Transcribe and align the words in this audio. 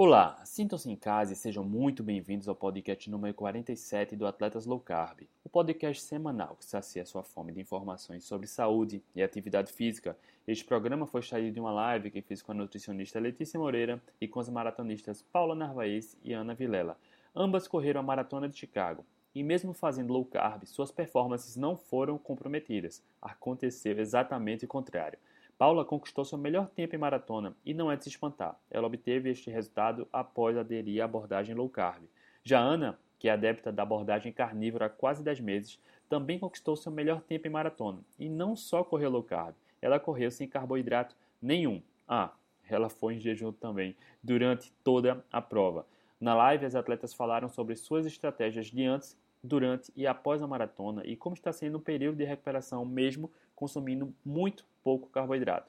Olá, 0.00 0.40
sintam-se 0.44 0.88
em 0.88 0.94
casa 0.94 1.32
e 1.32 1.36
sejam 1.36 1.64
muito 1.64 2.04
bem-vindos 2.04 2.48
ao 2.48 2.54
podcast 2.54 3.10
número 3.10 3.34
47 3.34 4.14
do 4.14 4.28
Atletas 4.28 4.64
Low 4.64 4.78
Carb, 4.78 5.22
o 5.42 5.48
podcast 5.48 6.04
semanal 6.04 6.54
que 6.54 6.64
sacia 6.64 7.04
sua 7.04 7.24
fome 7.24 7.50
de 7.50 7.60
informações 7.60 8.22
sobre 8.22 8.46
saúde 8.46 9.02
e 9.12 9.20
atividade 9.20 9.72
física. 9.72 10.16
Este 10.46 10.64
programa 10.64 11.04
foi 11.04 11.20
extraído 11.20 11.50
de 11.50 11.58
uma 11.58 11.72
live 11.72 12.12
que 12.12 12.22
fiz 12.22 12.40
com 12.40 12.52
a 12.52 12.54
nutricionista 12.54 13.18
Letícia 13.18 13.58
Moreira 13.58 14.00
e 14.20 14.28
com 14.28 14.38
as 14.38 14.48
maratonistas 14.48 15.20
Paula 15.32 15.56
Narvaez 15.56 16.16
e 16.22 16.32
Ana 16.32 16.54
Vilela. 16.54 16.96
Ambas 17.34 17.66
correram 17.66 17.98
a 17.98 18.04
Maratona 18.04 18.48
de 18.48 18.56
Chicago 18.56 19.04
e, 19.34 19.42
mesmo 19.42 19.72
fazendo 19.72 20.12
low 20.12 20.24
carb, 20.24 20.64
suas 20.64 20.92
performances 20.92 21.56
não 21.56 21.76
foram 21.76 22.16
comprometidas. 22.18 23.02
Aconteceu 23.20 23.98
exatamente 23.98 24.64
o 24.64 24.68
contrário. 24.68 25.18
Paula 25.58 25.84
conquistou 25.84 26.24
seu 26.24 26.38
melhor 26.38 26.68
tempo 26.68 26.94
em 26.94 26.98
maratona 26.98 27.52
e 27.66 27.74
não 27.74 27.90
é 27.90 27.96
de 27.96 28.04
se 28.04 28.10
espantar. 28.10 28.56
Ela 28.70 28.86
obteve 28.86 29.28
este 29.28 29.50
resultado 29.50 30.06
após 30.12 30.56
aderir 30.56 31.02
à 31.02 31.04
abordagem 31.04 31.52
low 31.52 31.68
carb. 31.68 32.04
Já 32.44 32.60
Ana, 32.60 32.96
que 33.18 33.28
é 33.28 33.32
adepta 33.32 33.72
da 33.72 33.82
abordagem 33.82 34.32
carnívora 34.32 34.86
há 34.86 34.88
quase 34.88 35.20
10 35.24 35.40
meses, 35.40 35.80
também 36.08 36.38
conquistou 36.38 36.76
seu 36.76 36.92
melhor 36.92 37.20
tempo 37.22 37.48
em 37.48 37.50
maratona. 37.50 37.98
E 38.16 38.28
não 38.28 38.54
só 38.54 38.84
correu 38.84 39.10
low 39.10 39.24
carb, 39.24 39.52
ela 39.82 39.98
correu 39.98 40.30
sem 40.30 40.46
carboidrato 40.46 41.16
nenhum. 41.42 41.82
Ah, 42.06 42.30
ela 42.68 42.88
foi 42.88 43.14
em 43.14 43.18
jejum 43.18 43.50
também 43.50 43.96
durante 44.22 44.72
toda 44.84 45.24
a 45.32 45.42
prova. 45.42 45.84
Na 46.20 46.36
live, 46.36 46.66
as 46.66 46.76
atletas 46.76 47.12
falaram 47.12 47.48
sobre 47.48 47.74
suas 47.74 48.06
estratégias 48.06 48.68
de 48.68 48.84
antes, 48.84 49.18
durante 49.42 49.92
e 49.94 50.06
após 50.06 50.42
a 50.42 50.46
maratona 50.46 51.02
e 51.04 51.16
como 51.16 51.34
está 51.34 51.52
sendo 51.52 51.76
o 51.76 51.80
período 51.80 52.16
de 52.16 52.24
recuperação 52.24 52.84
mesmo 52.84 53.30
consumindo 53.58 54.14
muito 54.24 54.64
pouco 54.84 55.08
carboidrato. 55.08 55.68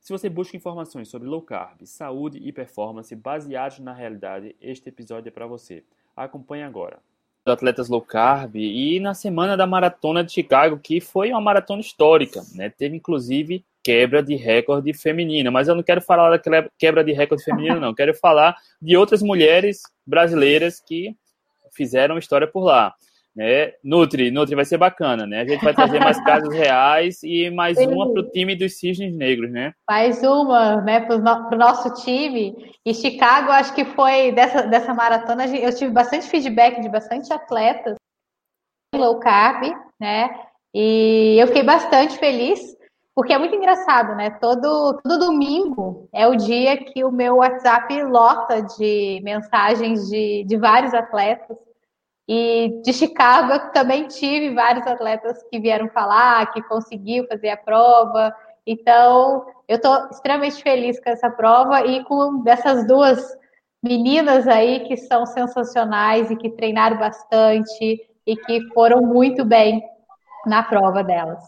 Se 0.00 0.10
você 0.10 0.26
busca 0.28 0.56
informações 0.56 1.08
sobre 1.08 1.28
low 1.28 1.42
carb, 1.42 1.84
saúde 1.84 2.38
e 2.38 2.50
performance 2.50 3.14
baseados 3.14 3.78
na 3.78 3.92
realidade, 3.92 4.56
este 4.58 4.88
episódio 4.88 5.28
é 5.28 5.30
para 5.30 5.46
você. 5.46 5.84
Acompanhe 6.16 6.62
agora. 6.62 6.98
Atletas 7.44 7.90
low 7.90 8.00
carb 8.00 8.56
e 8.56 8.98
na 9.00 9.12
semana 9.12 9.54
da 9.54 9.66
maratona 9.66 10.24
de 10.24 10.32
Chicago, 10.32 10.78
que 10.78 10.98
foi 10.98 11.30
uma 11.30 11.40
maratona 11.40 11.80
histórica, 11.80 12.42
né? 12.54 12.70
Teve 12.70 12.96
inclusive 12.96 13.62
quebra 13.84 14.22
de 14.22 14.34
recorde 14.34 14.92
feminina, 14.94 15.50
mas 15.50 15.68
eu 15.68 15.74
não 15.74 15.82
quero 15.82 16.00
falar 16.00 16.30
da 16.30 16.68
quebra 16.78 17.04
de 17.04 17.12
recorde 17.12 17.44
feminino, 17.44 17.78
não. 17.78 17.94
Quero 17.94 18.14
falar 18.14 18.56
de 18.80 18.96
outras 18.96 19.22
mulheres 19.22 19.82
brasileiras 20.06 20.80
que 20.80 21.14
fizeram 21.70 22.18
história 22.18 22.46
por 22.46 22.64
lá. 22.64 22.94
Né? 23.36 23.72
Nutri, 23.84 24.30
Nutri 24.30 24.54
vai 24.54 24.64
ser 24.64 24.78
bacana, 24.78 25.26
né? 25.26 25.42
A 25.42 25.46
gente 25.46 25.62
vai 25.62 25.74
trazer 25.74 26.00
mais 26.00 26.18
casos 26.24 26.54
reais 26.54 27.22
e 27.22 27.50
mais 27.50 27.76
Sim. 27.76 27.88
uma 27.88 28.10
para 28.10 28.22
o 28.22 28.30
time 28.30 28.56
dos 28.56 28.78
Cisnes 28.78 29.14
Negros, 29.14 29.52
né? 29.52 29.74
Mais 29.88 30.22
uma, 30.22 30.80
né, 30.80 31.00
para 31.00 31.16
o 31.16 31.18
no, 31.18 31.50
nosso 31.50 31.92
time. 32.02 32.72
E 32.84 32.94
Chicago, 32.94 33.50
acho 33.50 33.74
que 33.74 33.84
foi 33.84 34.32
dessa, 34.32 34.62
dessa 34.62 34.94
maratona, 34.94 35.44
eu 35.54 35.74
tive 35.74 35.92
bastante 35.92 36.26
feedback 36.26 36.80
de 36.80 36.88
bastante 36.88 37.30
atletas 37.30 37.96
low 38.94 39.20
carb, 39.20 39.70
né? 40.00 40.30
E 40.74 41.36
eu 41.38 41.46
fiquei 41.48 41.62
bastante 41.62 42.16
feliz, 42.16 42.74
porque 43.14 43.34
é 43.34 43.38
muito 43.38 43.54
engraçado, 43.54 44.14
né? 44.14 44.30
Todo, 44.30 44.98
todo 45.04 45.26
domingo 45.26 46.08
é 46.10 46.26
o 46.26 46.36
dia 46.36 46.78
que 46.78 47.04
o 47.04 47.12
meu 47.12 47.36
WhatsApp 47.36 48.02
lota 48.02 48.62
de 48.62 49.20
mensagens 49.22 50.08
de, 50.08 50.42
de 50.44 50.56
vários 50.56 50.94
atletas 50.94 51.65
e 52.28 52.80
de 52.82 52.92
Chicago 52.92 53.52
eu 53.52 53.70
também 53.70 54.08
tive 54.08 54.54
vários 54.54 54.86
atletas 54.86 55.42
que 55.50 55.60
vieram 55.60 55.88
falar, 55.90 56.52
que 56.52 56.62
conseguiu 56.62 57.26
fazer 57.28 57.50
a 57.50 57.56
prova. 57.56 58.34
Então, 58.66 59.46
eu 59.68 59.76
estou 59.76 60.08
extremamente 60.10 60.60
feliz 60.60 60.98
com 60.98 61.10
essa 61.10 61.30
prova 61.30 61.86
e 61.86 62.02
com 62.04 62.42
dessas 62.42 62.86
duas 62.86 63.24
meninas 63.82 64.48
aí 64.48 64.80
que 64.80 64.96
são 64.96 65.24
sensacionais 65.24 66.30
e 66.30 66.36
que 66.36 66.50
treinaram 66.50 66.98
bastante 66.98 68.00
e 68.26 68.36
que 68.36 68.60
foram 68.74 69.00
muito 69.02 69.44
bem 69.44 69.82
na 70.44 70.64
prova 70.64 71.04
delas. 71.04 71.42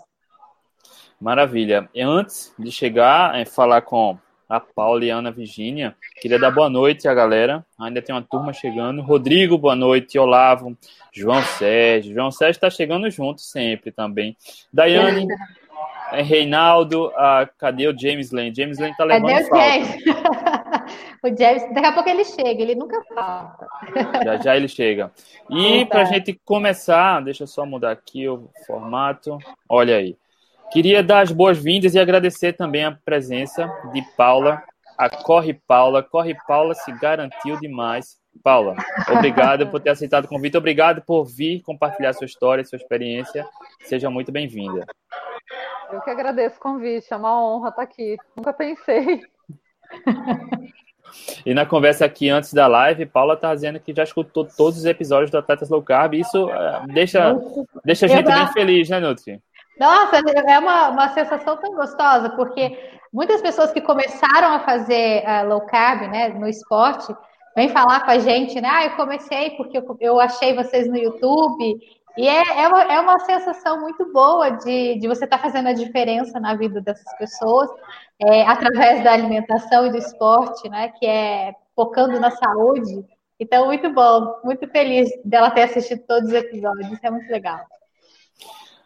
Maravilha. 1.21 1.89
E 1.93 2.01
antes 2.01 2.55
de 2.57 2.71
chegar 2.71 3.41
e 3.41 3.45
falar 3.45 3.83
com 3.83 4.17
a 4.49 4.59
Paula 4.59 5.05
e 5.05 5.11
a 5.11 5.17
Ana 5.17 5.31
Virgínia. 5.31 5.95
Queria 6.21 6.39
dar 6.39 6.51
boa 6.51 6.71
noite 6.71 7.07
à 7.07 7.13
galera. 7.13 7.65
Ainda 7.79 8.01
tem 8.01 8.15
uma 8.15 8.23
turma 8.23 8.53
chegando. 8.53 9.03
Rodrigo, 9.03 9.59
boa 9.59 9.77
noite. 9.77 10.19
Olavo, 10.19 10.77
João 11.13 11.43
Sérgio. 11.43 12.15
João 12.15 12.31
Sérgio 12.31 12.57
está 12.57 12.71
chegando 12.71 13.11
junto 13.11 13.43
sempre 13.43 13.93
também. 13.93 14.37
Daiane, 14.73 15.27
é, 16.13 16.23
Reinaldo, 16.23 17.13
ah, 17.17 17.47
cadê 17.59 17.87
o 17.87 17.99
James 17.99 18.31
Lane? 18.31 18.55
James 18.55 18.79
Lane 18.79 18.93
está 18.93 19.05
levando 19.05 19.31
cadê 19.31 19.45
o 19.45 19.49
falta. 19.49 20.89
O 21.23 21.37
James, 21.37 21.63
daqui 21.75 21.87
a 21.87 21.93
pouco 21.93 22.09
ele 22.09 22.25
chega, 22.25 22.63
ele 22.63 22.75
nunca 22.75 23.03
falta. 23.13 23.67
já 24.25 24.37
já 24.37 24.57
ele 24.57 24.69
chega. 24.69 25.11
E 25.51 25.85
para 25.87 26.03
a 26.03 26.05
gente 26.05 26.41
começar, 26.45 27.21
deixa 27.21 27.43
eu 27.43 27.47
só 27.47 27.67
mudar 27.67 27.91
aqui 27.91 28.29
o 28.29 28.49
formato. 28.67 29.37
Olha 29.69 29.97
aí. 29.97 30.17
Queria 30.71 31.03
dar 31.03 31.21
as 31.21 31.33
boas-vindas 31.33 31.95
e 31.95 31.99
agradecer 31.99 32.53
também 32.53 32.85
a 32.85 32.93
presença 32.93 33.67
de 33.93 34.03
Paula, 34.17 34.63
a 34.99 35.09
Corre 35.09 35.55
Paula. 35.55 36.03
Corre 36.03 36.37
Paula 36.47 36.75
se 36.75 36.93
garantiu 36.93 37.59
demais. 37.59 38.19
Paula, 38.43 38.77
obrigado 39.11 39.67
por 39.67 39.81
ter 39.81 39.91
aceitado 39.91 40.27
o 40.27 40.29
convite, 40.29 40.57
obrigado 40.57 41.03
por 41.03 41.25
vir 41.25 41.61
compartilhar 41.63 42.13
sua 42.13 42.27
história, 42.27 42.65
sua 42.65 42.77
experiência. 42.77 43.45
Seja 43.83 44.09
muito 44.11 44.31
bem-vinda. 44.31 44.87
Eu 45.91 46.01
que 46.03 46.11
agradeço 46.11 46.57
o 46.57 46.61
convite, 46.61 47.13
é 47.13 47.17
uma 47.17 47.43
honra 47.43 47.71
estar 47.71 47.83
aqui. 47.83 48.17
Nunca 48.37 48.53
pensei. 48.53 49.23
E 51.45 51.55
na 51.55 51.65
conversa 51.65 52.05
aqui 52.05 52.29
antes 52.29 52.53
da 52.53 52.67
live, 52.67 53.07
Paula 53.07 53.35
está 53.35 53.55
dizendo 53.55 53.81
que 53.81 53.95
já 53.95 54.03
escutou 54.03 54.45
todos 54.45 54.79
os 54.79 54.85
episódios 54.85 55.31
do 55.31 55.39
Atletas 55.39 55.71
Low 55.71 55.83
Carb. 55.83 56.15
Isso 56.15 56.47
uh, 56.47 56.87
deixa, 56.93 57.35
deixa 57.85 58.07
a 58.07 58.09
gente 58.09 58.27
bem 58.27 58.53
feliz, 58.53 58.89
né, 58.89 59.01
Nutri? 59.01 59.41
Nossa, 59.79 60.17
é 60.17 60.59
uma, 60.59 60.89
uma 60.89 61.09
sensação 61.11 61.57
tão 61.57 61.75
gostosa, 61.75 62.31
porque 62.31 62.77
muitas 63.13 63.41
pessoas 63.41 63.73
que 63.73 63.81
começaram 63.81 64.53
a 64.55 64.61
fazer 64.61 65.23
uh, 65.25 65.49
low 65.49 65.61
carb, 65.63 66.11
né, 66.11 66.29
no 66.31 66.49
esporte, 66.49 67.15
vêm 67.55 67.69
falar 67.69 68.05
com 68.05 68.11
a 68.11 68.19
gente, 68.19 68.61
né? 68.61 68.69
Ah, 68.71 68.85
eu 68.87 68.97
comecei 68.97 69.51
porque 69.51 69.79
eu, 69.79 69.97
eu 70.01 70.21
achei 70.21 70.55
vocês 70.55 70.89
no 70.89 70.97
YouTube. 70.97 71.79
E 72.17 72.27
é, 72.27 72.63
é, 72.63 72.69
uma, 72.69 72.83
é 72.83 73.01
uma 73.01 73.19
sensação 73.21 73.81
muito 73.81 74.13
boa 74.13 74.51
de, 74.51 74.99
de 74.99 75.07
você 75.07 75.25
estar 75.25 75.39
tá 75.39 75.43
fazendo 75.43 75.69
a 75.69 75.73
diferença 75.73 76.41
na 76.41 76.55
vida 76.55 76.81
dessas 76.81 77.17
pessoas, 77.17 77.71
é, 78.21 78.43
através 78.43 79.05
da 79.05 79.13
alimentação 79.13 79.87
e 79.87 79.91
do 79.91 79.99
esporte, 79.99 80.69
né? 80.69 80.89
Que 80.99 81.07
é 81.07 81.55
focando 81.77 82.19
na 82.19 82.33
saúde. 82.33 83.05
Então, 83.39 83.67
muito 83.67 83.93
bom, 83.93 84.41
muito 84.43 84.67
feliz 84.69 85.09
dela 85.25 85.53
ter 85.53 85.63
assistido 85.63 86.03
todos 86.09 86.29
os 86.29 86.35
episódios, 86.35 86.99
é 87.03 87.11
muito 87.11 87.31
legal. 87.31 87.61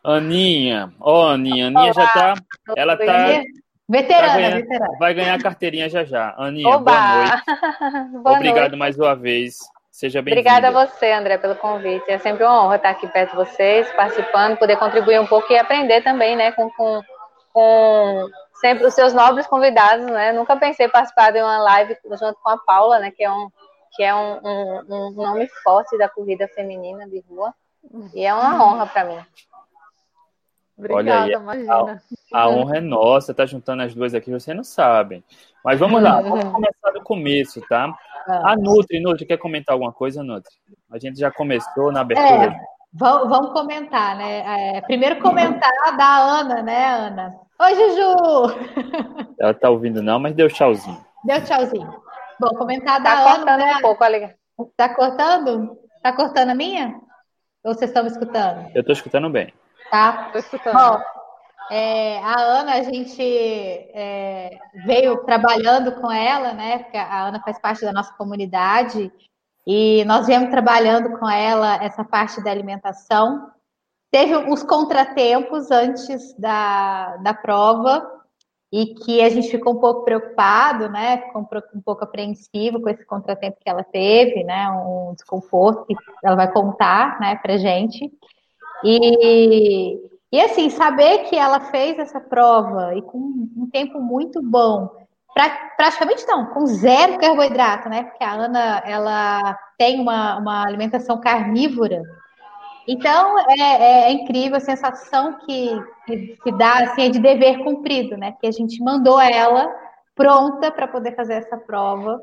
Aninha, 0.04 0.92
ó, 1.00 1.12
oh, 1.12 1.28
Aninha, 1.28 1.68
Aninha 1.68 1.92
já 1.92 2.06
tá. 2.08 2.34
Ela 2.76 2.96
tá. 2.96 3.42
Veterana, 3.88 4.26
tá 4.26 4.36
ganhando, 4.36 4.56
veterana. 4.56 4.98
Vai 4.98 5.14
ganhar 5.14 5.34
a 5.34 5.42
carteirinha 5.42 5.88
já 5.88 6.02
já. 6.02 6.34
Aninha, 6.36 6.68
Oba. 6.68 6.92
boa 6.92 7.90
noite. 7.90 8.22
boa 8.22 8.36
Obrigado 8.36 8.60
noite. 8.60 8.76
mais 8.76 8.98
uma 8.98 9.14
vez. 9.14 9.58
Seja 9.92 10.22
bem-vinda. 10.22 10.40
Obrigada 10.40 10.68
a 10.68 10.86
você, 10.86 11.12
André, 11.12 11.38
pelo 11.38 11.54
convite. 11.54 12.10
É 12.10 12.18
sempre 12.18 12.42
uma 12.42 12.64
honra 12.64 12.76
estar 12.76 12.90
aqui 12.90 13.06
perto 13.06 13.30
de 13.30 13.36
vocês, 13.36 13.92
participando, 13.92 14.56
poder 14.56 14.76
contribuir 14.76 15.20
um 15.20 15.26
pouco 15.26 15.52
e 15.52 15.58
aprender 15.58 16.02
também, 16.02 16.34
né, 16.34 16.50
com, 16.52 16.70
com, 16.70 17.00
com 17.52 18.28
sempre 18.54 18.86
os 18.86 18.94
seus 18.94 19.12
nobres 19.12 19.46
convidados, 19.46 20.06
né? 20.06 20.32
Nunca 20.32 20.56
pensei 20.56 20.88
participar 20.88 21.30
de 21.30 21.40
uma 21.40 21.58
live 21.58 21.96
junto 22.18 22.38
com 22.42 22.50
a 22.50 22.58
Paula, 22.58 22.98
né, 22.98 23.10
que 23.10 23.22
é 23.22 23.30
um 23.30 23.48
que 23.94 24.02
é 24.02 24.14
um, 24.14 24.40
um, 24.42 24.84
um 24.88 25.10
nome 25.10 25.46
forte 25.62 25.98
da 25.98 26.08
corrida 26.08 26.48
feminina 26.48 27.06
de 27.06 27.22
rua. 27.28 27.52
E 28.14 28.24
é 28.24 28.32
uma 28.32 28.64
honra 28.64 28.86
para 28.86 29.04
mim. 29.04 29.18
Obrigada, 30.82 31.22
Olha 31.22 31.24
aí, 31.24 31.32
imagina. 31.32 32.02
A, 32.32 32.42
a, 32.42 32.48
honra 32.48 32.78
é 32.78 32.80
nossa, 32.80 33.32
tá 33.32 33.46
juntando 33.46 33.82
as 33.82 33.94
duas 33.94 34.14
aqui, 34.14 34.32
vocês 34.32 34.56
não 34.56 34.64
sabem. 34.64 35.22
Mas 35.64 35.78
vamos 35.78 36.02
lá, 36.02 36.20
vamos 36.22 36.44
começar 36.44 36.90
do 36.92 37.02
começo, 37.02 37.60
tá? 37.68 37.94
A 38.26 38.56
Nutri, 38.56 39.00
Nutri, 39.00 39.24
quer 39.24 39.36
comentar 39.36 39.74
alguma 39.74 39.92
coisa, 39.92 40.24
Nutri? 40.24 40.52
A 40.90 40.98
gente 40.98 41.18
já 41.18 41.30
começou 41.30 41.92
na 41.92 42.00
abertura. 42.00 42.46
É, 42.46 42.60
vamos, 42.92 43.28
vamos 43.28 43.52
comentar, 43.52 44.16
né? 44.16 44.76
É, 44.76 44.80
primeiro 44.80 45.20
comentar 45.20 45.70
da 45.96 46.18
Ana, 46.18 46.62
né, 46.62 46.86
Ana? 46.86 47.34
Oi, 47.60 47.74
Juju! 47.76 49.34
Ela 49.38 49.54
tá 49.54 49.70
ouvindo 49.70 50.02
não, 50.02 50.18
mas 50.18 50.34
deu 50.34 50.48
tchauzinho. 50.48 51.00
Deu 51.24 51.44
tchauzinho. 51.44 51.94
Bom, 52.40 52.48
comentar 52.56 53.00
da 53.00 53.14
tá 53.14 53.20
Ana. 53.20 53.22
Tá 53.22 53.36
cortando 53.36 53.58
né? 53.58 53.76
um 53.76 53.80
pouco, 53.80 54.04
ali. 54.04 54.30
Tá 54.76 54.88
cortando? 54.94 55.78
Tá 56.02 56.12
cortando 56.12 56.50
a 56.50 56.54
minha? 56.54 57.00
Ou 57.64 57.72
vocês 57.72 57.90
estão 57.90 58.02
me 58.02 58.10
escutando? 58.10 58.68
Eu 58.74 58.84
tô 58.84 58.90
escutando 58.90 59.30
bem 59.30 59.52
tá? 59.92 60.24
Estou 60.34 60.40
escutando. 60.40 60.74
Bom, 60.74 61.02
é, 61.70 62.18
a 62.20 62.40
Ana, 62.40 62.72
a 62.72 62.82
gente 62.82 63.22
é, 63.22 64.58
veio 64.86 65.18
trabalhando 65.24 65.92
com 66.00 66.10
ela, 66.10 66.54
né? 66.54 66.78
Porque 66.78 66.96
a 66.96 67.26
Ana 67.26 67.40
faz 67.40 67.60
parte 67.60 67.82
da 67.82 67.92
nossa 67.92 68.12
comunidade 68.14 69.12
e 69.66 70.02
nós 70.06 70.26
viemos 70.26 70.50
trabalhando 70.50 71.18
com 71.18 71.28
ela 71.28 71.76
essa 71.84 72.02
parte 72.02 72.42
da 72.42 72.50
alimentação. 72.50 73.50
Teve 74.10 74.34
uns 74.34 74.62
contratempos 74.62 75.70
antes 75.70 76.34
da, 76.38 77.18
da 77.18 77.34
prova, 77.34 78.22
e 78.72 78.94
que 78.94 79.20
a 79.20 79.28
gente 79.28 79.50
ficou 79.50 79.74
um 79.74 79.80
pouco 79.80 80.02
preocupado, 80.02 80.88
né, 80.88 81.22
um 81.74 81.80
pouco 81.82 82.04
apreensivo 82.04 82.80
com 82.80 82.88
esse 82.88 83.04
contratempo 83.04 83.58
que 83.60 83.68
ela 83.68 83.84
teve, 83.84 84.42
né, 84.44 84.70
um 84.70 85.12
desconforto 85.12 85.84
que 85.84 85.94
ela 86.24 86.36
vai 86.36 86.50
contar, 86.50 87.20
né, 87.20 87.36
para 87.36 87.58
gente. 87.58 88.10
E, 88.84 89.98
e 90.32 90.40
assim, 90.40 90.70
saber 90.70 91.24
que 91.24 91.36
ela 91.36 91.60
fez 91.60 91.98
essa 91.98 92.20
prova 92.20 92.94
e 92.94 93.02
com 93.02 93.18
um 93.18 93.68
tempo 93.70 94.00
muito 94.00 94.42
bom, 94.42 94.88
pra, 95.34 95.50
praticamente 95.76 96.26
não, 96.26 96.46
com 96.46 96.66
zero 96.66 97.18
carboidrato, 97.18 97.88
né, 97.88 98.04
porque 98.04 98.24
a 98.24 98.32
Ana, 98.32 98.82
ela 98.84 99.58
tem 99.78 100.00
uma, 100.00 100.38
uma 100.38 100.66
alimentação 100.66 101.20
carnívora, 101.20 102.02
então, 102.86 103.38
é, 103.38 103.60
é, 103.60 104.08
é, 104.08 104.12
incrível 104.12 104.56
a 104.56 104.60
sensação 104.60 105.38
que, 105.40 105.70
que, 106.06 106.36
que 106.42 106.52
dá 106.52 106.80
assim, 106.80 107.02
é 107.02 107.08
de 107.08 107.20
dever 107.20 107.62
cumprido, 107.62 108.16
né? 108.16 108.32
Que 108.40 108.46
a 108.46 108.50
gente 108.50 108.82
mandou 108.82 109.20
ela 109.20 109.72
pronta 110.14 110.70
para 110.70 110.88
poder 110.88 111.14
fazer 111.14 111.34
essa 111.34 111.56
prova. 111.56 112.20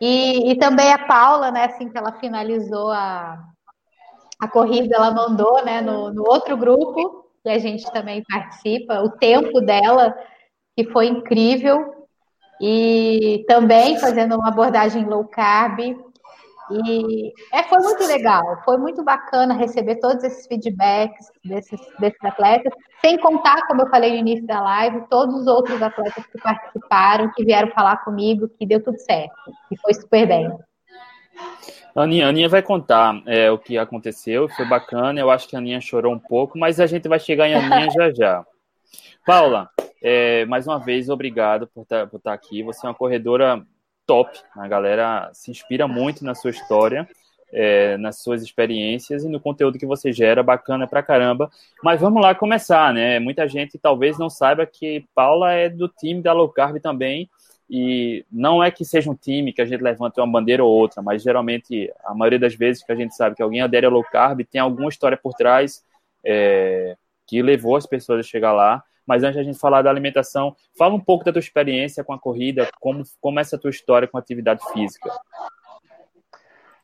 E, 0.00 0.52
e, 0.52 0.58
também 0.58 0.92
a 0.92 1.06
Paula, 1.06 1.50
né, 1.50 1.64
assim 1.64 1.88
que 1.88 1.98
ela 1.98 2.12
finalizou 2.12 2.90
a, 2.90 3.38
a 4.40 4.48
corrida, 4.48 4.96
ela 4.96 5.10
mandou 5.10 5.64
né, 5.64 5.80
no, 5.80 6.12
no 6.12 6.22
outro 6.26 6.56
grupo, 6.56 7.26
que 7.42 7.48
a 7.48 7.58
gente 7.58 7.90
também 7.92 8.24
participa, 8.28 9.02
o 9.02 9.10
tempo 9.10 9.60
dela, 9.60 10.14
que 10.76 10.84
foi 10.90 11.06
incrível. 11.06 11.94
E 12.60 13.44
também 13.48 13.98
fazendo 13.98 14.36
uma 14.36 14.48
abordagem 14.48 15.04
low 15.06 15.24
carb, 15.24 15.80
e 16.70 17.32
é, 17.52 17.64
foi 17.64 17.78
muito 17.78 18.06
legal, 18.06 18.62
foi 18.64 18.78
muito 18.78 19.02
bacana 19.02 19.54
receber 19.54 19.96
todos 19.96 20.22
esses 20.22 20.46
feedbacks 20.46 21.26
desses, 21.44 21.80
desses 21.98 22.24
atletas, 22.24 22.72
sem 23.00 23.18
contar, 23.18 23.66
como 23.66 23.82
eu 23.82 23.88
falei 23.88 24.12
no 24.12 24.18
início 24.18 24.46
da 24.46 24.60
live, 24.60 25.06
todos 25.10 25.34
os 25.34 25.46
outros 25.48 25.82
atletas 25.82 26.24
que 26.26 26.40
participaram, 26.40 27.32
que 27.32 27.44
vieram 27.44 27.72
falar 27.72 28.04
comigo, 28.04 28.48
que 28.48 28.66
deu 28.66 28.82
tudo 28.82 28.98
certo, 28.98 29.34
e 29.70 29.76
foi 29.78 29.94
super 29.94 30.28
bem. 30.28 30.56
A 31.94 32.02
Aninha, 32.02 32.26
a 32.26 32.28
Aninha 32.28 32.48
vai 32.48 32.62
contar 32.62 33.20
é, 33.26 33.50
o 33.50 33.58
que 33.58 33.76
aconteceu, 33.76 34.48
foi 34.48 34.64
bacana, 34.64 35.18
eu 35.18 35.30
acho 35.30 35.48
que 35.48 35.56
a 35.56 35.58
Aninha 35.58 35.80
chorou 35.80 36.14
um 36.14 36.18
pouco, 36.18 36.58
mas 36.58 36.78
a 36.78 36.86
gente 36.86 37.08
vai 37.08 37.18
chegar 37.18 37.48
em 37.48 37.54
Aninha 37.54 37.90
já 37.90 38.10
já. 38.12 38.46
Paula, 39.26 39.68
é, 40.02 40.44
mais 40.46 40.66
uma 40.66 40.78
vez, 40.78 41.08
obrigado 41.08 41.66
por 41.66 41.82
estar 41.82 42.06
tá, 42.06 42.18
tá 42.18 42.32
aqui, 42.32 42.62
você 42.62 42.86
é 42.86 42.88
uma 42.88 42.94
corredora 42.94 43.64
top. 44.06 44.36
A 44.56 44.66
galera 44.66 45.30
se 45.32 45.50
inspira 45.50 45.86
muito 45.86 46.24
na 46.24 46.34
sua 46.34 46.50
história, 46.50 47.08
é, 47.52 47.96
nas 47.96 48.22
suas 48.22 48.42
experiências 48.42 49.24
e 49.24 49.28
no 49.28 49.38
conteúdo 49.38 49.78
que 49.78 49.86
você 49.86 50.12
gera, 50.12 50.42
bacana 50.42 50.86
pra 50.86 51.02
caramba. 51.02 51.50
Mas 51.82 52.00
vamos 52.00 52.20
lá 52.20 52.34
começar, 52.34 52.92
né? 52.94 53.18
Muita 53.18 53.46
gente 53.46 53.78
talvez 53.78 54.18
não 54.18 54.30
saiba 54.30 54.66
que 54.66 55.04
Paula 55.14 55.52
é 55.52 55.68
do 55.68 55.88
time 55.88 56.22
da 56.22 56.32
Low 56.32 56.48
Carb 56.48 56.80
também. 56.80 57.28
E 57.72 58.26
não 58.32 58.60
é 58.60 58.68
que 58.68 58.84
seja 58.84 59.08
um 59.08 59.14
time 59.14 59.52
que 59.52 59.62
a 59.62 59.64
gente 59.64 59.80
levante 59.80 60.18
uma 60.18 60.26
bandeira 60.26 60.64
ou 60.64 60.72
outra, 60.72 61.00
mas 61.00 61.22
geralmente, 61.22 61.88
a 62.02 62.12
maioria 62.12 62.40
das 62.40 62.52
vezes 62.52 62.82
que 62.82 62.90
a 62.90 62.96
gente 62.96 63.14
sabe 63.14 63.36
que 63.36 63.42
alguém 63.42 63.62
adere 63.62 63.86
a 63.86 63.88
low 63.88 64.02
carb, 64.02 64.40
tem 64.44 64.60
alguma 64.60 64.88
história 64.88 65.16
por 65.16 65.34
trás 65.34 65.84
é, 66.24 66.96
que 67.28 67.40
levou 67.40 67.76
as 67.76 67.86
pessoas 67.86 68.18
a 68.18 68.28
chegar 68.28 68.52
lá. 68.52 68.82
Mas 69.06 69.22
antes 69.22 69.38
a 69.38 69.44
gente 69.44 69.56
falar 69.56 69.82
da 69.82 69.90
alimentação, 69.90 70.56
fala 70.76 70.94
um 70.94 71.00
pouco 71.00 71.24
da 71.24 71.32
tua 71.32 71.38
experiência 71.38 72.02
com 72.02 72.12
a 72.12 72.18
corrida, 72.18 72.68
como 72.80 73.04
começa 73.20 73.54
a 73.54 73.58
tua 73.58 73.70
história 73.70 74.08
com 74.08 74.16
a 74.16 74.20
atividade 74.20 74.62
física. 74.72 75.08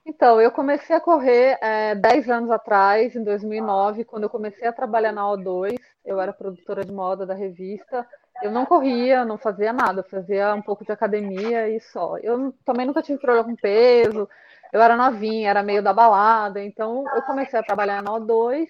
Então, 0.04 0.40
eu 0.40 0.52
comecei 0.52 0.94
a 0.94 1.00
correr 1.00 1.58
é, 1.60 1.96
10 1.96 2.30
anos 2.30 2.50
atrás, 2.52 3.16
em 3.16 3.24
2009, 3.24 4.04
quando 4.04 4.22
eu 4.22 4.30
comecei 4.30 4.68
a 4.68 4.72
trabalhar 4.72 5.10
na 5.10 5.22
O2, 5.22 5.76
eu 6.04 6.20
era 6.20 6.32
produtora 6.32 6.84
de 6.84 6.92
moda 6.92 7.26
da 7.26 7.34
revista. 7.34 8.06
Eu 8.42 8.50
não 8.50 8.66
corria, 8.66 9.24
não 9.24 9.38
fazia 9.38 9.72
nada, 9.72 10.02
fazia 10.02 10.54
um 10.54 10.62
pouco 10.62 10.84
de 10.84 10.92
academia 10.92 11.68
e 11.68 11.80
só. 11.80 12.18
Eu 12.18 12.52
também 12.64 12.86
nunca 12.86 13.02
tive 13.02 13.18
problema 13.18 13.48
com 13.48 13.56
peso, 13.56 14.28
eu 14.72 14.80
era 14.80 14.96
novinha, 14.96 15.50
era 15.50 15.62
meio 15.62 15.82
da 15.82 15.92
balada, 15.92 16.62
então 16.62 17.04
eu 17.14 17.22
comecei 17.22 17.58
a 17.58 17.62
trabalhar 17.62 18.02
na 18.02 18.12
O2 18.12 18.68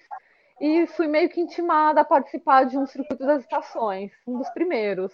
e 0.59 0.87
fui 0.87 1.07
meio 1.07 1.29
que 1.29 1.41
intimada 1.41 2.01
a 2.01 2.05
participar 2.05 2.65
de 2.65 2.77
um 2.77 2.85
circuito 2.85 3.25
das 3.25 3.41
estações, 3.43 4.11
um 4.25 4.37
dos 4.37 4.49
primeiros. 4.49 5.11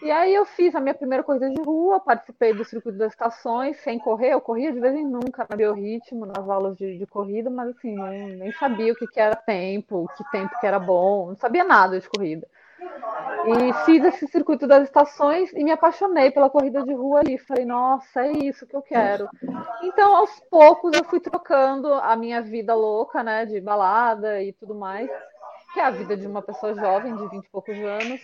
E 0.00 0.10
aí 0.12 0.32
eu 0.32 0.44
fiz 0.44 0.74
a 0.76 0.80
minha 0.80 0.94
primeira 0.94 1.24
corrida 1.24 1.50
de 1.50 1.60
rua, 1.60 1.98
participei 1.98 2.52
do 2.52 2.64
circuito 2.64 2.96
das 2.96 3.12
estações, 3.12 3.76
sem 3.78 3.98
correr, 3.98 4.32
eu 4.32 4.40
corria 4.40 4.72
de 4.72 4.78
vez 4.78 4.94
em 4.94 5.04
nunca 5.04 5.44
no 5.50 5.56
biorritmo, 5.56 6.24
nas 6.24 6.48
aulas 6.48 6.76
de, 6.76 6.96
de 6.98 7.06
corrida, 7.06 7.50
mas 7.50 7.70
assim, 7.70 7.96
nem 8.36 8.52
sabia 8.52 8.92
o 8.92 8.96
que, 8.96 9.08
que 9.08 9.18
era 9.18 9.34
tempo, 9.34 10.08
que 10.16 10.22
tempo 10.30 10.56
que 10.60 10.66
era 10.66 10.78
bom, 10.78 11.28
não 11.30 11.36
sabia 11.36 11.64
nada 11.64 11.98
de 11.98 12.08
corrida. 12.08 12.46
E 13.46 13.72
fiz 13.84 14.04
esse 14.04 14.26
circuito 14.28 14.66
das 14.66 14.84
estações 14.84 15.52
e 15.52 15.64
me 15.64 15.72
apaixonei 15.72 16.30
pela 16.30 16.50
corrida 16.50 16.82
de 16.82 16.92
rua 16.92 17.20
ali. 17.20 17.38
Falei, 17.38 17.64
nossa, 17.64 18.22
é 18.22 18.32
isso 18.32 18.66
que 18.66 18.76
eu 18.76 18.82
quero. 18.82 19.28
Então, 19.82 20.14
aos 20.14 20.38
poucos, 20.50 20.92
eu 20.92 21.04
fui 21.04 21.20
trocando 21.20 21.92
a 21.92 22.14
minha 22.16 22.42
vida 22.42 22.74
louca, 22.74 23.22
né, 23.22 23.46
de 23.46 23.60
balada 23.60 24.42
e 24.42 24.52
tudo 24.52 24.74
mais, 24.74 25.10
que 25.72 25.80
é 25.80 25.84
a 25.84 25.90
vida 25.90 26.16
de 26.16 26.26
uma 26.26 26.42
pessoa 26.42 26.74
jovem, 26.74 27.16
de 27.16 27.26
20 27.28 27.44
e 27.44 27.48
poucos 27.50 27.76
anos, 27.78 28.20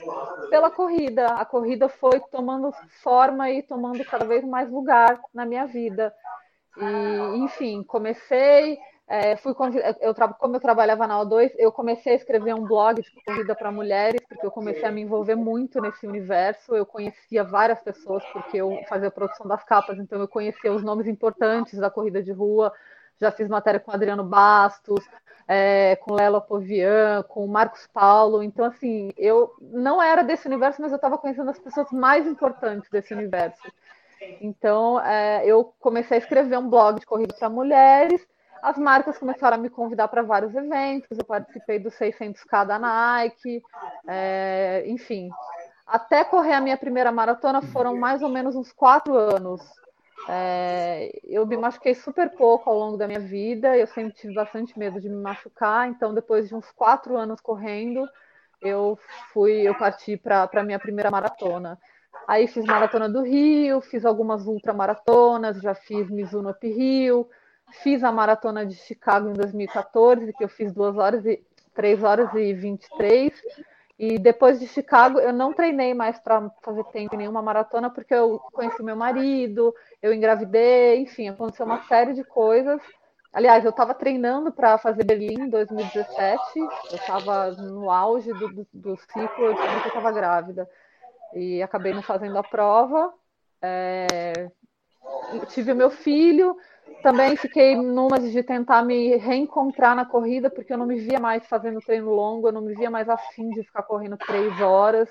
pela 0.51 0.71
corrida. 0.71 1.27
A 1.27 1.45
corrida 1.45 1.89
foi 1.89 2.21
tomando 2.31 2.73
forma 3.03 3.51
e 3.51 3.63
tomando 3.63 4.05
cada 4.05 4.25
vez 4.25 4.45
mais 4.45 4.71
lugar 4.71 5.21
na 5.33 5.45
minha 5.45 5.67
vida. 5.67 6.15
E, 6.77 7.39
enfim, 7.39 7.83
comecei 7.83 8.79
é, 9.07 9.37
fui 9.37 9.55
eu, 10.01 10.15
como 10.39 10.57
eu 10.57 10.61
trabalhava 10.61 11.07
na 11.07 11.21
O2, 11.21 11.53
eu 11.59 11.71
comecei 11.71 12.15
a 12.15 12.17
escrever 12.17 12.55
um 12.55 12.67
blog 12.67 13.03
de 13.03 13.11
corrida 13.25 13.55
para 13.55 13.71
mulheres, 13.71 14.23
porque 14.27 14.47
eu 14.47 14.51
comecei 14.51 14.85
a 14.85 14.91
me 14.91 15.03
envolver 15.03 15.35
muito 15.35 15.81
nesse 15.81 16.07
universo. 16.07 16.75
Eu 16.75 16.87
conhecia 16.87 17.45
várias 17.45 17.83
pessoas, 17.83 18.25
porque 18.33 18.57
eu 18.57 18.81
fazia 18.89 19.11
produção 19.11 19.47
das 19.47 19.63
capas, 19.63 19.99
então 19.99 20.19
eu 20.19 20.27
conhecia 20.27 20.73
os 20.73 20.83
nomes 20.83 21.07
importantes 21.07 21.79
da 21.79 21.91
corrida 21.91 22.23
de 22.23 22.33
rua. 22.33 22.73
Já 23.21 23.31
fiz 23.31 23.47
matéria 23.47 23.79
com 23.79 23.93
Adriano 23.93 24.25
Bastos, 24.25 25.05
é, 25.47 25.97
com 25.97 26.15
Lelo 26.15 26.41
Povian, 26.41 27.23
com 27.29 27.47
Marcos 27.47 27.87
Paulo. 27.93 28.43
Então, 28.43 28.65
assim, 28.65 29.11
eu 29.19 29.55
não 29.61 30.03
era 30.03 30.23
desse 30.23 30.47
universo, 30.47 30.81
mas 30.81 30.93
eu 30.93 30.97
estava 30.97 31.19
conhecendo 31.19 31.51
as 31.51 31.59
pessoas 31.59 31.91
mais 31.93 32.27
importantes 32.27 32.89
desse 32.89 33.13
universo. 33.13 33.63
Então, 34.41 34.99
é, 35.01 35.47
eu 35.47 35.75
comecei 35.79 36.17
a 36.17 36.21
escrever 36.21 36.59
um 36.59 36.71
blog 36.71 36.99
de 36.99 37.05
corrida 37.07 37.35
para 37.39 37.51
mulheres 37.51 38.27
as 38.65 38.79
marcas 38.79 39.19
começaram 39.19 39.59
a 39.59 39.61
me 39.61 39.69
convidar 39.69 40.09
para 40.09 40.23
vários 40.23 40.55
eventos, 40.55 41.19
eu 41.19 41.25
participei 41.25 41.79
do 41.79 41.91
600K 41.91 42.65
da 42.65 42.79
Nike, 42.79 43.63
é, 44.09 44.85
enfim. 44.87 45.29
Até 45.87 46.25
correr 46.25 46.55
a 46.55 46.63
minha 46.63 46.77
primeira 46.79 47.13
maratona 47.13 47.61
foram 47.61 47.95
mais 47.95 48.23
ou 48.23 48.31
menos 48.31 48.57
uns 48.57 48.73
quatro 48.73 49.15
anos. 49.19 49.61
É, 50.27 51.11
eu 51.25 51.47
me 51.47 51.59
machuquei 51.59 51.95
super 51.95 52.31
pouco 52.31 52.71
ao 52.71 52.79
longo 52.79 52.97
da 52.97 53.07
minha 53.07 53.21
vida, 53.21 53.77
eu 53.77 53.87
sempre 53.87 54.15
tive 54.15 54.33
bastante 54.33 54.79
medo 54.79 54.99
de 54.99 55.11
me 55.11 55.21
machucar, 55.21 55.87
então 55.87 56.15
depois 56.15 56.49
de 56.49 56.55
uns 56.55 56.71
quatro 56.71 57.19
anos 57.19 57.43
correndo, 57.43 58.09
eu 58.63 58.99
fui, 59.31 59.61
eu 59.61 59.75
parti 59.75 60.17
para 60.17 60.49
a 60.51 60.63
minha 60.63 60.79
primeira 60.79 61.11
maratona. 61.11 61.79
Aí 62.27 62.47
fiz 62.47 62.65
maratona 62.65 63.11
do 63.11 63.21
Rio, 63.21 63.83
fiz 63.83 64.07
algumas 64.07 64.47
ultramaratonas, 64.47 65.61
já 65.61 65.75
fiz 65.75 66.09
Mizuno 66.09 66.49
Up 66.49 66.67
Rio, 66.67 67.29
Fiz 67.83 68.05
a 68.05 68.13
maratona 68.13 68.65
de 68.65 68.75
Chicago 68.75 69.29
em 69.29 69.33
2014, 69.33 70.33
que 70.33 70.45
eu 70.45 70.49
fiz 70.49 70.73
2 70.73 70.97
horas 70.97 71.27
e 71.27 71.45
3 71.75 72.03
horas 72.03 72.33
e 72.35 72.53
23. 72.53 73.33
E 73.99 74.19
depois 74.19 74.59
de 74.59 74.67
Chicago, 74.67 75.21
eu 75.21 75.33
não 75.33 75.53
treinei 75.53 75.95
mais 75.95 76.19
para 76.19 76.51
fazer 76.63 76.85
tempo 76.87 77.15
em 77.15 77.19
nenhuma 77.19 77.43
maratona, 77.43 77.89
porque 77.91 78.15
eu 78.15 78.41
conheci 78.53 78.83
meu 78.83 78.97
marido, 78.97 79.75
eu 80.03 80.13
engravidei, 80.13 81.01
enfim, 81.01 81.29
aconteceu 81.29 81.65
uma 81.65 81.83
série 81.85 82.13
de 82.13 82.25
coisas. 82.25 82.81
Aliás, 83.33 83.65
eu 83.65 83.71
estava 83.71 83.95
treinando 83.95 84.53
para 84.53 84.79
fazer 84.79 85.05
Berlim 85.05 85.43
em 85.43 85.49
2017, 85.49 86.41
eu 86.59 86.97
estava 86.97 87.51
no 87.53 87.91
auge 87.91 88.33
do, 88.33 88.49
do, 88.49 88.67
do 88.73 88.97
ciclo, 88.97 89.45
eu 89.45 89.55
que 89.57 89.63
eu 89.63 89.89
estava 89.89 90.13
grávida. 90.13 90.69
E 91.35 91.63
acabei 91.63 91.93
não 91.93 92.03
fazendo 92.03 92.39
a 92.39 92.43
prova. 92.45 93.13
É... 93.61 94.51
Tive 95.49 95.73
o 95.73 95.77
meu 95.77 95.91
filho, 95.91 96.57
também 97.03 97.37
fiquei 97.37 97.77
numa 97.77 98.19
de 98.19 98.43
tentar 98.43 98.83
me 98.83 99.17
reencontrar 99.17 99.95
na 99.95 100.05
corrida, 100.05 100.49
porque 100.49 100.73
eu 100.73 100.79
não 100.79 100.87
me 100.87 100.97
via 100.97 101.21
mais 101.21 101.47
fazendo 101.47 101.81
treino 101.81 102.11
longo, 102.11 102.49
eu 102.49 102.53
não 102.53 102.63
me 102.63 102.75
via 102.75 102.91
mais 102.91 103.09
afim 103.09 103.51
de 103.51 103.63
ficar 103.63 103.83
correndo 103.83 104.17
três 104.17 104.61
horas. 104.61 105.09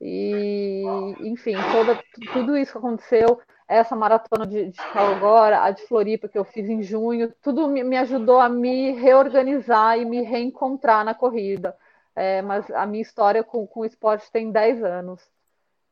E, 0.00 0.84
enfim, 1.20 1.54
toda, 1.72 1.98
tudo 2.32 2.56
isso 2.56 2.72
que 2.72 2.78
aconteceu, 2.78 3.40
essa 3.66 3.96
maratona 3.96 4.46
de, 4.46 4.70
de 4.70 4.80
a 4.80 5.70
de 5.70 5.86
Floripa 5.86 6.28
que 6.28 6.38
eu 6.38 6.44
fiz 6.44 6.68
em 6.68 6.82
junho, 6.82 7.32
tudo 7.42 7.68
me, 7.68 7.82
me 7.82 7.96
ajudou 7.96 8.38
a 8.38 8.48
me 8.48 8.92
reorganizar 8.92 9.98
e 9.98 10.04
me 10.04 10.22
reencontrar 10.22 11.04
na 11.04 11.14
corrida. 11.14 11.76
É, 12.14 12.42
mas 12.42 12.70
a 12.70 12.86
minha 12.86 13.02
história 13.02 13.42
com, 13.42 13.66
com 13.66 13.80
o 13.80 13.84
esporte 13.84 14.30
tem 14.30 14.52
10 14.52 14.84
anos. 14.84 15.20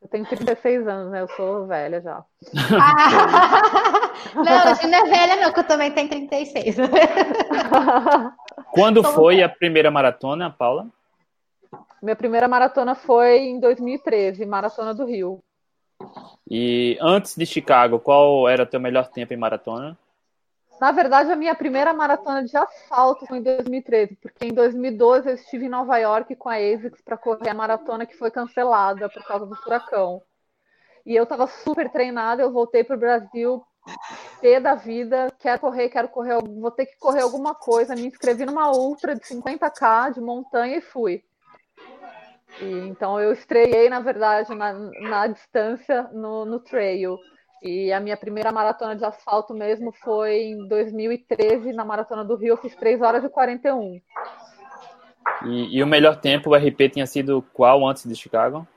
Eu 0.03 0.09
tenho 0.09 0.25
36 0.25 0.85
anos, 0.85 1.11
né? 1.11 1.21
Eu 1.21 1.29
sou 1.29 1.65
velha 1.65 2.01
já. 2.01 2.25
não, 4.35 4.75
você 4.75 4.85
não 4.85 4.97
é 4.97 5.09
velha, 5.09 5.37
não, 5.37 5.53
que 5.53 5.61
eu 5.61 5.63
também 5.63 5.91
tenho 5.91 6.09
36. 6.09 6.75
Quando 8.73 9.01
foi 9.01 9.41
a 9.41 9.47
primeira 9.47 9.89
maratona, 9.89 10.49
Paula? 10.51 10.87
Minha 12.01 12.17
primeira 12.17 12.49
maratona 12.49 12.95
foi 12.95 13.37
em 13.37 13.61
2013, 13.61 14.45
Maratona 14.45 14.93
do 14.93 15.05
Rio. 15.05 15.41
E 16.51 16.97
antes 16.99 17.37
de 17.37 17.45
Chicago, 17.45 17.97
qual 17.97 18.49
era 18.49 18.63
o 18.63 18.65
teu 18.65 18.81
melhor 18.81 19.07
tempo 19.07 19.33
em 19.33 19.37
maratona? 19.37 19.97
Na 20.83 20.91
verdade, 20.91 21.31
a 21.31 21.35
minha 21.37 21.55
primeira 21.55 21.93
maratona 21.93 22.43
de 22.43 22.57
asfalto 22.57 23.25
foi 23.25 23.37
em 23.37 23.41
2013, 23.41 24.17
porque 24.17 24.47
em 24.47 24.53
2012 24.53 25.29
eu 25.29 25.35
estive 25.35 25.67
em 25.67 25.69
Nova 25.69 25.97
York 25.97 26.35
com 26.35 26.49
a 26.49 26.55
ASICS 26.55 26.99
para 26.99 27.15
correr 27.15 27.47
a 27.47 27.53
maratona 27.53 28.05
que 28.05 28.17
foi 28.17 28.29
cancelada 28.29 29.07
por 29.07 29.23
causa 29.23 29.45
do 29.45 29.55
furacão. 29.55 30.21
E 31.05 31.15
eu 31.15 31.23
estava 31.23 31.47
super 31.47 31.89
treinada, 31.89 32.41
eu 32.41 32.51
voltei 32.51 32.83
para 32.83 32.97
o 32.97 32.99
Brasil, 32.99 33.63
pé 34.41 34.59
da 34.59 34.75
vida, 34.75 35.31
quero 35.39 35.61
correr, 35.61 35.87
quero 35.87 36.09
correr, 36.09 36.37
vou 36.41 36.69
ter 36.69 36.85
que 36.85 36.97
correr 36.99 37.21
alguma 37.21 37.55
coisa. 37.55 37.95
Me 37.95 38.07
inscrevi 38.07 38.45
numa 38.45 38.69
ultra 38.69 39.15
de 39.15 39.21
50k 39.21 40.15
de 40.15 40.19
montanha 40.19 40.75
e 40.75 40.81
fui. 40.81 41.23
E, 42.61 42.89
então 42.89 43.21
eu 43.21 43.31
estreiei, 43.31 43.89
na 43.89 44.01
verdade, 44.01 44.53
na, 44.53 44.73
na 44.73 45.27
distância 45.27 46.09
no, 46.11 46.43
no 46.43 46.59
trail. 46.59 47.17
E 47.63 47.93
a 47.93 47.99
minha 48.01 48.17
primeira 48.17 48.51
maratona 48.51 48.93
de 48.93 49.05
asfalto 49.05 49.53
mesmo 49.53 49.93
foi 49.93 50.43
em 50.43 50.67
2013, 50.67 51.71
na 51.71 51.85
Maratona 51.85 52.25
do 52.25 52.35
Rio, 52.35 52.49
eu 52.49 52.57
fiz 52.57 52.75
3 52.75 53.01
horas 53.01 53.23
e 53.23 53.29
41. 53.29 54.01
E, 55.45 55.77
e 55.77 55.81
o 55.81 55.87
melhor 55.87 56.19
tempo, 56.19 56.49
o 56.49 56.55
RP 56.55 56.89
tinha 56.91 57.07
sido 57.07 57.41
qual 57.53 57.87
antes 57.87 58.05
de 58.05 58.15
Chicago? 58.17 58.67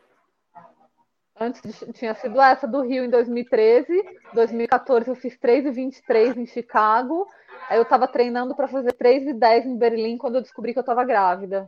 Antes 1.38 1.61
de, 1.62 1.93
tinha 1.93 2.14
sido 2.14 2.40
essa 2.40 2.69
do 2.69 2.81
Rio 2.81 3.05
em 3.05 3.11
2013. 3.11 3.93
2014 4.33 5.09
eu 5.09 5.16
fiz 5.16 5.37
3,23 5.37 6.37
em 6.37 6.47
Chicago. 6.47 7.26
Aí 7.69 7.78
eu 7.78 7.83
estava 7.83 8.07
treinando 8.07 8.55
para 8.55 8.69
fazer 8.69 8.93
3,10 8.93 9.64
em 9.66 9.76
Berlim 9.76 10.16
quando 10.16 10.37
eu 10.37 10.43
descobri 10.43 10.73
que 10.73 10.78
eu 10.78 10.83
estava 10.83 11.05
grávida. 11.05 11.66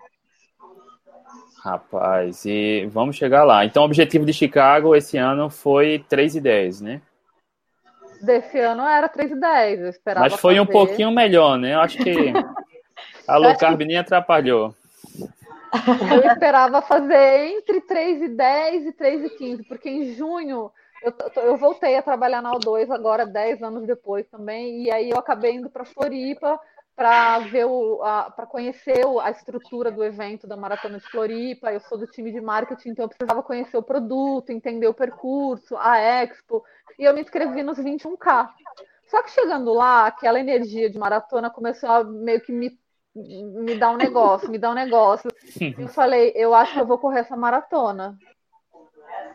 Rapaz, 1.68 2.46
e 2.46 2.88
vamos 2.90 3.16
chegar 3.16 3.44
lá. 3.44 3.62
Então, 3.62 3.82
o 3.82 3.86
objetivo 3.86 4.24
de 4.24 4.32
Chicago 4.32 4.96
esse 4.96 5.18
ano 5.18 5.50
foi 5.50 6.02
3,10, 6.10 6.80
né? 6.80 7.02
Desse 8.22 8.58
ano 8.58 8.82
era 8.88 9.06
3,10. 9.06 9.80
Eu 9.80 9.88
esperava. 9.90 10.24
Mas 10.24 10.40
foi 10.40 10.56
fazer... 10.56 10.60
um 10.60 10.72
pouquinho 10.72 11.10
melhor, 11.10 11.58
né? 11.58 11.74
Eu 11.74 11.80
acho 11.80 11.98
que 11.98 12.32
a 13.28 13.36
low 13.36 13.54
carb 13.58 13.82
nem 13.82 13.98
atrapalhou. 13.98 14.74
Eu 16.10 16.32
esperava 16.32 16.80
fazer 16.80 17.48
entre 17.48 17.82
3 17.82 18.22
e 18.22 18.28
10 18.28 18.86
e 18.86 18.92
3 18.92 19.24
e 19.24 19.30
15, 19.30 19.64
porque 19.64 19.90
em 19.90 20.14
junho 20.14 20.70
eu, 21.02 21.12
eu 21.42 21.56
voltei 21.58 21.96
a 21.96 22.02
trabalhar 22.02 22.40
na 22.40 22.52
O2 22.52 22.90
agora, 22.90 23.26
10 23.26 23.62
anos 23.62 23.86
depois 23.86 24.26
também, 24.28 24.84
e 24.84 24.90
aí 24.90 25.10
eu 25.10 25.18
acabei 25.18 25.52
indo 25.52 25.68
para 25.68 25.84
Floripa 25.84 26.58
para 26.98 27.38
ver 27.38 27.64
o 27.64 27.98
para 28.34 28.44
conhecer 28.44 29.06
a 29.22 29.30
estrutura 29.30 29.88
do 29.88 30.02
evento 30.02 30.48
da 30.48 30.56
Maratona 30.56 30.98
de 30.98 31.08
Floripa. 31.08 31.72
Eu 31.72 31.78
sou 31.78 31.96
do 31.96 32.08
time 32.08 32.32
de 32.32 32.40
marketing, 32.40 32.88
então 32.88 33.04
eu 33.04 33.08
precisava 33.08 33.40
conhecer 33.40 33.76
o 33.76 33.82
produto, 33.84 34.50
entender 34.50 34.88
o 34.88 34.92
percurso, 34.92 35.76
a 35.76 35.96
expo, 35.96 36.64
e 36.98 37.04
eu 37.04 37.14
me 37.14 37.20
inscrevi 37.20 37.62
nos 37.62 37.78
21K. 37.78 38.48
Só 39.06 39.22
que 39.22 39.30
chegando 39.30 39.72
lá, 39.72 40.08
aquela 40.08 40.40
energia 40.40 40.90
de 40.90 40.98
maratona 40.98 41.48
começou 41.48 41.88
a 41.88 42.02
meio 42.02 42.40
que 42.40 42.50
me 42.50 42.76
me 43.14 43.76
dá 43.76 43.90
um 43.90 43.96
negócio, 43.96 44.50
me 44.50 44.58
dá 44.58 44.70
um 44.70 44.74
negócio. 44.74 45.30
Eu 45.78 45.88
falei, 45.88 46.32
eu 46.34 46.52
acho 46.54 46.72
que 46.74 46.80
eu 46.80 46.86
vou 46.86 46.98
correr 46.98 47.20
essa 47.20 47.36
maratona. 47.36 48.16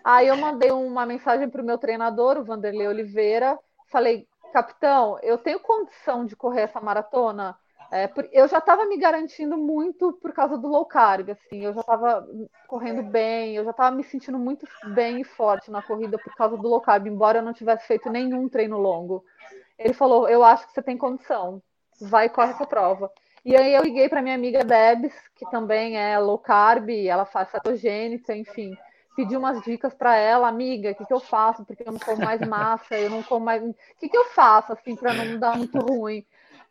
Aí 0.04 0.28
eu 0.28 0.38
mandei 0.38 0.72
uma 0.72 1.06
mensagem 1.06 1.50
para 1.50 1.62
o 1.62 1.66
meu 1.66 1.78
treinador, 1.78 2.38
o 2.38 2.44
Vanderlei 2.44 2.88
Oliveira, 2.88 3.58
falei, 3.90 4.28
capitão, 4.54 5.18
eu 5.24 5.38
tenho 5.38 5.60
condição 5.60 6.26
de 6.26 6.36
correr 6.36 6.62
essa 6.62 6.80
maratona? 6.80 7.58
É, 7.92 8.10
eu 8.32 8.48
já 8.48 8.58
estava 8.58 8.86
me 8.86 8.98
garantindo 8.98 9.58
muito 9.58 10.14
por 10.14 10.34
causa 10.34 10.58
do 10.58 10.68
low 10.68 10.86
carb, 10.86 11.30
assim, 11.30 11.64
eu 11.64 11.74
já 11.74 11.82
estava 11.82 12.28
correndo 12.68 13.04
bem, 13.04 13.56
eu 13.56 13.64
já 13.64 13.72
estava 13.72 13.96
me 13.96 14.04
sentindo 14.04 14.40
muito 14.40 14.66
bem 14.96 15.22
e 15.22 15.24
forte 15.24 15.70
na 15.70 15.82
corrida 15.82 16.18
por 16.18 16.34
causa 16.36 16.58
do 16.58 16.68
low 16.68 16.82
carb, 16.82 17.06
embora 17.06 17.40
eu 17.40 17.44
não 17.44 17.54
tivesse 17.54 17.86
feito 17.86 18.10
nenhum 18.10 18.50
treino 18.50 18.80
longo. 18.80 19.24
Ele 19.78 19.94
falou, 19.94 20.28
eu 20.28 20.44
acho 20.44 20.66
que 20.66 20.74
você 20.74 20.82
tem 20.82 20.98
condição, 20.98 21.62
vai 22.02 22.26
e 22.28 22.30
corre 22.30 22.52
essa 22.52 22.66
prova. 22.66 23.12
E 23.46 23.56
aí 23.56 23.74
eu 23.76 23.84
liguei 23.84 24.08
para 24.08 24.22
minha 24.22 24.36
amiga 24.36 24.64
Debs, 24.64 25.14
que 25.36 25.50
também 25.52 25.98
é 25.98 26.18
low 26.18 26.40
carb, 26.40 26.90
ela 26.90 27.26
faz 27.26 27.50
cetogênica, 27.50 28.36
enfim. 28.36 28.76
Pedi 29.16 29.38
umas 29.38 29.62
dicas 29.62 29.94
para 29.94 30.16
ela, 30.16 30.48
amiga, 30.48 30.92
o 30.92 30.96
que, 30.96 31.06
que 31.06 31.14
eu 31.14 31.20
faço? 31.20 31.64
Porque 31.64 31.84
eu 31.88 31.92
não 31.92 32.00
como 32.00 32.24
mais 32.24 32.42
massa, 32.42 32.98
eu 32.98 33.10
não 33.10 33.22
como 33.22 33.46
mais. 33.46 33.62
O 33.64 33.76
que, 34.00 34.10
que 34.10 34.18
eu 34.18 34.26
faço, 34.30 34.74
assim, 34.74 34.96
para 34.96 35.14
não 35.14 35.40
dar 35.40 35.56
muito 35.58 35.78
ruim? 35.80 36.26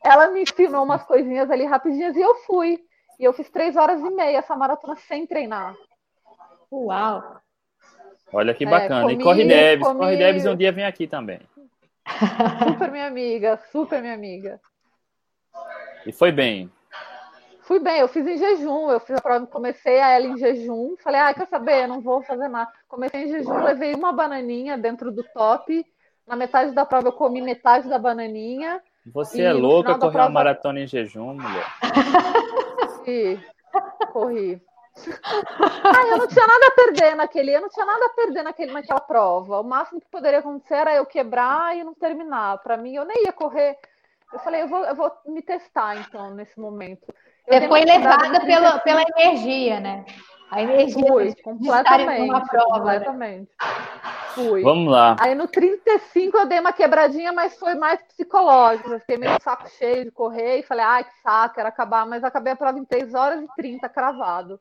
Ela 0.04 0.28
me 0.28 0.42
ensinou 0.42 0.84
umas 0.84 1.04
coisinhas 1.04 1.50
ali 1.50 1.64
rapidinhas 1.64 2.16
e 2.16 2.20
eu 2.20 2.34
fui. 2.46 2.82
E 3.20 3.24
eu 3.24 3.32
fiz 3.32 3.48
três 3.48 3.76
horas 3.76 4.00
e 4.00 4.10
meia 4.10 4.38
essa 4.38 4.56
maratona 4.56 4.96
sem 4.96 5.26
treinar. 5.26 5.76
Uau! 6.72 7.40
Olha 8.32 8.54
que 8.54 8.66
bacana. 8.66 9.00
É, 9.00 9.02
comi, 9.02 9.14
e 9.14 9.22
corre 9.22 9.44
Debs, 9.44 9.86
comi... 9.86 10.00
corre 10.00 10.16
Debs 10.16 10.46
um 10.46 10.56
dia 10.56 10.72
vem 10.72 10.84
aqui 10.84 11.06
também. 11.06 11.40
Super 12.66 12.90
minha 12.90 13.06
amiga, 13.06 13.60
super 13.70 14.00
minha 14.00 14.14
amiga. 14.14 14.60
E 16.04 16.12
foi 16.12 16.32
bem. 16.32 16.70
Fui 17.62 17.78
bem, 17.78 18.00
eu 18.00 18.08
fiz 18.08 18.26
em 18.26 18.36
jejum, 18.36 18.90
eu 18.90 18.98
fiz 18.98 19.16
a 19.16 19.20
prova, 19.20 19.46
comecei 19.46 20.00
a 20.00 20.08
ela 20.08 20.26
em 20.26 20.36
jejum, 20.36 20.96
falei, 20.98 21.20
ah, 21.20 21.32
quer 21.32 21.46
saber, 21.46 21.84
eu 21.84 21.88
não 21.88 22.00
vou 22.00 22.20
fazer 22.22 22.48
nada. 22.48 22.70
Comecei 22.88 23.24
em 23.24 23.28
jejum, 23.28 23.62
levei 23.62 23.94
uma 23.94 24.12
bananinha 24.12 24.76
dentro 24.76 25.12
do 25.12 25.22
top, 25.32 25.86
na 26.26 26.34
metade 26.34 26.72
da 26.72 26.84
prova 26.84 27.08
eu 27.08 27.12
comi 27.12 27.40
metade 27.40 27.88
da 27.88 27.98
bananinha. 27.98 28.82
Você 29.06 29.42
é 29.42 29.52
louca 29.52 29.94
correr 29.94 30.12
prova... 30.12 30.28
uma 30.28 30.30
maratona 30.30 30.80
em 30.80 30.86
jejum, 30.88 31.34
mulher. 31.34 31.66
Sim, 33.04 33.40
corri. 34.12 34.60
Ah, 35.84 36.06
eu 36.08 36.18
não 36.18 36.26
tinha 36.26 36.46
nada 36.46 36.66
a 36.66 36.70
perder 36.72 37.14
naquele, 37.14 37.56
eu 37.56 37.60
não 37.60 37.68
tinha 37.68 37.86
nada 37.86 38.06
a 38.06 38.10
perder 38.10 38.42
naquele, 38.42 38.72
naquela 38.72 39.00
prova. 39.00 39.60
O 39.60 39.64
máximo 39.64 40.00
que 40.00 40.10
poderia 40.10 40.40
acontecer 40.40 40.74
era 40.74 40.96
eu 40.96 41.06
quebrar 41.06 41.76
e 41.76 41.84
não 41.84 41.94
terminar. 41.94 42.58
Para 42.58 42.76
mim, 42.76 42.96
eu 42.96 43.04
nem 43.04 43.24
ia 43.24 43.32
correr 43.32 43.78
eu 44.32 44.38
falei, 44.38 44.62
eu 44.62 44.68
vou, 44.68 44.82
eu 44.84 44.94
vou 44.94 45.12
me 45.26 45.42
testar, 45.42 45.96
então, 45.96 46.34
nesse 46.34 46.58
momento. 46.58 47.12
Você 47.48 47.68
foi 47.68 47.84
levada 47.84 48.40
pela, 48.40 48.78
pela 48.78 49.02
energia, 49.02 49.80
né? 49.80 50.04
A 50.50 50.62
energia 50.62 51.06
Fui, 51.06 51.34
completamente. 51.42 52.28
Uma 52.28 52.46
prova, 52.46 52.78
completamente. 52.78 53.50
Fui. 54.34 54.62
Vamos 54.62 54.92
lá. 54.92 55.16
Aí 55.18 55.34
no 55.34 55.48
35 55.48 56.36
eu 56.36 56.46
dei 56.46 56.60
uma 56.60 56.74
quebradinha, 56.74 57.32
mas 57.32 57.58
foi 57.58 57.74
mais 57.74 58.02
psicológico. 58.02 58.90
Eu 58.90 59.00
fiquei 59.00 59.16
meio 59.16 59.36
saco 59.42 59.68
cheio 59.70 60.04
de 60.04 60.10
correr 60.10 60.58
e 60.58 60.62
falei, 60.62 60.84
ai, 60.84 61.04
que 61.04 61.10
saco, 61.22 61.58
era 61.58 61.70
acabar. 61.70 62.06
Mas 62.06 62.22
acabei 62.22 62.52
a 62.52 62.56
prova 62.56 62.78
em 62.78 62.84
3 62.84 63.14
horas 63.14 63.42
e 63.42 63.46
30, 63.56 63.88
cravado. 63.88 64.60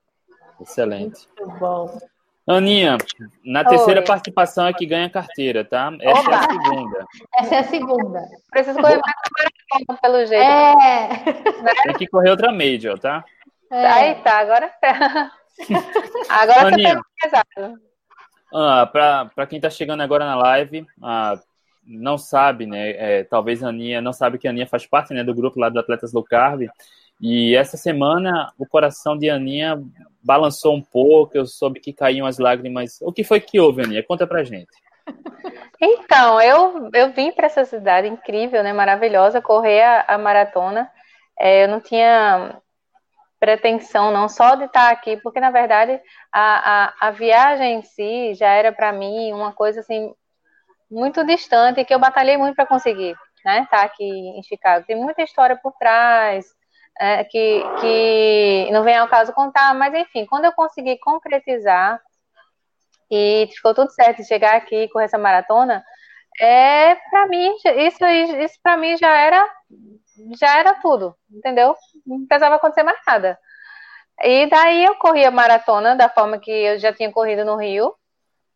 Excelente. 0.62 1.28
Muito 1.38 1.60
bom. 1.60 2.00
Aninha, 2.48 2.98
na 3.46 3.64
terceira 3.64 4.00
Oi. 4.00 4.06
participação 4.06 4.66
é 4.68 4.74
que 4.74 4.86
ganha 4.86 5.10
carteira, 5.10 5.64
tá? 5.64 5.92
Essa 6.02 6.22
Opa. 6.22 6.32
é 6.32 6.36
a 6.36 6.42
segunda. 6.42 7.06
Essa 7.38 7.56
é 7.56 7.60
a 7.60 7.64
segunda. 7.64 8.22
Preciso 8.50 8.80
correr 8.80 8.98
mais 8.98 9.16
pelo 10.02 10.26
jeito. 10.26 10.44
É. 10.44 11.24
Tem 11.84 11.94
que 11.98 12.08
correr 12.08 12.32
outra 12.32 12.52
Major, 12.52 12.98
tá? 13.00 13.24
É. 13.72 13.88
Aí 13.88 14.16
tá, 14.16 14.40
agora 14.40 14.72
Agora 16.30 16.68
Aninha, 16.68 16.96
você 16.96 17.30
tá 17.30 17.46
pesado. 17.56 17.82
Ah, 18.54 18.86
Para 18.88 19.48
quem 19.48 19.58
está 19.58 19.70
chegando 19.70 20.02
agora 20.02 20.26
na 20.26 20.36
live, 20.36 20.86
ah, 21.02 21.40
não 21.86 22.18
sabe, 22.18 22.66
né? 22.66 22.92
É, 22.92 23.24
talvez 23.24 23.64
a 23.64 23.70
Aninha 23.70 24.02
não 24.02 24.14
sabe 24.14 24.38
que 24.38 24.48
a 24.48 24.52
Aninha 24.52 24.68
faz 24.68 24.86
parte 24.86 25.14
né, 25.14 25.24
do 25.24 25.34
grupo 25.34 25.60
lá 25.60 25.70
do 25.70 25.80
Atletas 25.80 26.14
Low 26.14 26.24
Carb. 26.24 26.68
E 27.20 27.56
essa 27.56 27.78
semana 27.78 28.52
o 28.58 28.66
coração 28.66 29.18
de 29.18 29.30
Aninha 29.30 29.82
balançou 30.24 30.76
um 30.76 30.82
pouco, 30.82 31.38
eu 31.38 31.46
soube 31.46 31.80
que 31.80 31.94
caíam 31.94 32.28
as 32.28 32.40
lágrimas. 32.40 33.00
O 33.02 33.14
que 33.14 33.24
foi 33.24 33.40
que 33.40 33.60
houve, 33.60 33.84
Aninha? 33.84 34.04
Conta 34.04 34.28
pra 34.28 34.44
gente. 34.44 34.72
Então, 35.82 36.40
eu, 36.40 36.90
eu 36.94 37.12
vim 37.12 37.32
para 37.32 37.48
essa 37.48 37.66
cidade 37.66 38.08
incrível, 38.08 38.64
né, 38.64 38.72
maravilhosa, 38.72 39.42
correr 39.42 39.82
a, 39.82 40.06
a 40.10 40.18
maratona. 40.18 40.92
É, 41.40 41.64
eu 41.64 41.68
não 41.68 41.82
tinha 41.82 42.62
pretensão 43.40 44.12
não 44.12 44.30
só 44.30 44.54
de 44.54 44.66
estar 44.66 44.92
aqui, 44.92 45.18
porque 45.18 45.40
na 45.40 45.50
verdade 45.50 46.00
a, 46.32 46.86
a, 46.86 47.08
a 47.08 47.12
viagem 47.12 47.80
em 47.80 47.82
si 47.82 48.36
já 48.36 48.50
era 48.50 48.72
para 48.72 48.94
mim 48.94 49.34
uma 49.34 49.52
coisa 49.52 49.80
assim 49.80 50.14
muito 50.92 51.26
distante 51.26 51.84
que 51.84 51.94
eu 51.94 51.98
batalhei 51.98 52.38
muito 52.38 52.56
para 52.56 52.68
conseguir, 52.68 53.16
né? 53.44 53.64
Estar 53.64 53.82
aqui 53.84 54.04
em 54.04 54.44
Chicago. 54.44 54.86
Tem 54.86 54.96
muita 54.96 55.24
história 55.24 55.56
por 55.56 55.74
trás, 55.80 56.46
é, 57.00 57.24
que, 57.24 57.64
que 57.80 58.70
não 58.72 58.84
vem 58.84 58.98
ao 58.98 59.08
caso 59.08 59.34
contar, 59.34 59.74
mas 59.74 59.94
enfim, 59.96 60.26
quando 60.28 60.46
eu 60.46 60.52
consegui 60.52 61.00
concretizar 61.00 62.00
e 63.12 63.48
ficou 63.54 63.74
tudo 63.74 63.92
certo 63.92 64.24
chegar 64.24 64.56
aqui 64.56 64.88
com 64.90 65.00
essa 65.00 65.18
maratona, 65.18 65.84
é 66.40 66.96
para 66.96 67.28
mim 67.28 67.54
isso 67.78 68.06
isso 68.06 68.60
para 68.64 68.78
mim 68.78 68.98
já 68.98 69.12
era 69.18 69.50
já 70.40 70.58
era 70.60 70.76
tudo, 70.76 71.16
entendeu? 71.30 71.76
Não 72.06 72.26
precisava 72.26 72.56
acontecer 72.56 72.84
mais 72.84 73.00
nada. 73.06 73.38
E 74.24 74.48
daí 74.48 74.86
eu 74.86 74.96
corri 74.96 75.26
a 75.26 75.32
maratona 75.32 75.96
da 75.96 76.10
forma 76.10 76.40
que 76.40 76.52
eu 76.52 76.80
já 76.80 76.94
tinha 76.94 77.12
corrido 77.12 77.44
no 77.46 77.58
Rio, 77.58 77.94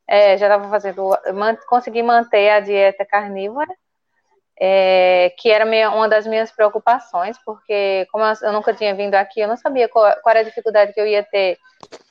é, 0.07 0.37
já 0.37 0.47
estava 0.47 0.69
fazendo, 0.69 1.09
consegui 1.67 2.03
manter 2.03 2.49
a 2.51 2.59
dieta 2.59 3.05
carnívora 3.05 3.73
é, 4.59 5.33
que 5.37 5.49
era 5.51 5.65
minha, 5.65 5.91
uma 5.91 6.07
das 6.07 6.25
minhas 6.25 6.51
preocupações, 6.51 7.37
porque 7.45 8.07
como 8.11 8.23
eu, 8.23 8.53
nunca 8.53 8.73
tinha 8.73 8.95
vindo 8.95 9.15
aqui, 9.15 9.41
eu 9.41 9.47
não 9.47 9.57
sabia 9.57 9.89
qual, 9.89 10.15
qual 10.21 10.31
era 10.31 10.39
a 10.39 10.43
dificuldade 10.43 10.93
que 10.93 10.99
eu 10.99 11.07
ia 11.07 11.23
ter 11.23 11.57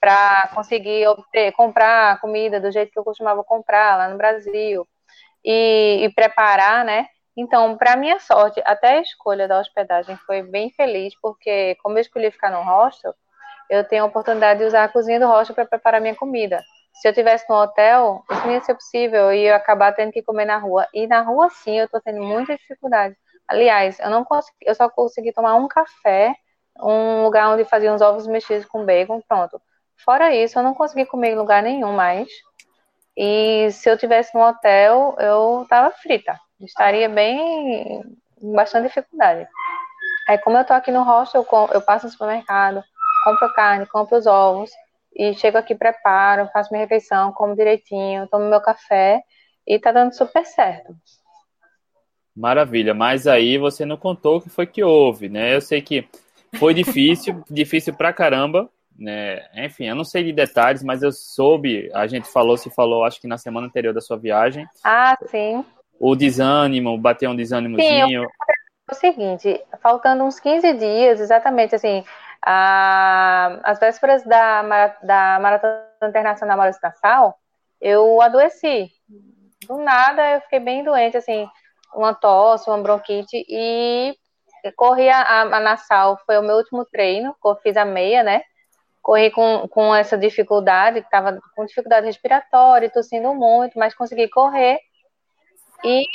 para 0.00 0.50
conseguir 0.54 1.06
obter, 1.08 1.52
comprar 1.52 2.20
comida 2.20 2.60
do 2.60 2.70
jeito 2.70 2.92
que 2.92 2.98
eu 2.98 3.04
costumava 3.04 3.42
comprar 3.42 3.96
lá 3.96 4.08
no 4.08 4.18
Brasil 4.18 4.86
e, 5.44 6.04
e 6.04 6.12
preparar, 6.14 6.84
né? 6.84 7.06
Então, 7.36 7.76
para 7.76 7.96
minha 7.96 8.20
sorte, 8.20 8.62
até 8.64 8.98
a 8.98 9.00
escolha 9.00 9.48
da 9.48 9.58
hospedagem 9.58 10.16
foi 10.18 10.42
bem 10.42 10.70
feliz, 10.70 11.14
porque 11.20 11.76
como 11.82 11.98
eu 11.98 12.02
escolhi 12.02 12.30
ficar 12.30 12.50
no 12.50 12.62
hostel, 12.62 13.14
eu 13.68 13.82
tenho 13.82 14.04
a 14.04 14.06
oportunidade 14.06 14.60
de 14.60 14.66
usar 14.66 14.84
a 14.84 14.88
cozinha 14.88 15.18
do 15.18 15.26
hostel 15.26 15.54
para 15.54 15.66
preparar 15.66 16.00
minha 16.00 16.14
comida. 16.14 16.62
Se 16.94 17.08
eu 17.08 17.12
tivesse 17.12 17.44
no 17.48 17.56
hotel, 17.56 18.24
isso 18.30 18.46
não 18.46 18.52
ia 18.52 18.60
ser 18.60 18.74
possível, 18.74 19.24
eu 19.24 19.34
ia 19.34 19.56
acabar 19.56 19.92
tendo 19.92 20.12
que 20.12 20.22
comer 20.22 20.44
na 20.44 20.58
rua. 20.58 20.86
E 20.94 21.06
na 21.06 21.20
rua, 21.20 21.50
sim, 21.50 21.78
eu 21.78 21.86
estou 21.86 22.00
tendo 22.00 22.22
muita 22.22 22.56
dificuldade. 22.56 23.16
Aliás, 23.48 23.98
eu 23.98 24.10
não 24.10 24.24
consegui, 24.24 24.56
eu 24.62 24.74
só 24.74 24.88
consegui 24.88 25.32
tomar 25.32 25.56
um 25.56 25.68
café, 25.68 26.34
um 26.80 27.24
lugar 27.24 27.50
onde 27.50 27.64
fazia 27.64 27.92
uns 27.92 28.00
ovos 28.00 28.26
mexidos 28.26 28.64
com 28.64 28.84
bacon, 28.84 29.20
pronto. 29.28 29.60
Fora 30.04 30.34
isso, 30.34 30.58
eu 30.58 30.62
não 30.62 30.74
consegui 30.74 31.04
comer 31.06 31.32
em 31.32 31.36
lugar 31.36 31.62
nenhum 31.62 31.92
mais. 31.92 32.28
E 33.16 33.70
se 33.70 33.88
eu 33.88 33.98
tivesse 33.98 34.34
no 34.34 34.42
hotel, 34.42 35.14
eu 35.18 35.66
tava 35.68 35.90
frita. 35.90 36.38
Estaria 36.60 37.08
bem, 37.08 38.02
com 38.40 38.52
bastante 38.52 38.88
dificuldade. 38.88 39.46
Aí, 40.28 40.38
como 40.38 40.56
eu 40.56 40.64
tô 40.64 40.72
aqui 40.72 40.90
no 40.90 41.02
hostel, 41.02 41.46
eu, 41.50 41.68
eu 41.74 41.82
passo 41.82 42.06
no 42.06 42.12
supermercado, 42.12 42.82
compro 43.24 43.52
carne, 43.52 43.86
compro 43.86 44.16
os 44.16 44.26
ovos, 44.26 44.70
e 45.14 45.34
chego 45.34 45.58
aqui, 45.58 45.74
preparo, 45.74 46.48
faço 46.52 46.72
minha 46.72 46.84
refeição, 46.84 47.32
como 47.32 47.54
direitinho, 47.54 48.28
tomo 48.28 48.48
meu 48.48 48.60
café, 48.60 49.22
e 49.66 49.78
tá 49.78 49.92
dando 49.92 50.14
super 50.14 50.44
certo. 50.44 50.94
Maravilha, 52.36 52.92
mas 52.92 53.26
aí 53.26 53.56
você 53.58 53.84
não 53.84 53.96
contou 53.96 54.38
o 54.38 54.40
que 54.40 54.50
foi 54.50 54.66
que 54.66 54.82
houve, 54.82 55.28
né? 55.28 55.54
Eu 55.54 55.60
sei 55.60 55.80
que 55.80 56.08
foi 56.58 56.74
difícil, 56.74 57.44
difícil 57.48 57.94
pra 57.94 58.12
caramba, 58.12 58.68
né? 58.98 59.40
Enfim, 59.64 59.84
eu 59.84 59.94
não 59.94 60.04
sei 60.04 60.24
de 60.24 60.32
detalhes, 60.32 60.82
mas 60.82 61.02
eu 61.02 61.12
soube, 61.12 61.90
a 61.94 62.06
gente 62.08 62.28
falou, 62.28 62.56
se 62.56 62.70
falou, 62.70 63.04
acho 63.04 63.20
que 63.20 63.28
na 63.28 63.38
semana 63.38 63.68
anterior 63.68 63.94
da 63.94 64.00
sua 64.00 64.16
viagem. 64.16 64.66
Ah, 64.82 65.16
sim. 65.26 65.64
O 65.98 66.16
desânimo, 66.16 66.98
bateu 66.98 67.30
um 67.30 67.36
desânimozinho. 67.36 68.22
Sim, 68.22 68.28
o 68.90 68.94
seguinte, 68.94 69.60
faltando 69.80 70.24
uns 70.24 70.38
15 70.40 70.74
dias, 70.74 71.20
exatamente 71.20 71.74
assim, 71.74 72.04
a, 72.44 73.60
as 73.64 73.78
vésperas 73.78 74.24
da, 74.24 74.62
da 75.02 75.38
Maratona 75.40 75.86
Internacional 76.02 76.56
Maurício 76.56 76.80
Nassau, 76.82 77.34
eu 77.80 78.20
adoeci. 78.20 78.90
Do 79.66 79.78
nada, 79.78 80.34
eu 80.34 80.40
fiquei 80.42 80.60
bem 80.60 80.84
doente, 80.84 81.16
assim, 81.16 81.48
uma 81.94 82.14
tosse, 82.14 82.68
uma 82.68 82.82
bronquite, 82.82 83.44
e 83.48 84.14
corri 84.76 85.08
a, 85.08 85.42
a 85.42 85.60
Nassau, 85.60 86.18
foi 86.26 86.38
o 86.38 86.42
meu 86.42 86.56
último 86.56 86.84
treino, 86.84 87.34
fiz 87.62 87.76
a 87.76 87.84
meia, 87.84 88.22
né? 88.22 88.42
corri 89.04 89.30
com, 89.30 89.68
com 89.68 89.94
essa 89.94 90.16
dificuldade, 90.16 91.00
estava 91.00 91.38
com 91.54 91.66
dificuldade 91.66 92.06
respiratória, 92.06 92.88
tossindo 92.88 93.34
muito, 93.34 93.78
mas 93.78 93.94
consegui 93.94 94.28
correr 94.28 94.80
e 95.84 96.06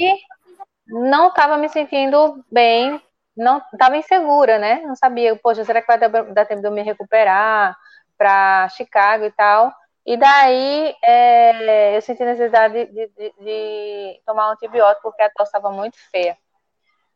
não 0.88 1.28
estava 1.28 1.56
me 1.56 1.70
sentindo 1.70 2.44
bem, 2.52 3.00
não 3.40 3.62
estava 3.74 3.98
insegura, 3.98 4.58
né? 4.58 4.82
Não 4.82 4.96
sabia, 4.96 5.36
poxa, 5.36 5.64
será 5.66 5.82
que 5.82 5.88
vai 5.88 5.98
dar, 5.98 6.46
tempo 6.46 6.62
de 6.62 6.68
eu 6.68 6.72
me 6.72 6.82
recuperar 6.82 7.76
para 8.18 8.70
Chicago 8.70 9.26
e 9.26 9.32
tal? 9.32 9.74
E 10.06 10.18
daí 10.18 10.96
é, 11.04 11.98
eu 11.98 12.02
senti 12.02 12.24
necessidade 12.24 12.86
de, 12.88 13.08
de, 13.08 13.34
de, 13.40 14.22
tomar 14.26 14.50
um 14.50 14.52
antibiótico 14.54 15.04
porque 15.04 15.22
a 15.22 15.30
tosse 15.30 15.50
estava 15.50 15.72
muito 15.72 15.98
feia. 16.12 16.38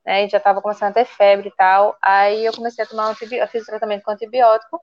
Né, 0.05 0.25
e 0.25 0.29
já 0.29 0.37
estava 0.37 0.61
começando 0.61 0.91
a 0.91 0.93
ter 0.93 1.05
febre 1.05 1.47
e 1.47 1.55
tal. 1.55 1.95
Aí 2.01 2.45
eu 2.45 2.53
comecei 2.53 2.83
a 2.83 2.87
tomar 2.87 3.07
um 3.07 3.11
antibiótico, 3.11 3.51
fiz 3.51 3.65
tratamento 3.65 4.03
com 4.03 4.11
antibiótico 4.11 4.81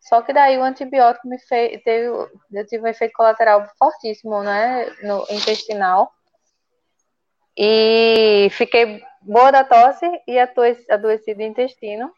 só 0.00 0.22
que 0.22 0.32
daí 0.32 0.56
o 0.56 0.62
antibiótico 0.62 1.28
me 1.28 1.38
fez, 1.38 1.82
teve, 1.82 2.06
eu 2.06 2.66
tive 2.66 2.84
um 2.84 2.88
efeito 2.88 3.12
colateral 3.12 3.66
fortíssimo, 3.78 4.42
né, 4.42 4.86
no 5.02 5.26
intestinal. 5.30 6.10
E 7.56 8.48
fiquei 8.52 9.02
boa 9.22 9.50
da 9.50 9.64
tosse 9.64 10.06
e 10.26 10.38
adoeci 10.38 11.34
do 11.34 11.42
intestino, 11.42 12.12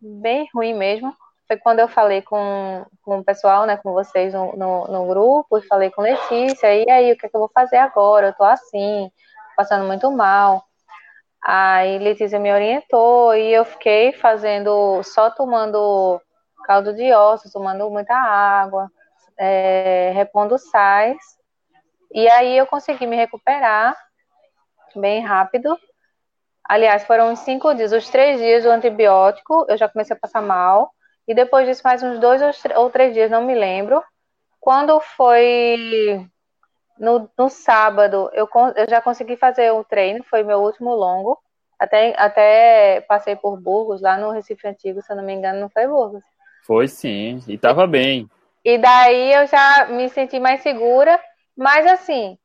bem 0.00 0.48
ruim 0.54 0.74
mesmo. 0.74 1.14
Foi 1.46 1.56
quando 1.56 1.80
eu 1.80 1.88
falei 1.88 2.22
com, 2.22 2.84
com 3.02 3.18
o 3.18 3.24
pessoal, 3.24 3.66
né, 3.66 3.76
com 3.76 3.92
vocês 3.92 4.32
no, 4.32 4.56
no, 4.56 4.86
no 4.86 5.06
grupo, 5.06 5.58
e 5.58 5.66
falei 5.66 5.90
com 5.90 6.02
Letícia, 6.02 6.74
e 6.74 6.88
aí, 6.88 7.12
o 7.12 7.16
que, 7.16 7.26
é 7.26 7.28
que 7.28 7.36
eu 7.36 7.40
vou 7.40 7.50
fazer 7.52 7.76
agora? 7.76 8.28
Eu 8.28 8.34
tô 8.34 8.44
assim, 8.44 9.10
passando 9.56 9.86
muito 9.86 10.10
mal. 10.10 10.64
Aí 11.44 11.98
Letícia 11.98 12.38
me 12.38 12.52
orientou 12.52 13.34
e 13.34 13.52
eu 13.52 13.64
fiquei 13.64 14.12
fazendo, 14.12 15.02
só 15.02 15.30
tomando 15.30 16.20
caldo 16.64 16.92
de 16.94 17.12
ossos, 17.12 17.52
tomando 17.52 17.90
muita 17.90 18.14
água, 18.14 18.90
é, 19.36 20.12
repondo 20.14 20.56
sais. 20.56 21.18
E 22.12 22.28
aí 22.28 22.56
eu 22.56 22.66
consegui 22.66 23.06
me 23.06 23.16
recuperar 23.16 23.96
bem 24.94 25.20
rápido. 25.20 25.76
Aliás, 26.64 27.04
foram 27.04 27.32
uns 27.32 27.40
cinco 27.40 27.74
dias, 27.74 27.92
os 27.92 28.08
três 28.08 28.38
dias 28.38 28.64
do 28.64 28.70
antibiótico, 28.70 29.66
eu 29.68 29.76
já 29.76 29.88
comecei 29.88 30.16
a 30.16 30.20
passar 30.20 30.40
mal. 30.40 30.90
E 31.26 31.34
depois 31.34 31.66
disso, 31.66 31.82
mais 31.84 32.02
uns 32.02 32.18
dois 32.18 32.40
ou 32.76 32.90
três 32.90 33.14
dias, 33.14 33.30
não 33.30 33.44
me 33.44 33.54
lembro. 33.54 34.02
Quando 34.60 35.00
foi 35.00 36.26
no, 36.98 37.28
no 37.36 37.48
sábado, 37.48 38.30
eu, 38.32 38.48
eu 38.76 38.88
já 38.88 39.00
consegui 39.00 39.36
fazer 39.36 39.72
o 39.72 39.84
treino, 39.84 40.24
foi 40.24 40.42
meu 40.42 40.60
último 40.60 40.94
longo. 40.94 41.38
Até, 41.78 42.14
até 42.16 43.00
passei 43.08 43.34
por 43.34 43.60
Burgos, 43.60 44.00
lá 44.00 44.16
no 44.16 44.30
Recife 44.30 44.68
Antigo, 44.68 45.02
se 45.02 45.12
eu 45.12 45.16
não 45.16 45.24
me 45.24 45.32
engano, 45.32 45.60
não 45.60 45.68
foi 45.68 45.86
Burgos. 45.86 46.22
Foi 46.64 46.86
sim, 46.86 47.40
e 47.48 47.58
tava 47.58 47.88
bem. 47.88 48.30
E 48.64 48.78
daí 48.78 49.32
eu 49.32 49.46
já 49.48 49.86
me 49.86 50.08
senti 50.08 50.38
mais 50.38 50.62
segura, 50.62 51.20
mas 51.56 51.84
assim, 51.86 52.38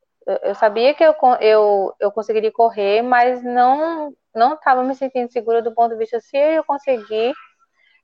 eu 0.43 0.55
sabia 0.55 0.93
que 0.93 1.03
eu, 1.03 1.15
eu, 1.39 1.95
eu 1.99 2.11
conseguiria 2.11 2.51
correr, 2.51 3.01
mas 3.01 3.43
não 3.43 4.13
não 4.35 4.53
estava 4.53 4.83
me 4.83 4.93
sentindo 4.93 5.31
segura 5.31 5.61
do 5.63 5.73
ponto 5.73 5.93
de 5.93 5.97
vista 5.97 6.19
se 6.19 6.37
eu 6.37 6.63
conseguir 6.63 7.33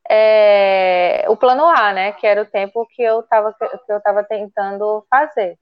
é, 0.10 1.26
o 1.30 1.38
plano 1.38 1.66
A, 1.66 1.94
né? 1.94 2.12
Que 2.14 2.26
era 2.26 2.42
o 2.42 2.46
tempo 2.46 2.88
que 2.88 3.04
eu 3.04 3.22
estava 3.22 3.54
que 3.54 3.92
eu 3.92 4.02
tentando 4.28 5.06
fazer. 5.10 5.58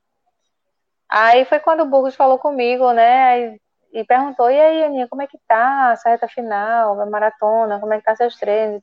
Aí 1.10 1.44
foi 1.46 1.60
quando 1.60 1.82
o 1.82 1.86
Burgos 1.86 2.16
falou 2.16 2.40
comigo, 2.40 2.92
né? 2.94 3.58
E 3.94 4.06
perguntou, 4.06 4.50
e 4.50 4.60
aí, 4.60 4.84
Aninha, 4.86 5.08
como 5.10 5.22
é 5.22 5.28
que 5.28 5.38
tá 5.48 5.92
essa 5.94 6.10
reta 6.10 6.28
final, 6.28 7.00
a 7.02 7.06
maratona, 7.06 7.80
como 7.80 7.94
é 7.94 7.98
que 7.98 8.06
tá 8.06 8.16
seus 8.16 8.38
treinos? 8.38 8.82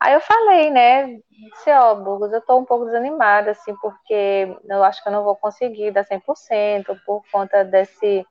Aí 0.00 0.12
eu 0.14 0.20
falei, 0.20 0.70
né, 0.70 1.06
disse, 1.30 1.70
ó, 1.70 1.94
Burgos, 1.94 2.32
eu 2.32 2.40
tô 2.42 2.58
um 2.58 2.64
pouco 2.64 2.84
desanimada, 2.84 3.52
assim, 3.52 3.74
porque 3.76 4.54
eu 4.68 4.84
acho 4.84 5.02
que 5.02 5.08
eu 5.08 5.12
não 5.12 5.24
vou 5.24 5.36
conseguir 5.36 5.90
dar 5.90 6.04
100% 6.04 6.94
por 7.06 7.22
conta 7.32 7.64
desse, 7.64 8.26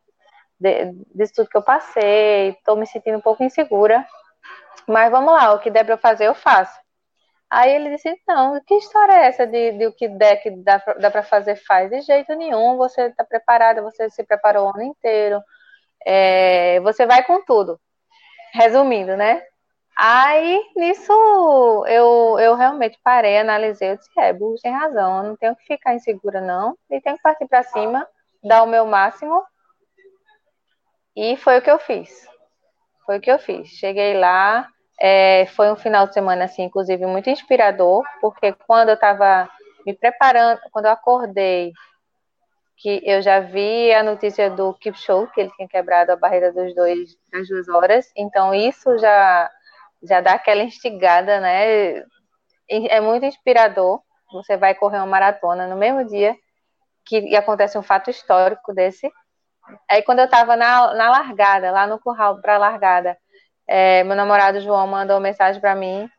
de, 0.59 0.93
tudo 1.35 1.49
que 1.49 1.57
eu 1.57 1.63
passei, 1.63 2.55
tô 2.63 2.75
me 2.75 2.85
sentindo 2.85 3.17
um 3.17 3.21
pouco 3.21 3.43
insegura, 3.43 4.05
mas 4.87 5.11
vamos 5.11 5.33
lá, 5.33 5.53
o 5.53 5.59
que 5.59 5.71
der 5.71 5.83
pra 5.85 5.95
eu 5.95 5.97
fazer, 5.97 6.27
eu 6.27 6.35
faço. 6.35 6.79
Aí 7.49 7.71
ele 7.73 7.91
disse, 7.91 8.15
não, 8.27 8.59
que 8.65 8.75
história 8.75 9.13
é 9.13 9.27
essa 9.27 9.47
de, 9.47 9.73
de 9.73 9.87
o 9.87 9.93
que 9.93 10.07
der 10.09 10.37
que 10.37 10.51
dá 10.51 10.77
dá 10.99 11.11
pra 11.11 11.23
fazer, 11.23 11.55
faz? 11.57 11.89
De 11.89 12.01
jeito 12.01 12.35
nenhum, 12.35 12.77
você 12.77 13.11
tá 13.11 13.23
preparada, 13.23 13.81
você 13.81 14.09
se 14.09 14.23
preparou 14.23 14.67
o 14.67 14.69
ano 14.75 14.83
inteiro, 14.83 15.41
é, 16.05 16.79
você 16.81 17.05
vai 17.05 17.23
com 17.25 17.43
tudo. 17.45 17.79
Resumindo, 18.53 19.17
né? 19.17 19.43
Aí, 19.97 20.61
nisso, 20.75 21.13
eu, 21.87 22.37
eu 22.37 22.55
realmente 22.55 22.99
parei, 23.01 23.37
analisei, 23.37 23.91
eu 23.91 23.97
disse, 23.97 24.09
é, 24.17 24.33
Burro 24.33 24.55
tem 24.61 24.71
razão, 24.71 25.17
eu 25.17 25.23
não 25.29 25.35
tenho 25.37 25.55
que 25.55 25.65
ficar 25.65 25.95
insegura, 25.95 26.41
não, 26.41 26.77
e 26.89 26.99
tenho 26.99 27.15
que 27.15 27.21
partir 27.21 27.47
para 27.47 27.63
cima, 27.63 28.05
dar 28.43 28.63
o 28.63 28.67
meu 28.67 28.85
máximo, 28.85 29.41
e 31.15 31.37
foi 31.37 31.59
o 31.59 31.61
que 31.61 31.71
eu 31.71 31.79
fiz. 31.79 32.27
Foi 33.05 33.19
o 33.19 33.21
que 33.21 33.31
eu 33.31 33.39
fiz. 33.39 33.69
Cheguei 33.69 34.17
lá, 34.17 34.67
é, 34.99 35.45
foi 35.47 35.71
um 35.71 35.77
final 35.77 36.07
de 36.07 36.13
semana, 36.13 36.43
assim, 36.43 36.63
inclusive, 36.63 37.05
muito 37.05 37.29
inspirador, 37.29 38.03
porque 38.19 38.51
quando 38.67 38.89
eu 38.89 38.95
estava 38.95 39.49
me 39.85 39.93
preparando, 39.93 40.59
quando 40.71 40.85
eu 40.85 40.91
acordei, 40.91 41.71
que 42.77 43.01
eu 43.05 43.21
já 43.21 43.39
vi 43.39 43.93
a 43.93 44.03
notícia 44.03 44.49
do 44.49 44.77
Show, 44.93 45.27
que 45.27 45.39
ele 45.39 45.51
tinha 45.55 45.69
quebrado 45.69 46.11
a 46.11 46.17
barreira 46.17 46.51
dos 46.51 46.75
dois, 46.75 47.17
das 47.31 47.47
duas 47.47 47.69
horas, 47.69 48.11
então 48.17 48.53
isso 48.53 48.97
já 48.97 49.49
já 50.07 50.21
dá 50.21 50.33
aquela 50.33 50.63
instigada, 50.63 51.39
né? 51.39 52.03
É 52.69 52.99
muito 52.99 53.25
inspirador. 53.25 54.01
Você 54.31 54.57
vai 54.57 54.73
correr 54.75 54.97
uma 54.97 55.05
maratona 55.05 55.67
no 55.67 55.75
mesmo 55.75 56.05
dia 56.05 56.35
que 57.05 57.35
acontece 57.35 57.77
um 57.77 57.83
fato 57.83 58.09
histórico 58.09 58.73
desse. 58.73 59.11
Aí 59.89 60.01
quando 60.01 60.19
eu 60.19 60.25
estava 60.25 60.55
na, 60.55 60.93
na 60.93 61.09
largada, 61.09 61.71
lá 61.71 61.87
no 61.87 61.99
curral 61.99 62.41
para 62.41 62.57
largada, 62.57 63.17
é, 63.67 64.03
meu 64.03 64.15
namorado 64.15 64.59
João 64.59 64.87
mandou 64.87 65.19
mensagem 65.19 65.59
para 65.61 65.75
mim 65.75 66.09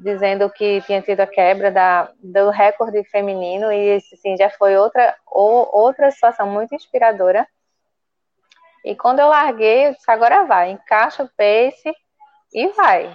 dizendo 0.00 0.48
que 0.48 0.80
tinha 0.82 1.02
tido 1.02 1.20
a 1.20 1.26
quebra 1.26 1.72
da, 1.72 2.08
do 2.22 2.50
recorde 2.50 3.02
feminino 3.04 3.72
e 3.72 3.96
assim, 3.96 4.36
já 4.36 4.48
foi 4.48 4.76
outra, 4.76 5.16
ou, 5.26 5.68
outra 5.72 6.10
situação 6.10 6.48
muito 6.48 6.74
inspiradora. 6.74 7.46
E 8.84 8.94
quando 8.94 9.18
eu 9.18 9.26
larguei, 9.26 9.88
eu 9.88 9.92
disse, 9.92 10.08
agora 10.08 10.44
vai, 10.44 10.70
encaixa 10.70 11.24
o 11.24 11.28
pace 11.36 11.92
e 12.56 12.68
vai. 12.68 13.14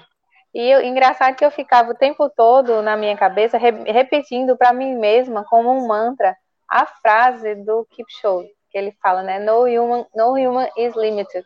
E 0.53 0.69
eu, 0.69 0.83
engraçado 0.83 1.35
que 1.35 1.43
eu 1.43 1.49
ficava 1.49 1.91
o 1.91 1.95
tempo 1.95 2.29
todo 2.29 2.81
na 2.83 2.95
minha 2.95 3.17
cabeça 3.17 3.57
re, 3.57 3.71
repetindo 3.91 4.55
para 4.55 4.71
mim 4.71 4.95
mesma 4.95 5.43
como 5.43 5.71
um 5.71 5.87
mantra 5.87 6.37
a 6.69 6.85
frase 6.85 7.55
do 7.55 7.85
Kipchoge, 7.89 8.51
que 8.69 8.77
ele 8.77 8.91
fala, 9.01 9.23
né? 9.23 9.39
No 9.39 9.63
human, 9.63 10.05
no 10.15 10.33
human 10.35 10.69
is 10.77 10.95
limited. 10.95 11.43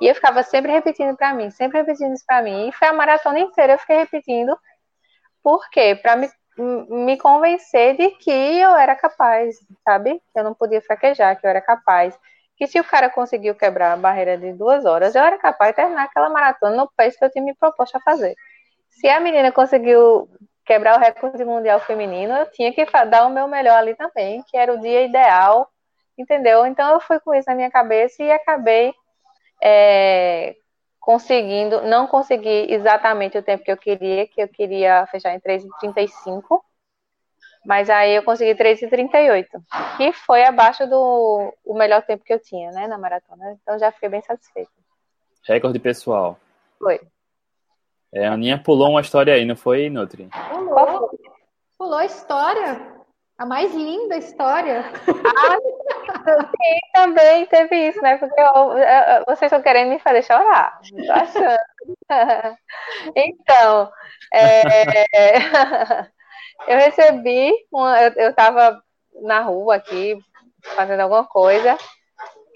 E 0.00 0.06
eu 0.08 0.14
ficava 0.14 0.42
sempre 0.42 0.72
repetindo 0.72 1.14
para 1.14 1.34
mim, 1.34 1.50
sempre 1.50 1.78
repetindo 1.78 2.14
isso 2.14 2.24
para 2.26 2.42
mim. 2.42 2.68
E 2.68 2.72
foi 2.72 2.88
a 2.88 2.92
maratona 2.92 3.38
inteira 3.38 3.74
eu 3.74 3.78
fiquei 3.78 3.98
repetindo. 3.98 4.56
Por 5.42 5.68
quê? 5.68 5.94
Para 5.94 6.16
me, 6.16 6.30
me 6.56 7.18
convencer 7.18 7.96
de 7.96 8.10
que 8.12 8.30
eu 8.30 8.74
era 8.76 8.96
capaz, 8.96 9.56
sabe? 9.84 10.22
Que 10.32 10.40
eu 10.40 10.44
não 10.44 10.54
podia 10.54 10.80
fraquejar, 10.80 11.38
que 11.38 11.46
eu 11.46 11.50
era 11.50 11.60
capaz 11.60 12.18
que 12.56 12.66
se 12.66 12.80
o 12.80 12.84
cara 12.84 13.10
conseguiu 13.10 13.54
quebrar 13.54 13.92
a 13.92 13.96
barreira 13.96 14.38
de 14.38 14.52
duas 14.52 14.84
horas, 14.84 15.14
eu 15.14 15.22
era 15.22 15.38
capaz 15.38 15.72
de 15.72 15.76
terminar 15.76 16.04
aquela 16.04 16.30
maratona 16.30 16.76
no 16.76 16.90
pace 16.96 17.18
que 17.18 17.24
eu 17.24 17.30
tinha 17.30 17.44
me 17.44 17.54
proposto 17.54 17.96
a 17.96 18.00
fazer. 18.00 18.34
Se 18.88 19.08
a 19.08 19.20
menina 19.20 19.52
conseguiu 19.52 20.28
quebrar 20.64 20.96
o 20.96 21.00
recorde 21.00 21.44
mundial 21.44 21.78
feminino, 21.80 22.34
eu 22.34 22.50
tinha 22.50 22.72
que 22.72 22.84
dar 23.06 23.26
o 23.26 23.30
meu 23.30 23.46
melhor 23.46 23.76
ali 23.76 23.94
também, 23.94 24.42
que 24.42 24.56
era 24.56 24.72
o 24.72 24.80
dia 24.80 25.02
ideal, 25.02 25.70
entendeu? 26.18 26.66
Então 26.66 26.92
eu 26.94 27.00
fui 27.00 27.20
com 27.20 27.34
isso 27.34 27.48
na 27.48 27.54
minha 27.54 27.70
cabeça 27.70 28.22
e 28.22 28.32
acabei 28.32 28.94
é, 29.62 30.56
conseguindo, 30.98 31.82
não 31.82 32.06
consegui 32.06 32.72
exatamente 32.72 33.38
o 33.38 33.42
tempo 33.42 33.64
que 33.64 33.70
eu 33.70 33.76
queria, 33.76 34.26
que 34.26 34.42
eu 34.42 34.48
queria 34.48 35.06
fechar 35.06 35.34
em 35.34 35.40
3h35, 35.40 36.60
mas 37.66 37.90
aí 37.90 38.14
eu 38.14 38.22
consegui 38.22 38.54
3,38, 38.54 39.46
que 39.96 40.12
foi 40.12 40.44
abaixo 40.44 40.86
do 40.86 41.52
o 41.64 41.74
melhor 41.74 42.00
tempo 42.02 42.24
que 42.24 42.32
eu 42.32 42.38
tinha, 42.38 42.70
né, 42.70 42.86
na 42.86 42.96
maratona. 42.96 43.58
Então 43.60 43.78
já 43.78 43.90
fiquei 43.90 44.08
bem 44.08 44.22
satisfeita. 44.22 44.70
Recorde 45.44 45.78
pessoal. 45.80 46.38
Foi. 46.78 47.00
É, 48.12 48.26
a 48.26 48.32
Aninha 48.32 48.62
pulou 48.62 48.90
uma 48.90 49.00
história 49.00 49.34
aí, 49.34 49.44
não 49.44 49.56
foi, 49.56 49.90
Nutri? 49.90 50.28
Pulou. 50.50 51.10
Pulou 51.76 51.98
a 51.98 52.04
história. 52.04 52.94
A 53.36 53.44
mais 53.44 53.74
linda 53.74 54.16
história. 54.16 54.84
Ah, 55.36 56.40
sim, 56.40 56.78
também 56.94 57.44
teve 57.46 57.88
isso, 57.88 58.00
né? 58.00 58.16
Porque 58.16 58.40
eu, 58.40 58.78
eu, 58.78 59.24
vocês 59.26 59.52
estão 59.52 59.60
querendo 59.60 59.90
me 59.90 59.98
fazer 59.98 60.22
chorar. 60.22 60.80
Tô 61.06 61.12
achando. 61.12 61.56
Então, 63.14 63.90
é... 64.32 66.15
Eu 66.66 66.78
recebi, 66.78 67.52
uma, 67.72 68.00
eu 68.02 68.30
estava 68.30 68.82
na 69.22 69.40
rua 69.40 69.76
aqui, 69.76 70.18
fazendo 70.74 71.00
alguma 71.00 71.24
coisa, 71.24 71.76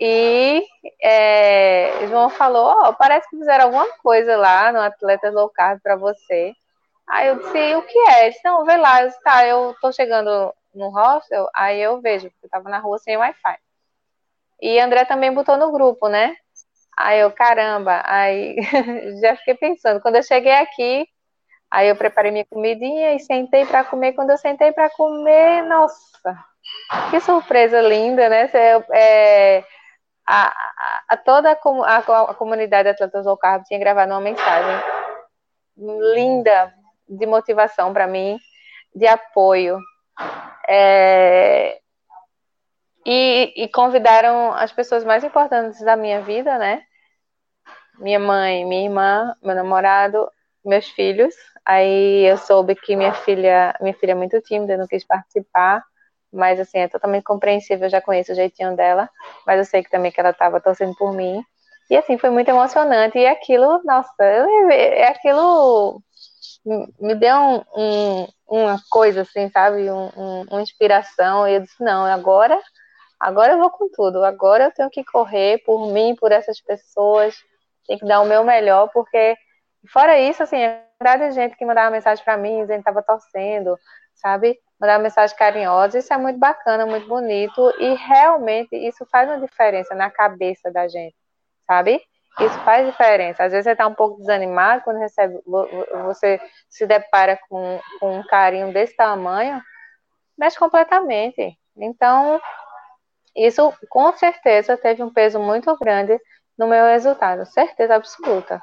e 0.01 0.67
é, 1.03 2.07
João 2.09 2.31
falou, 2.31 2.89
oh, 2.89 2.95
parece 2.95 3.29
que 3.29 3.37
fizeram 3.37 3.67
alguma 3.67 3.87
coisa 3.99 4.35
lá 4.37 4.73
no 4.73 4.81
Atletas 4.81 5.35
Low 5.35 5.51
Carb 5.51 5.79
para 5.83 5.95
você. 5.95 6.55
Aí 7.07 7.29
eu 7.29 7.37
disse, 7.37 7.75
o 7.75 7.83
que 7.83 7.99
é? 7.99 8.23
Ele 8.23 8.31
disse, 8.31 8.45
não, 8.45 8.65
vê 8.65 8.77
lá. 8.77 9.03
Eu 9.03 9.09
disse, 9.09 9.23
tá, 9.23 9.47
eu 9.47 9.77
tô 9.81 9.93
chegando 9.93 10.55
no 10.75 10.89
hostel, 10.89 11.49
aí 11.55 11.81
eu 11.81 12.01
vejo, 12.01 12.31
porque 12.31 12.47
eu 12.47 12.51
tava 12.51 12.71
na 12.71 12.79
rua 12.79 12.99
sem 12.99 13.17
Wi-Fi. 13.17 13.59
E 14.63 14.79
André 14.81 15.05
também 15.05 15.33
botou 15.35 15.57
no 15.57 15.71
grupo, 15.71 16.09
né? 16.09 16.35
Aí 16.97 17.21
eu, 17.21 17.31
caramba, 17.33 18.03
aí 18.05 18.57
já 19.21 19.37
fiquei 19.37 19.55
pensando, 19.55 20.01
quando 20.01 20.17
eu 20.17 20.23
cheguei 20.23 20.53
aqui, 20.53 21.07
Aí 21.71 21.89
eu 21.89 21.97
preparei 21.97 22.33
minha 22.33 22.47
comidinha 22.47 23.15
e 23.15 23.21
sentei 23.21 23.65
para 23.65 23.85
comer. 23.85 24.13
Quando 24.13 24.31
eu 24.31 24.39
sentei 24.39 24.73
para 24.73 24.91
comer, 24.91 25.63
nossa, 25.63 26.37
que 27.11 27.21
surpresa 27.21 27.81
linda, 27.81 28.29
né? 28.29 28.51
É, 28.93 29.65
a, 30.27 30.49
a, 30.49 31.03
a, 31.11 31.17
toda 31.17 31.51
a, 31.53 31.97
a, 31.97 32.35
comunidade 32.35 32.89
de 32.89 32.95
Atletas 32.95 33.25
Low 33.25 33.37
Carb 33.37 33.63
tinha 33.65 33.79
gravado 33.79 34.13
uma 34.13 34.21
mensagem 34.21 34.77
linda 36.15 36.75
de 37.09 37.27
motivação 37.27 37.93
para 37.93 38.07
mim, 38.07 38.39
de 38.95 39.07
apoio. 39.07 39.79
É, 40.69 41.81
e, 43.07 43.53
e 43.57 43.69
convidaram 43.69 44.53
as 44.53 44.73
pessoas 44.73 45.05
mais 45.05 45.25
importantes 45.25 45.81
da 45.83 45.97
minha 45.97 46.21
vida, 46.21 46.59
né? 46.59 46.83
Minha 47.99 48.19
mãe, 48.19 48.65
minha 48.65 48.85
irmã, 48.85 49.35
meu 49.43 49.55
namorado, 49.55 50.31
meus 50.65 50.89
filhos, 50.89 51.35
Aí 51.65 52.25
eu 52.25 52.37
soube 52.37 52.75
que 52.75 52.97
minha 52.97 53.13
filha, 53.13 53.75
minha 53.81 53.95
filha 53.95 54.13
é 54.13 54.15
muito 54.15 54.41
tímida, 54.41 54.77
não 54.77 54.87
quis 54.87 55.05
participar, 55.05 55.83
mas 56.33 56.59
assim, 56.61 56.79
é 56.79 56.89
totalmente 56.89 57.25
compreensível, 57.25 57.87
eu 57.87 57.91
já 57.91 58.01
conheço 58.01 58.33
o 58.33 58.35
jeitinho 58.35 58.77
dela, 58.77 59.09
mas 59.47 59.59
eu 59.59 59.65
sei 59.65 59.83
que 59.83 59.91
também 59.91 60.11
que 60.13 60.21
ela 60.21 60.31
estava 60.31 60.61
torcendo 60.61 60.95
por 60.97 61.13
mim. 61.13 61.45
E 61.91 61.97
assim, 61.97 62.17
foi 62.17 62.31
muito 62.31 62.49
emocionante. 62.49 63.19
E 63.19 63.27
aquilo, 63.27 63.83
nossa, 63.85 64.13
eu, 64.23 64.47
aquilo 65.09 66.01
me 67.01 67.15
deu 67.17 67.37
um, 67.37 67.65
um, 67.77 68.29
uma 68.49 68.81
coisa 68.89 69.23
assim, 69.23 69.51
sabe? 69.51 69.91
Um, 69.91 70.43
uma 70.49 70.63
inspiração. 70.63 71.49
E 71.49 71.55
eu 71.55 71.61
disse, 71.61 71.83
não, 71.83 72.05
agora, 72.07 72.61
agora 73.19 73.55
eu 73.55 73.59
vou 73.59 73.71
com 73.71 73.89
tudo. 73.91 74.25
Agora 74.25 74.65
eu 74.65 74.73
tenho 74.73 74.89
que 74.89 75.05
correr 75.05 75.59
por 75.65 75.93
mim, 75.93 76.15
por 76.15 76.31
essas 76.31 76.61
pessoas. 76.61 77.35
Tenho 77.89 77.99
que 77.99 78.07
dar 78.07 78.21
o 78.21 78.27
meu 78.27 78.45
melhor, 78.45 78.89
porque 78.93 79.37
fora 79.93 80.17
isso, 80.21 80.45
assim, 80.45 80.59
quantidade 81.01 81.31
de 81.31 81.35
gente 81.35 81.57
que 81.57 81.65
mandava 81.65 81.91
mensagem 81.91 82.23
para 82.23 82.37
mim, 82.37 82.61
dizendo 82.61 82.83
que 82.83 82.91
estava 82.91 83.03
torcendo, 83.03 83.79
sabe? 84.15 84.59
Mandava 84.79 85.03
mensagem 85.03 85.35
carinhosa, 85.37 85.99
isso 85.99 86.13
é 86.13 86.19
muito 86.19 86.39
bacana, 86.39 86.85
muito 86.85 87.09
bonito, 87.09 87.73
e 87.79 87.95
realmente 87.95 88.77
isso 88.77 89.07
faz 89.11 89.29
uma 89.29 89.41
diferença 89.41 89.95
na 89.95 90.11
cabeça 90.11 90.71
da 90.71 90.87
gente, 90.87 91.17
sabe? 91.67 92.03
Isso 92.39 92.59
faz 92.65 92.87
diferença. 92.87 93.45
Às 93.45 93.53
vezes 93.53 93.65
você 93.65 93.73
está 93.73 93.87
um 93.87 93.95
pouco 93.95 94.19
desanimado 94.19 94.83
quando 94.83 94.99
recebe, 94.99 95.41
você 96.05 96.39
se 96.69 96.87
depara 96.87 97.39
com, 97.49 97.81
com 97.99 98.19
um 98.19 98.27
carinho 98.27 98.73
desse 98.73 98.95
tamanho, 98.95 99.61
mexe 100.37 100.59
completamente. 100.59 101.59
Então, 101.77 102.41
isso 103.35 103.73
com 103.89 104.13
certeza 104.13 104.77
teve 104.77 105.03
um 105.03 105.13
peso 105.13 105.41
muito 105.41 105.75
grande 105.79 106.19
no 106.59 106.67
meu 106.67 106.85
resultado, 106.85 107.47
certeza 107.47 107.95
absoluta 107.95 108.61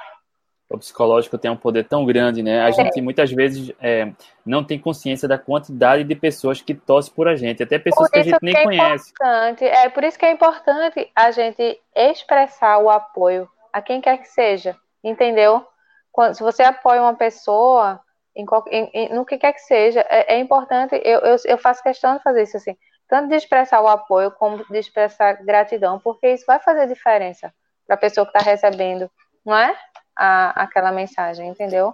o 0.69 0.77
psicológico 0.77 1.37
tem 1.37 1.49
um 1.49 1.55
poder 1.55 1.87
tão 1.87 2.05
grande, 2.05 2.43
né? 2.43 2.61
A 2.61 2.69
é. 2.69 2.71
gente 2.71 2.99
muitas 3.01 3.31
vezes 3.31 3.71
é, 3.81 4.11
não 4.45 4.63
tem 4.63 4.77
consciência 4.77 5.27
da 5.27 5.37
quantidade 5.37 6.03
de 6.03 6.15
pessoas 6.15 6.61
que 6.61 6.73
torcem 6.73 7.13
por 7.13 7.27
a 7.27 7.35
gente, 7.35 7.63
até 7.63 7.79
pessoas 7.79 8.09
que 8.09 8.19
a 8.19 8.23
gente 8.23 8.39
nem 8.41 8.55
é 8.55 8.63
conhece. 8.63 9.11
Importante, 9.11 9.63
é 9.63 9.89
por 9.89 10.03
isso 10.03 10.19
que 10.19 10.25
é 10.25 10.31
importante 10.31 11.09
a 11.15 11.31
gente 11.31 11.79
expressar 11.95 12.79
o 12.79 12.89
apoio 12.89 13.49
a 13.71 13.81
quem 13.81 14.01
quer 14.01 14.17
que 14.17 14.27
seja, 14.27 14.75
entendeu? 15.03 15.65
Quando, 16.11 16.35
se 16.35 16.43
você 16.43 16.63
apoia 16.63 17.01
uma 17.01 17.15
pessoa, 17.15 18.01
em, 18.35 18.45
em, 18.71 18.89
em, 18.93 19.13
no 19.13 19.25
que 19.25 19.37
quer 19.37 19.53
que 19.53 19.61
seja, 19.61 20.05
é, 20.09 20.35
é 20.35 20.39
importante, 20.39 20.99
eu, 21.05 21.19
eu, 21.19 21.35
eu 21.45 21.57
faço 21.57 21.81
questão 21.81 22.17
de 22.17 22.23
fazer 22.23 22.43
isso 22.43 22.57
assim, 22.57 22.75
tanto 23.07 23.29
de 23.29 23.35
expressar 23.35 23.81
o 23.81 23.87
apoio 23.87 24.31
como 24.31 24.65
de 24.65 24.77
expressar 24.77 25.33
gratidão, 25.45 25.97
porque 25.99 26.27
isso 26.27 26.43
vai 26.45 26.59
fazer 26.59 26.87
diferença 26.87 27.53
para 27.85 27.95
a 27.95 27.99
pessoa 27.99 28.25
que 28.25 28.37
está 28.37 28.49
recebendo, 28.49 29.09
não 29.45 29.55
é? 29.55 29.73
A, 30.17 30.63
aquela 30.63 30.91
mensagem, 30.91 31.47
entendeu? 31.49 31.93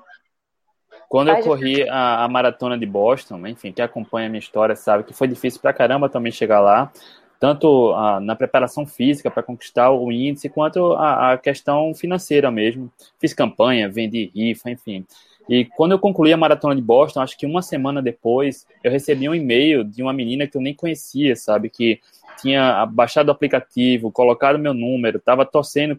Quando 1.10 1.30
eu 1.30 1.44
corri 1.44 1.88
a, 1.90 2.24
a, 2.24 2.28
maratona 2.28 2.78
de 2.78 2.86
Boston, 2.86 3.46
enfim, 3.48 3.72
quem 3.72 3.86
acompanha 3.86 4.28
a 4.28 4.30
minha 4.30 4.40
história 4.40 4.76
sabe 4.76 5.04
que 5.04 5.14
foi 5.14 5.28
difícil 5.28 5.62
pra 5.62 5.74
caramba 5.74 6.10
também 6.10 6.32
chegar 6.32 6.60
lá, 6.60 6.92
tanto 7.40 7.94
a, 7.94 8.20
na 8.20 8.36
preparação 8.36 8.86
física 8.86 9.30
para 9.30 9.44
conquistar 9.44 9.92
o 9.92 10.12
índice, 10.12 10.50
quanto 10.50 10.94
a, 10.94 11.34
a, 11.34 11.38
questão 11.38 11.94
financeira 11.94 12.50
mesmo. 12.50 12.92
Fiz 13.20 13.34
campanha, 13.34 13.90
vendi 13.90 14.32
rifa, 14.34 14.72
enfim. 14.72 15.06
E 15.50 15.66
quando 15.66 15.92
eu 15.92 16.00
concluí 16.00 16.32
a 16.32 16.38
maratona 16.38 16.76
de 16.76 16.82
Boston, 16.82 17.22
acho 17.22 17.38
que 17.38 17.46
uma 17.46 17.62
semana 17.62 18.02
depois, 18.02 18.66
eu 18.84 18.90
recebi 18.90 19.28
um 19.28 19.36
e-mail 19.36 19.84
de 19.84 20.02
uma 20.02 20.14
menina 20.14 20.48
que 20.48 20.56
eu 20.56 20.62
nem 20.62 20.74
conhecia, 20.74 21.36
sabe, 21.36 21.70
que 21.70 22.00
tinha 22.42 22.86
baixado 22.86 23.28
o 23.28 23.32
aplicativo, 23.32 24.12
colocado 24.12 24.58
meu 24.58 24.74
número, 24.74 25.18
estava 25.18 25.46
torcendo 25.46 25.98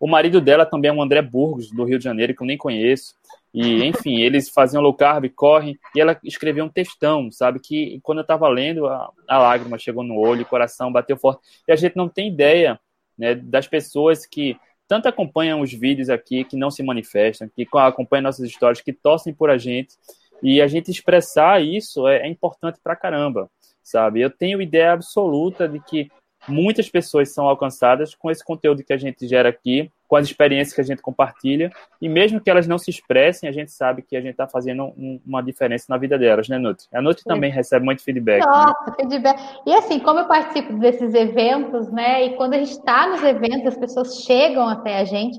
o 0.00 0.06
marido 0.06 0.40
dela 0.40 0.64
também 0.64 0.90
é 0.90 0.94
um 0.94 1.02
André 1.02 1.20
Burgos, 1.20 1.70
do 1.70 1.84
Rio 1.84 1.98
de 1.98 2.04
Janeiro, 2.04 2.34
que 2.34 2.42
eu 2.42 2.46
nem 2.46 2.56
conheço. 2.56 3.14
E, 3.52 3.82
enfim, 3.86 4.20
eles 4.20 4.48
faziam 4.48 4.82
low 4.82 4.94
carb, 4.94 5.28
correm, 5.34 5.78
e 5.94 6.00
ela 6.00 6.18
escreveu 6.22 6.64
um 6.64 6.68
textão, 6.68 7.30
sabe? 7.30 7.58
Que 7.60 8.00
quando 8.02 8.18
eu 8.18 8.22
estava 8.22 8.48
lendo, 8.48 8.86
a, 8.86 9.10
a, 9.26 9.38
lágrima 9.38 9.78
chegou 9.78 10.04
no 10.04 10.16
olho, 10.16 10.42
o 10.42 10.46
coração 10.46 10.92
bateu 10.92 11.16
forte. 11.16 11.40
E 11.66 11.72
a 11.72 11.76
gente 11.76 11.96
não 11.96 12.08
tem 12.08 12.28
ideia 12.28 12.78
né, 13.16 13.34
das 13.34 13.66
pessoas 13.66 14.24
que 14.24 14.56
tanto 14.86 15.08
acompanham 15.08 15.60
os 15.60 15.72
vídeos 15.72 16.08
aqui, 16.08 16.44
que 16.44 16.56
não 16.56 16.70
se 16.70 16.82
manifestam, 16.82 17.48
que 17.48 17.66
acompanham 17.74 18.22
nossas 18.22 18.48
histórias, 18.48 18.80
que 18.80 18.92
torcem 18.92 19.34
por 19.34 19.50
a 19.50 19.58
gente. 19.58 19.96
E 20.42 20.62
a 20.62 20.68
gente 20.68 20.90
expressar 20.90 21.62
isso 21.62 22.06
é, 22.06 22.22
é 22.22 22.28
importante 22.28 22.78
pra 22.82 22.96
caramba, 22.96 23.50
sabe? 23.82 24.20
Eu 24.20 24.30
tenho 24.30 24.62
ideia 24.62 24.92
absoluta 24.92 25.68
de 25.68 25.80
que 25.80 26.08
muitas 26.48 26.88
pessoas 26.88 27.32
são 27.32 27.46
alcançadas 27.46 28.14
com 28.14 28.30
esse 28.30 28.44
conteúdo 28.44 28.82
que 28.82 28.92
a 28.92 28.96
gente 28.96 29.26
gera 29.26 29.48
aqui 29.48 29.90
com 30.08 30.16
as 30.16 30.24
experiências 30.24 30.74
que 30.74 30.80
a 30.80 30.84
gente 30.84 31.02
compartilha, 31.02 31.70
e 32.00 32.08
mesmo 32.08 32.40
que 32.40 32.48
elas 32.48 32.66
não 32.66 32.78
se 32.78 32.88
expressem, 32.88 33.46
a 33.46 33.52
gente 33.52 33.70
sabe 33.70 34.00
que 34.00 34.16
a 34.16 34.20
gente 34.22 34.30
está 34.30 34.48
fazendo 34.48 34.84
um, 34.84 35.20
uma 35.24 35.42
diferença 35.42 35.84
na 35.90 35.98
vida 35.98 36.18
delas, 36.18 36.48
né, 36.48 36.56
Nuti? 36.56 36.88
A 36.94 37.02
Nuti 37.02 37.22
também 37.24 37.50
recebe 37.50 37.84
muito 37.84 38.02
feedback. 38.02 38.40
Né? 38.40 38.50
Nossa, 38.50 38.90
né? 38.90 38.96
feedback. 38.96 39.38
E 39.66 39.74
assim, 39.74 40.00
como 40.00 40.20
eu 40.20 40.26
participo 40.26 40.72
desses 40.78 41.12
eventos, 41.12 41.92
né, 41.92 42.24
e 42.24 42.36
quando 42.36 42.54
a 42.54 42.58
gente 42.58 42.70
está 42.70 43.06
nos 43.06 43.22
eventos, 43.22 43.66
as 43.66 43.76
pessoas 43.76 44.22
chegam 44.22 44.66
até 44.66 44.96
a 44.96 45.04
gente, 45.04 45.38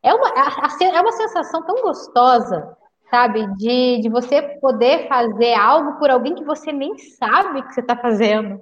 é 0.00 0.14
uma, 0.14 0.28
é 0.28 1.00
uma 1.00 1.12
sensação 1.12 1.64
tão 1.64 1.82
gostosa, 1.82 2.76
sabe? 3.10 3.46
De, 3.56 4.00
de 4.00 4.08
você 4.08 4.42
poder 4.60 5.08
fazer 5.08 5.54
algo 5.54 5.98
por 5.98 6.10
alguém 6.10 6.34
que 6.34 6.44
você 6.44 6.70
nem 6.70 6.96
sabe 6.98 7.62
que 7.62 7.74
você 7.74 7.80
está 7.80 7.96
fazendo, 7.96 8.60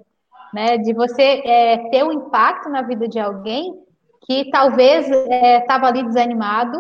né? 0.53 0.79
De 0.79 0.93
você 0.93 1.43
é, 1.45 1.89
ter 1.91 2.05
um 2.05 2.13
impacto 2.13 2.69
na 2.69 2.83
vida 2.83 3.09
de 3.09 3.19
alguém 3.19 3.75
que 4.27 4.51
talvez 4.51 5.09
estava 5.11 5.87
é, 5.87 5.89
ali 5.89 6.05
desanimado 6.05 6.79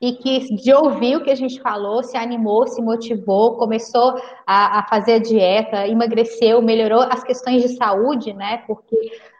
e 0.00 0.12
que 0.12 0.54
de 0.56 0.72
ouvir 0.74 1.16
o 1.16 1.24
que 1.24 1.30
a 1.30 1.34
gente 1.34 1.60
falou, 1.60 2.02
se 2.02 2.16
animou, 2.16 2.66
se 2.66 2.82
motivou, 2.82 3.56
começou 3.56 4.20
a, 4.46 4.80
a 4.80 4.86
fazer 4.88 5.14
a 5.14 5.18
dieta, 5.18 5.86
emagreceu, 5.88 6.60
melhorou 6.60 7.00
as 7.00 7.24
questões 7.24 7.62
de 7.62 7.76
saúde, 7.76 8.32
né? 8.34 8.58
Porque 8.66 8.96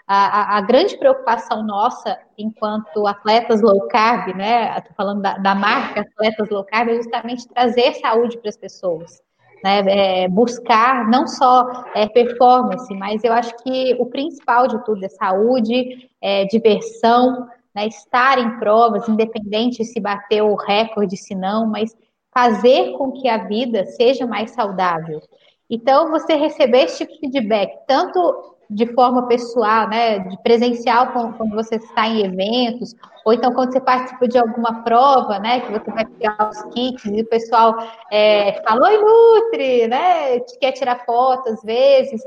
a, 0.07 0.57
a, 0.57 0.61
grande 0.61 0.97
preocupação 0.97 1.65
nossa 1.65 2.17
enquanto 2.39 3.07
atletas 3.07 3.61
low 3.61 3.89
carb, 3.89 4.35
né? 4.37 4.79
Estou 4.79 4.95
falando 4.97 5.21
da, 5.21 5.37
da, 5.37 5.55
marca 5.55 6.03
Atletas 6.03 6.49
Low 6.49 6.65
Carb, 6.65 6.91
é 6.91 6.97
justamente 6.97 7.49
trazer 7.49 7.95
saúde 7.95 8.39
para 8.39 8.49
as 8.49 8.57
pessoas. 8.57 9.21
Né, 9.67 9.81
é, 9.89 10.29
buscar 10.29 11.11
não 11.11 11.27
só 11.27 11.87
é, 11.93 12.09
performance, 12.09 12.95
mas 12.95 13.25
eu 13.25 13.33
acho 13.33 13.53
que 13.65 13.97
o 13.99 14.07
principal 14.07 14.69
de 14.69 14.85
tudo 14.85 15.05
é 15.05 15.09
saúde, 15.09 16.09
é, 16.23 16.45
diversão, 16.45 17.49
né, 17.75 17.89
estar 17.89 18.39
em 18.39 18.61
provas, 18.61 19.09
independente 19.09 19.85
se 19.85 19.99
bater 19.99 20.41
o 20.41 20.55
recorde, 20.55 21.17
se 21.17 21.35
não, 21.35 21.67
mas 21.67 21.97
fazer 22.33 22.93
com 22.93 23.11
que 23.11 23.29
a 23.29 23.39
vida 23.39 23.85
seja 23.87 24.25
mais 24.25 24.53
saudável. 24.53 25.21
Então, 25.69 26.13
você 26.13 26.37
receber 26.37 26.85
esse 26.85 26.99
tipo 26.99 27.15
de 27.15 27.19
feedback, 27.19 27.77
tanto 27.89 28.56
de 28.69 28.87
forma 28.95 29.27
pessoal, 29.29 29.89
né, 29.89 30.19
de 30.19 30.43
presencial 30.43 31.13
quando 31.13 31.55
você 31.55 31.77
está 31.77 32.07
em 32.09 32.25
eventos, 32.25 32.95
ou 33.25 33.33
então 33.33 33.53
quando 33.53 33.73
você 33.73 33.81
participa 33.81 34.27
de 34.27 34.39
alguma 34.39 34.83
prova, 34.83 35.39
né, 35.39 35.61
que 35.61 35.73
você 35.73 35.91
vai 35.91 36.05
pegar 36.05 36.51
os 36.51 36.63
kits 36.75 37.05
e 37.05 37.23
o 37.23 37.27
pessoal 37.27 37.77
é, 38.11 38.61
fala, 38.63 38.89
oi 38.89 38.99
Nutri, 38.99 39.87
né, 39.87 40.41
quer 40.61 40.73
tirar 40.73 41.05
foto 41.05 41.49
às 41.49 41.63
vezes. 41.63 42.21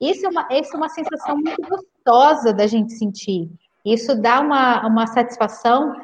Isso 0.00 0.24
é 0.26 0.28
uma, 0.28 0.48
isso 0.50 0.74
é 0.74 0.76
uma 0.76 0.88
sensação 0.88 1.36
muito 1.36 1.60
gostosa 1.68 2.52
da 2.52 2.66
gente 2.66 2.92
sentir. 2.92 3.50
Isso 3.84 4.20
dá 4.20 4.40
uma, 4.40 4.86
uma 4.86 5.06
satisfação 5.06 5.94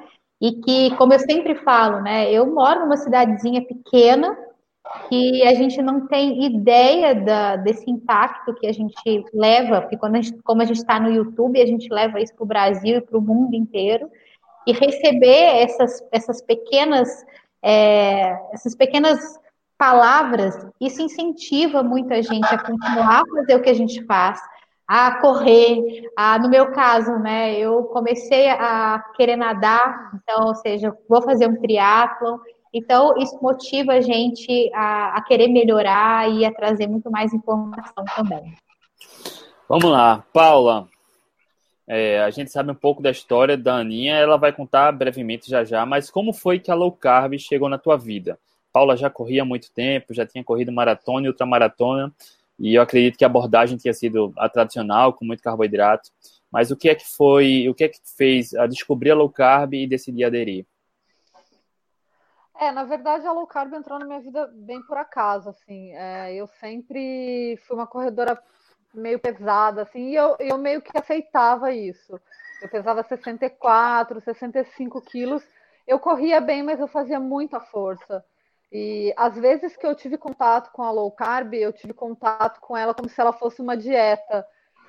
e 0.40 0.52
que, 0.52 0.94
como 0.96 1.14
eu 1.14 1.18
sempre 1.20 1.54
falo, 1.56 2.02
né, 2.02 2.30
eu 2.30 2.46
moro 2.46 2.80
numa 2.80 2.96
cidadezinha 2.96 3.64
pequena, 3.64 4.36
que 5.08 5.42
a 5.46 5.54
gente 5.54 5.80
não 5.82 6.06
tem 6.06 6.44
ideia 6.44 7.14
da, 7.14 7.56
desse 7.56 7.90
impacto 7.90 8.54
que 8.54 8.66
a 8.66 8.72
gente 8.72 9.24
leva, 9.32 9.82
porque 9.82 9.96
quando 9.96 10.16
a 10.16 10.20
gente, 10.20 10.38
como 10.42 10.62
a 10.62 10.64
gente 10.64 10.78
está 10.78 10.98
no 10.98 11.10
YouTube, 11.10 11.60
a 11.60 11.66
gente 11.66 11.88
leva 11.92 12.20
isso 12.20 12.34
para 12.34 12.44
o 12.44 12.48
Brasil 12.48 12.98
e 12.98 13.00
para 13.00 13.18
o 13.18 13.22
mundo 13.22 13.54
inteiro, 13.54 14.10
e 14.66 14.72
receber 14.72 15.62
essas, 15.62 16.02
essas 16.10 16.42
pequenas 16.42 17.24
é, 17.62 18.38
essas 18.52 18.76
pequenas 18.76 19.18
palavras, 19.76 20.54
isso 20.80 21.02
incentiva 21.02 21.82
muita 21.82 22.22
gente 22.22 22.46
a 22.46 22.62
continuar 22.62 23.22
a 23.22 23.36
fazer 23.36 23.56
o 23.56 23.62
que 23.62 23.70
a 23.70 23.74
gente 23.74 24.04
faz, 24.04 24.40
a 24.86 25.20
correr, 25.20 26.08
a, 26.16 26.38
no 26.38 26.48
meu 26.48 26.70
caso, 26.70 27.18
né, 27.18 27.58
eu 27.58 27.84
comecei 27.84 28.48
a 28.48 29.04
querer 29.16 29.34
nadar, 29.34 30.12
então, 30.14 30.46
ou 30.46 30.54
seja, 30.54 30.96
vou 31.08 31.20
fazer 31.22 31.48
um 31.48 31.60
triatlon, 31.60 32.38
então, 32.76 33.16
isso 33.16 33.38
motiva 33.40 33.94
a 33.94 34.00
gente 34.02 34.70
a, 34.74 35.16
a 35.16 35.22
querer 35.22 35.48
melhorar 35.48 36.30
e 36.30 36.44
a 36.44 36.52
trazer 36.52 36.86
muito 36.86 37.10
mais 37.10 37.32
informação 37.32 38.04
também. 38.14 38.54
Vamos 39.66 39.90
lá, 39.90 40.22
Paula. 40.30 40.86
É, 41.88 42.20
a 42.20 42.28
gente 42.28 42.50
sabe 42.50 42.70
um 42.70 42.74
pouco 42.74 43.02
da 43.02 43.10
história 43.10 43.56
da 43.56 43.76
Aninha, 43.76 44.16
ela 44.16 44.36
vai 44.36 44.52
contar 44.52 44.92
brevemente 44.92 45.48
já 45.48 45.64
já, 45.64 45.86
mas 45.86 46.10
como 46.10 46.34
foi 46.34 46.58
que 46.58 46.70
a 46.70 46.74
low 46.74 46.92
carb 46.92 47.38
chegou 47.38 47.68
na 47.68 47.78
tua 47.78 47.96
vida? 47.96 48.38
Paula 48.72 48.94
já 48.94 49.08
corria 49.08 49.40
há 49.40 49.44
muito 49.44 49.72
tempo, 49.72 50.12
já 50.12 50.26
tinha 50.26 50.44
corrido 50.44 50.70
maratona 50.70 51.26
e 51.26 51.30
ultramaratona, 51.30 52.12
e 52.58 52.74
eu 52.74 52.82
acredito 52.82 53.16
que 53.16 53.24
a 53.24 53.28
abordagem 53.28 53.78
tinha 53.78 53.94
sido 53.94 54.34
a 54.36 54.50
tradicional, 54.50 55.14
com 55.14 55.24
muito 55.24 55.42
carboidrato. 55.42 56.10
Mas 56.52 56.70
o 56.70 56.76
que 56.76 56.90
é 56.90 56.94
que 56.94 57.06
foi, 57.06 57.68
o 57.70 57.74
que 57.74 57.84
é 57.84 57.88
que 57.88 57.98
fez 58.16 58.52
a 58.54 58.66
descobrir 58.66 59.12
a 59.12 59.14
low 59.14 59.30
carb 59.30 59.72
e 59.74 59.86
decidir 59.86 60.24
aderir? 60.24 60.66
É, 62.58 62.72
na 62.72 62.84
verdade, 62.84 63.26
a 63.26 63.32
low 63.32 63.46
carb 63.46 63.74
entrou 63.74 63.98
na 63.98 64.06
minha 64.06 64.20
vida 64.20 64.50
bem 64.54 64.80
por 64.82 64.96
acaso, 64.96 65.50
assim. 65.50 65.92
É, 65.94 66.34
eu 66.34 66.46
sempre 66.46 67.58
fui 67.66 67.76
uma 67.76 67.86
corredora 67.86 68.40
meio 68.94 69.18
pesada, 69.18 69.82
assim, 69.82 70.10
e 70.10 70.14
eu, 70.14 70.36
eu 70.38 70.56
meio 70.56 70.80
que 70.80 70.96
aceitava 70.96 71.72
isso. 71.72 72.18
Eu 72.62 72.68
pesava 72.68 73.02
64, 73.02 74.20
65 74.20 75.02
quilos. 75.02 75.42
Eu 75.86 75.98
corria 75.98 76.40
bem, 76.40 76.62
mas 76.62 76.80
eu 76.80 76.88
fazia 76.88 77.20
muita 77.20 77.60
força. 77.60 78.24
E 78.72 79.12
às 79.16 79.36
vezes 79.36 79.76
que 79.76 79.86
eu 79.86 79.94
tive 79.94 80.18
contato 80.18 80.72
com 80.72 80.82
a 80.82 80.90
low 80.90 81.10
carb, 81.12 81.54
eu 81.54 81.72
tive 81.72 81.92
contato 81.92 82.60
com 82.60 82.76
ela 82.76 82.94
como 82.94 83.08
se 83.08 83.20
ela 83.20 83.32
fosse 83.32 83.60
uma 83.60 83.76
dieta. 83.76 84.46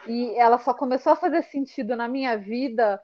E 0.07 0.33
ela 0.35 0.57
só 0.57 0.73
começou 0.73 1.13
a 1.13 1.17
fazer 1.17 1.43
sentido 1.43 1.95
na 1.95 2.07
minha 2.07 2.37
vida 2.37 3.01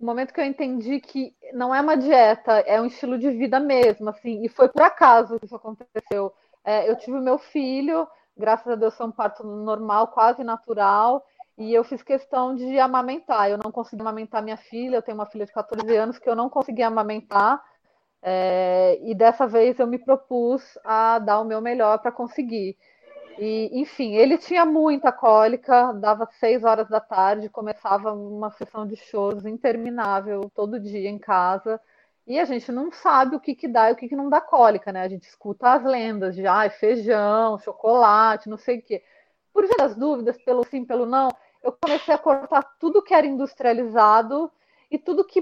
no 0.00 0.06
momento 0.06 0.32
que 0.32 0.40
eu 0.40 0.44
entendi 0.44 0.98
que 0.98 1.34
não 1.52 1.74
é 1.74 1.80
uma 1.80 1.96
dieta, 1.96 2.52
é 2.60 2.80
um 2.80 2.86
estilo 2.86 3.18
de 3.18 3.30
vida 3.30 3.60
mesmo, 3.60 4.08
assim, 4.08 4.42
e 4.42 4.48
foi 4.48 4.68
por 4.68 4.82
acaso 4.82 5.38
que 5.38 5.44
isso 5.44 5.54
aconteceu. 5.54 6.32
É, 6.64 6.90
eu 6.90 6.96
tive 6.96 7.20
meu 7.20 7.38
filho, 7.38 8.08
graças 8.36 8.66
a 8.66 8.76
Deus 8.76 8.96
foi 8.96 9.06
um 9.06 9.12
parto 9.12 9.44
normal, 9.44 10.08
quase 10.08 10.42
natural, 10.42 11.22
e 11.58 11.74
eu 11.74 11.84
fiz 11.84 12.02
questão 12.02 12.54
de 12.54 12.78
amamentar. 12.78 13.50
Eu 13.50 13.58
não 13.58 13.70
consegui 13.70 14.00
amamentar 14.00 14.42
minha 14.42 14.56
filha, 14.56 14.96
eu 14.96 15.02
tenho 15.02 15.18
uma 15.18 15.26
filha 15.26 15.44
de 15.44 15.52
14 15.52 15.94
anos 15.94 16.18
que 16.18 16.28
eu 16.28 16.34
não 16.34 16.48
consegui 16.48 16.82
amamentar, 16.82 17.62
é, 18.22 18.98
e 19.02 19.14
dessa 19.14 19.46
vez 19.46 19.78
eu 19.78 19.86
me 19.86 19.98
propus 19.98 20.78
a 20.82 21.18
dar 21.18 21.40
o 21.40 21.44
meu 21.44 21.60
melhor 21.60 21.98
para 21.98 22.10
conseguir. 22.10 22.76
E, 23.40 23.70
enfim, 23.80 24.14
ele 24.16 24.36
tinha 24.36 24.66
muita 24.66 25.10
cólica, 25.10 25.94
dava 25.94 26.28
seis 26.38 26.62
horas 26.62 26.88
da 26.90 27.00
tarde, 27.00 27.48
começava 27.48 28.12
uma 28.12 28.50
sessão 28.50 28.86
de 28.86 28.96
shows 28.96 29.46
interminável 29.46 30.50
todo 30.54 30.78
dia 30.78 31.08
em 31.08 31.18
casa. 31.18 31.80
E 32.26 32.38
a 32.38 32.44
gente 32.44 32.70
não 32.70 32.92
sabe 32.92 33.36
o 33.36 33.40
que, 33.40 33.54
que 33.54 33.66
dá 33.66 33.88
e 33.88 33.94
o 33.94 33.96
que, 33.96 34.08
que 34.08 34.14
não 34.14 34.28
dá 34.28 34.42
cólica, 34.42 34.92
né? 34.92 35.00
A 35.02 35.08
gente 35.08 35.22
escuta 35.26 35.72
as 35.72 35.82
lendas 35.82 36.34
de 36.34 36.46
ah, 36.46 36.68
feijão, 36.68 37.58
chocolate, 37.58 38.48
não 38.50 38.58
sei 38.58 38.78
o 38.78 38.82
quê. 38.82 39.02
Por 39.54 39.66
via 39.66 39.76
das 39.78 39.94
dúvidas, 39.96 40.36
pelo 40.42 40.62
sim, 40.66 40.84
pelo 40.84 41.06
não, 41.06 41.30
eu 41.62 41.72
comecei 41.72 42.12
a 42.14 42.18
cortar 42.18 42.62
tudo 42.78 43.02
que 43.02 43.14
era 43.14 43.26
industrializado 43.26 44.52
e 44.90 44.98
tudo 44.98 45.24
que 45.24 45.40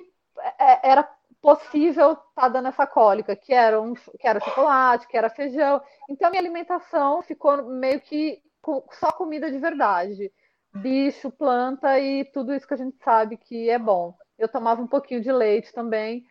é, 0.56 0.90
era 0.90 1.02
possível 1.56 2.12
estar 2.12 2.24
tá 2.34 2.48
dando 2.48 2.68
essa 2.68 2.87
cólica, 2.87 3.34
que 3.34 3.54
era, 3.54 3.80
um, 3.80 3.94
que 3.94 4.26
era 4.26 4.40
chocolate, 4.40 5.08
que 5.08 5.16
era 5.16 5.30
feijão. 5.30 5.80
Então, 6.11 6.30
minha 6.30 6.42
alimentação 6.42 7.22
ficou 7.22 7.62
meio 7.64 8.00
que 8.00 8.42
só 8.92 9.12
comida 9.12 9.50
de 9.50 9.58
verdade. 9.58 10.30
Bicho, 10.74 11.30
planta 11.30 11.98
e 11.98 12.24
tudo 12.26 12.54
isso 12.54 12.68
que 12.68 12.74
a 12.74 12.76
gente 12.76 12.96
sabe 13.02 13.37
que 13.38 13.70
é 13.70 13.78
bom. 13.78 14.14
Eu 14.38 14.48
tomava 14.48 14.82
um 14.82 14.87
pouquinho 14.87 15.22
de 15.22 15.32
leite 15.32 15.72
também. 15.72 16.24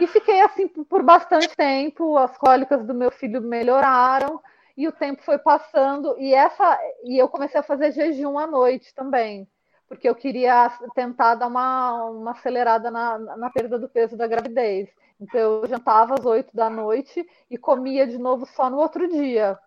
E 0.00 0.06
fiquei 0.06 0.40
assim 0.40 0.66
por 0.66 1.02
bastante 1.02 1.54
tempo. 1.56 2.18
As 2.18 2.36
cólicas 2.36 2.84
do 2.84 2.92
meu 2.92 3.10
filho 3.10 3.40
melhoraram 3.40 4.42
e 4.76 4.88
o 4.88 4.92
tempo 4.92 5.22
foi 5.22 5.38
passando. 5.38 6.18
E 6.18 6.34
essa 6.34 6.78
e 7.04 7.16
eu 7.16 7.28
comecei 7.28 7.60
a 7.60 7.62
fazer 7.62 7.92
jejum 7.92 8.36
à 8.38 8.46
noite 8.46 8.92
também 8.94 9.48
porque 9.88 10.08
eu 10.08 10.14
queria 10.14 10.70
tentar 10.94 11.36
dar 11.36 11.46
uma, 11.46 12.04
uma 12.04 12.30
acelerada 12.32 12.90
na, 12.90 13.18
na 13.18 13.50
perda 13.50 13.78
do 13.78 13.88
peso 13.88 14.16
da 14.16 14.26
gravidez. 14.26 14.88
Então, 15.20 15.40
eu 15.40 15.66
jantava 15.66 16.14
às 16.14 16.26
8 16.26 16.54
da 16.54 16.68
noite 16.68 17.26
e 17.50 17.56
comia 17.56 18.06
de 18.06 18.18
novo 18.18 18.46
só 18.46 18.68
no 18.68 18.78
outro 18.78 19.08
dia. 19.08 19.58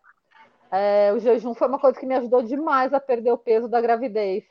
É, 0.71 1.12
o 1.13 1.19
jejum 1.19 1.53
foi 1.53 1.67
uma 1.67 1.79
coisa 1.79 1.99
que 1.99 2.05
me 2.05 2.15
ajudou 2.15 2.43
demais 2.43 2.93
a 2.93 2.99
perder 2.99 3.32
o 3.32 3.38
peso 3.38 3.67
da 3.67 3.82
gravidez. 3.82 4.43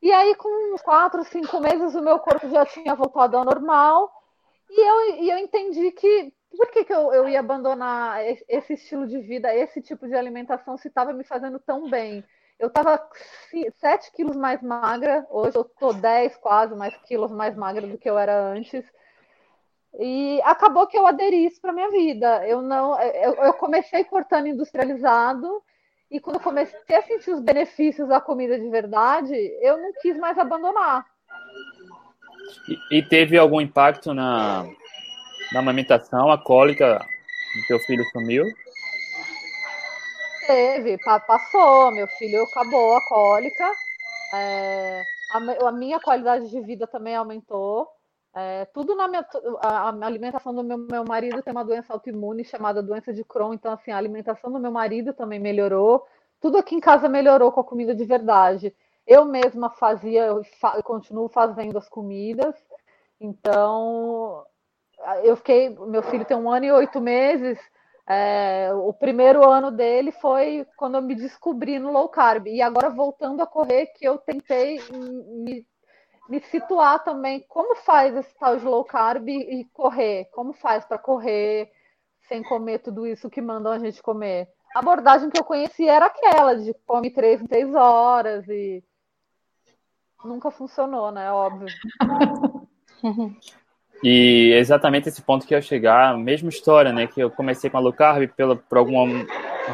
E 0.00 0.10
aí, 0.10 0.34
com 0.34 0.76
4, 0.82 1.24
5 1.24 1.60
meses, 1.60 1.94
o 1.94 2.00
meu 2.00 2.18
corpo 2.18 2.48
já 2.48 2.64
tinha 2.64 2.94
voltado 2.94 3.36
ao 3.36 3.44
normal. 3.44 4.10
E 4.70 4.80
eu, 4.80 5.16
e 5.22 5.30
eu 5.30 5.38
entendi 5.38 5.90
que 5.92 6.32
por 6.56 6.70
que, 6.70 6.84
que 6.84 6.92
eu, 6.92 7.12
eu 7.12 7.28
ia 7.28 7.40
abandonar 7.40 8.24
esse 8.48 8.74
estilo 8.74 9.06
de 9.06 9.18
vida, 9.18 9.54
esse 9.54 9.80
tipo 9.80 10.08
de 10.08 10.14
alimentação, 10.14 10.76
se 10.76 10.88
estava 10.88 11.12
me 11.12 11.24
fazendo 11.24 11.58
tão 11.60 11.88
bem? 11.88 12.24
Eu 12.60 12.68
estava 12.68 13.00
7 13.78 14.12
quilos 14.12 14.36
mais 14.36 14.62
magra, 14.62 15.26
hoje 15.30 15.56
eu 15.56 15.62
estou 15.62 15.94
10 15.94 16.36
quase 16.36 16.76
mais 16.76 16.94
quilos 17.06 17.32
mais 17.32 17.56
magra 17.56 17.86
do 17.86 17.96
que 17.96 18.08
eu 18.08 18.18
era 18.18 18.38
antes. 18.38 18.84
E 19.98 20.38
acabou 20.44 20.86
que 20.86 20.96
eu 20.96 21.06
aderi 21.06 21.46
isso 21.46 21.58
para 21.58 21.72
minha 21.72 21.90
vida. 21.90 22.46
Eu 22.46 22.60
não, 22.60 23.00
eu, 23.00 23.34
eu, 23.34 23.52
comecei 23.54 24.04
cortando 24.04 24.46
industrializado 24.46 25.62
e 26.10 26.20
quando 26.20 26.38
comecei 26.38 26.96
a 26.96 27.02
sentir 27.02 27.30
os 27.30 27.40
benefícios 27.40 28.06
da 28.06 28.20
comida 28.20 28.58
de 28.58 28.68
verdade, 28.68 29.34
eu 29.62 29.78
não 29.78 29.92
quis 29.94 30.18
mais 30.18 30.38
abandonar. 30.38 31.06
E, 32.68 32.98
e 32.98 33.02
teve 33.02 33.38
algum 33.38 33.60
impacto 33.60 34.12
na, 34.12 34.66
na 35.50 35.60
amamentação? 35.60 36.30
A 36.30 36.36
cólica 36.36 36.98
do 37.56 37.66
teu 37.66 37.78
filho 37.80 38.04
sumiu? 38.12 38.44
Teve, 40.50 40.98
passou. 41.28 41.92
Meu 41.92 42.08
filho 42.08 42.42
acabou 42.42 42.96
a 42.96 43.06
cólica. 43.06 43.70
É, 44.34 45.00
a, 45.30 45.68
a, 45.68 45.70
minha 45.70 46.00
qualidade 46.00 46.50
de 46.50 46.60
vida 46.60 46.88
também 46.88 47.14
aumentou. 47.14 47.86
É, 48.34 48.64
tudo 48.64 48.96
na 48.96 49.06
minha 49.06 49.24
a, 49.60 49.90
a, 49.90 50.06
alimentação 50.06 50.52
do 50.52 50.64
meu, 50.64 50.76
meu 50.76 51.04
marido 51.04 51.40
tem 51.40 51.52
uma 51.52 51.64
doença 51.64 51.92
autoimune 51.92 52.44
chamada 52.44 52.82
doença 52.82 53.12
de 53.12 53.22
Crohn, 53.22 53.54
então 53.54 53.72
assim 53.72 53.92
a 53.92 53.96
alimentação 53.96 54.50
do 54.50 54.58
meu 54.58 54.72
marido 54.72 55.12
também 55.12 55.38
melhorou. 55.38 56.04
Tudo 56.40 56.58
aqui 56.58 56.74
em 56.74 56.80
casa 56.80 57.08
melhorou 57.08 57.52
com 57.52 57.60
a 57.60 57.64
comida 57.64 57.94
de 57.94 58.04
verdade. 58.04 58.74
Eu 59.06 59.24
mesma 59.24 59.70
fazia, 59.70 60.26
eu, 60.26 60.42
fa, 60.60 60.74
eu 60.76 60.82
continuo 60.82 61.28
fazendo 61.28 61.78
as 61.78 61.88
comidas. 61.88 62.56
Então 63.20 64.44
eu 65.22 65.36
fiquei, 65.36 65.68
meu 65.68 66.02
filho 66.02 66.24
tem 66.24 66.36
um 66.36 66.50
ano 66.50 66.64
e 66.66 66.72
oito 66.72 67.00
meses. 67.00 67.56
É, 68.06 68.70
o 68.74 68.92
primeiro 68.92 69.48
ano 69.48 69.70
dele 69.70 70.10
foi 70.12 70.66
quando 70.76 70.96
eu 70.96 71.02
me 71.02 71.14
descobri 71.14 71.78
no 71.78 71.92
low 71.92 72.08
carb. 72.08 72.48
E 72.48 72.60
agora, 72.60 72.90
voltando 72.90 73.40
a 73.40 73.46
correr, 73.46 73.86
que 73.86 74.04
eu 74.04 74.18
tentei 74.18 74.80
me, 74.90 75.66
me 76.28 76.40
situar 76.40 77.04
também. 77.04 77.44
Como 77.48 77.76
faz 77.76 78.16
esse 78.16 78.34
tal 78.38 78.56
de 78.56 78.64
low 78.64 78.84
carb 78.84 79.28
e 79.28 79.64
correr? 79.72 80.26
Como 80.32 80.52
faz 80.52 80.84
para 80.84 80.98
correr 80.98 81.70
sem 82.28 82.42
comer 82.42 82.80
tudo 82.80 83.06
isso 83.06 83.30
que 83.30 83.40
mandam 83.40 83.72
a 83.72 83.78
gente 83.78 84.02
comer? 84.02 84.48
A 84.74 84.78
abordagem 84.78 85.30
que 85.30 85.38
eu 85.38 85.44
conheci 85.44 85.88
era 85.88 86.06
aquela 86.06 86.54
de 86.54 86.72
come 86.86 87.10
três 87.10 87.40
em 87.40 87.46
três 87.46 87.74
horas 87.74 88.48
e 88.48 88.82
nunca 90.24 90.50
funcionou, 90.50 91.10
né? 91.10 91.30
Óbvio. 91.32 91.68
E 94.02 94.52
exatamente 94.54 95.08
esse 95.08 95.20
ponto 95.20 95.46
que 95.46 95.54
eu 95.54 95.60
chegar, 95.60 96.16
mesma 96.16 96.48
história, 96.48 96.92
né? 96.92 97.06
Que 97.06 97.20
eu 97.20 97.30
comecei 97.30 97.68
com 97.68 97.76
a 97.76 97.80
low 97.80 97.92
carb 97.92 98.28
pela, 98.34 98.56
por 98.56 98.78
alguma 98.78 99.26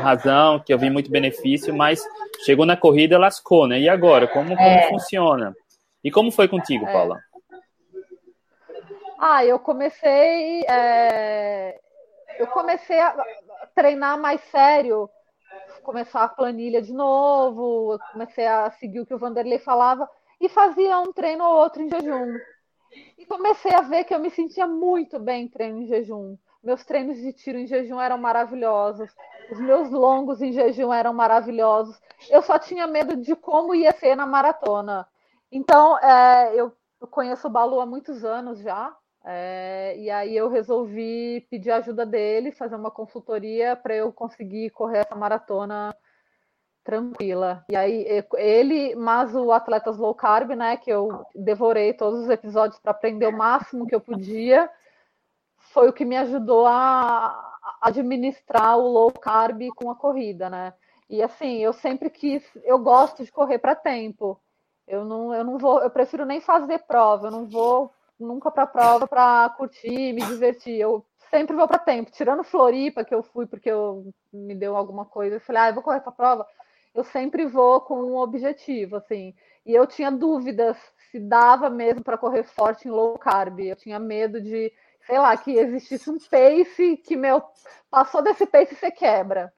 razão, 0.03 0.59
que 0.59 0.73
eu 0.75 0.79
vi 0.79 0.91
muito 0.91 1.11
benefício, 1.11 1.75
mas 1.75 2.03
chegou 2.45 2.67
na 2.67 2.77
corrida, 2.77 3.19
lascou, 3.19 3.69
né? 3.69 3.79
E 3.81 3.89
agora? 3.89 4.27
Como, 4.27 4.57
como 4.57 4.61
é. 4.61 4.89
funciona? 4.89 5.55
E 6.03 6.11
como 6.11 6.33
foi 6.33 6.49
contigo, 6.49 6.87
é. 6.87 6.93
Paula? 6.93 7.21
Ah, 9.19 9.45
eu 9.45 9.59
comecei. 9.59 10.63
É... 10.69 11.79
Eu 12.39 12.49
comecei 12.49 13.01
a 13.01 13.17
treinar 13.75 14.21
mais 14.21 14.41
sério, 14.51 15.09
começar 15.83 16.25
a 16.25 16.29
planilha 16.29 16.83
de 16.83 16.93
novo, 16.93 17.99
comecei 18.13 18.47
a 18.47 18.71
seguir 18.73 19.01
o 19.01 19.07
que 19.07 19.15
o 19.15 19.19
Vanderlei 19.19 19.59
falava 19.59 20.09
e 20.41 20.49
fazia 20.49 20.99
um 20.99 21.13
treino 21.13 21.45
ou 21.45 21.57
outro 21.57 21.83
em 21.83 21.89
jejum. 21.89 22.35
E 23.19 23.27
comecei 23.27 23.75
a 23.75 23.81
ver 23.81 24.05
que 24.05 24.15
eu 24.15 24.19
me 24.19 24.31
sentia 24.31 24.67
muito 24.67 25.19
bem 25.19 25.45
em 25.45 25.49
treino 25.49 25.83
em 25.83 25.87
jejum. 25.87 26.37
Meus 26.63 26.85
treinos 26.85 27.19
de 27.19 27.33
tiro 27.33 27.59
em 27.59 27.67
jejum 27.67 28.01
eram 28.01 28.19
maravilhosos. 28.19 29.09
Os 29.51 29.61
meus 29.61 29.91
longos 29.91 30.43
em 30.43 30.53
jejum 30.53 30.93
eram 30.93 31.13
maravilhosos. 31.15 32.01
Eu 32.29 32.43
só 32.43 32.59
tinha 32.59 32.87
medo 32.87 33.17
de 33.17 33.37
como 33.37 33.75
ia 33.75 33.93
ser 33.93 34.17
na 34.17 34.27
maratona. 34.27 35.07
Então, 35.51 35.99
é, 35.99 36.55
eu, 36.55 36.73
conheço 37.11 37.47
o 37.47 37.51
Balu 37.51 37.81
há 37.81 37.87
muitos 37.87 38.25
anos 38.25 38.59
já. 38.59 38.95
É, 39.25 39.97
e 39.99 40.11
aí 40.11 40.37
eu 40.37 40.49
resolvi 40.49 41.47
pedir 41.51 41.71
ajuda 41.71 42.07
dele, 42.07 42.53
fazer 42.53 42.77
uma 42.77 42.91
consultoria 42.91 43.75
para 43.75 43.95
eu 43.95 44.13
conseguir 44.13 44.71
correr 44.71 44.99
essa 44.99 45.17
maratona 45.17 45.97
tranquila. 46.87 47.65
E 47.69 47.77
aí, 47.77 48.07
ele, 48.37 48.95
mas 48.95 49.35
o 49.35 49.51
Atletas 49.53 49.99
Low 49.99 50.15
Carb, 50.15 50.51
né, 50.53 50.77
que 50.77 50.89
eu 50.89 51.27
devorei 51.35 51.93
todos 51.93 52.21
os 52.23 52.31
episódios 52.31 52.79
para 52.79 52.93
aprender 52.93 53.27
o 53.27 53.37
máximo 53.37 53.87
que 53.87 53.95
eu 53.95 54.01
podia, 54.01 54.71
foi 55.73 55.89
o 55.89 55.93
que 55.93 56.05
me 56.05 56.17
ajudou 56.17 56.67
a 56.67 57.57
administrar 57.83 58.79
o 58.79 58.89
low 58.89 59.13
carb 59.13 59.69
com 59.75 59.91
a 59.91 59.97
corrida, 59.97 60.49
né? 60.49 60.73
E 61.11 61.23
assim, 61.23 61.59
eu 61.59 61.73
sempre 61.73 62.09
quis, 62.09 62.43
eu 62.65 62.79
gosto 62.79 63.25
de 63.25 63.31
correr 63.33 63.59
para 63.59 63.75
tempo. 63.75 64.41
Eu 64.87 65.05
não, 65.05 65.35
eu 65.35 65.45
não 65.45 65.59
vou, 65.59 65.83
eu 65.83 65.91
prefiro 65.91 66.25
nem 66.25 66.41
fazer 66.41 66.79
prova, 66.87 67.27
eu 67.27 67.31
não 67.33 67.47
vou 67.47 67.93
nunca 68.19 68.51
para 68.51 68.67
prova 68.67 69.07
para 69.07 69.49
curtir, 69.51 70.13
me 70.13 70.25
divertir. 70.25 70.79
Eu 70.81 71.05
sempre 71.31 71.57
vou 71.57 71.67
para 71.67 71.79
tempo, 71.79 72.11
tirando 72.11 72.45
Floripa 72.45 73.05
que 73.05 73.15
eu 73.15 73.23
fui 73.23 73.47
porque 73.47 73.71
eu 73.71 74.07
me 74.33 74.55
deu 74.55 74.77
alguma 74.77 75.05
coisa, 75.05 75.37
eu 75.37 75.41
falei: 75.41 75.63
"Ah, 75.63 75.69
eu 75.71 75.75
vou 75.75 75.83
correr 75.83 76.01
para 76.01 76.13
prova" 76.13 76.47
eu 76.97 77.05
sempre 77.05 77.45
vou 77.45 77.81
com 77.81 78.03
um 78.03 78.17
objetivo, 78.17 78.97
assim. 78.97 79.35
E 79.65 79.75
eu 79.75 79.87
tinha 79.87 80.11
dúvidas 80.11 80.79
se 81.11 81.21
dava 81.21 81.69
mesmo 81.69 82.03
para 82.03 82.17
correr 82.17 82.43
forte 82.43 82.89
em 82.89 82.91
low 82.91 83.19
carb. 83.19 83.61
Eu 83.61 83.77
tinha 83.77 83.99
medo 83.99 84.41
de, 84.41 84.73
sei 85.07 85.19
lá, 85.19 85.37
que 85.37 85.53
existisse 85.53 86.11
um 86.11 86.19
pace 86.19 86.97
que 86.97 87.15
meu 87.17 87.43
passou 87.91 88.23
desse 88.23 88.47
pace 88.47 88.75
você 88.75 88.91
quebra. 88.91 89.53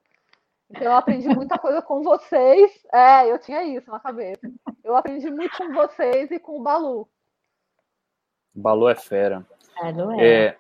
Então 0.69 0.85
eu 0.85 0.93
aprendi 0.93 1.29
muita 1.29 1.57
coisa 1.59 1.81
com 1.81 2.03
vocês. 2.03 2.73
É, 2.93 3.31
eu 3.31 3.39
tinha 3.39 3.63
isso 3.63 3.91
na 3.91 4.01
cabeça. 4.01 4.41
Eu 4.83 4.97
aprendi 4.97 5.31
muito 5.31 5.57
com 5.57 5.73
vocês 5.73 6.31
e 6.31 6.39
com 6.39 6.59
o 6.59 6.63
Balu. 6.63 7.09
O 8.55 8.61
Balu 8.61 8.89
é 8.89 8.97
fera. 8.97 9.47
É, 9.81 9.93
não 9.93 10.19
é. 10.19 10.27
é. 10.27 10.59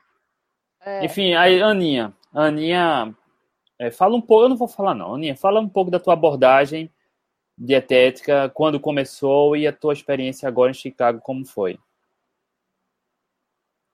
é. 0.82 1.04
Enfim, 1.04 1.34
aí, 1.34 1.60
Aninha. 1.60 2.14
Aninha 2.32 3.16
é, 3.78 3.90
fala 3.90 4.16
um 4.16 4.20
pouco, 4.20 4.44
eu 4.44 4.48
não 4.48 4.56
vou 4.56 4.68
falar 4.68 4.94
não, 4.94 5.14
Aninha, 5.14 5.36
fala 5.36 5.60
um 5.60 5.68
pouco 5.68 5.90
da 5.90 6.00
tua 6.00 6.14
abordagem 6.14 6.90
dietética, 7.56 8.50
quando 8.54 8.78
começou 8.78 9.56
e 9.56 9.66
a 9.66 9.72
tua 9.72 9.92
experiência 9.92 10.48
agora 10.48 10.70
em 10.70 10.74
Chicago, 10.74 11.20
como 11.20 11.44
foi? 11.44 11.78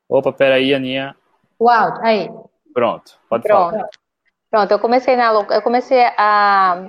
Opa, 0.08 0.32
peraí, 0.32 0.74
Aninha. 0.74 1.16
Uau, 1.60 1.98
aí. 2.02 2.30
Pronto, 2.72 3.18
pode 3.28 3.44
Pronto. 3.44 3.70
falar. 3.70 3.88
Pronto, 4.50 4.70
eu 4.70 4.78
comecei 4.78 5.16
na 5.16 5.32
eu 5.32 5.62
comecei 5.62 6.04
a 6.16 6.88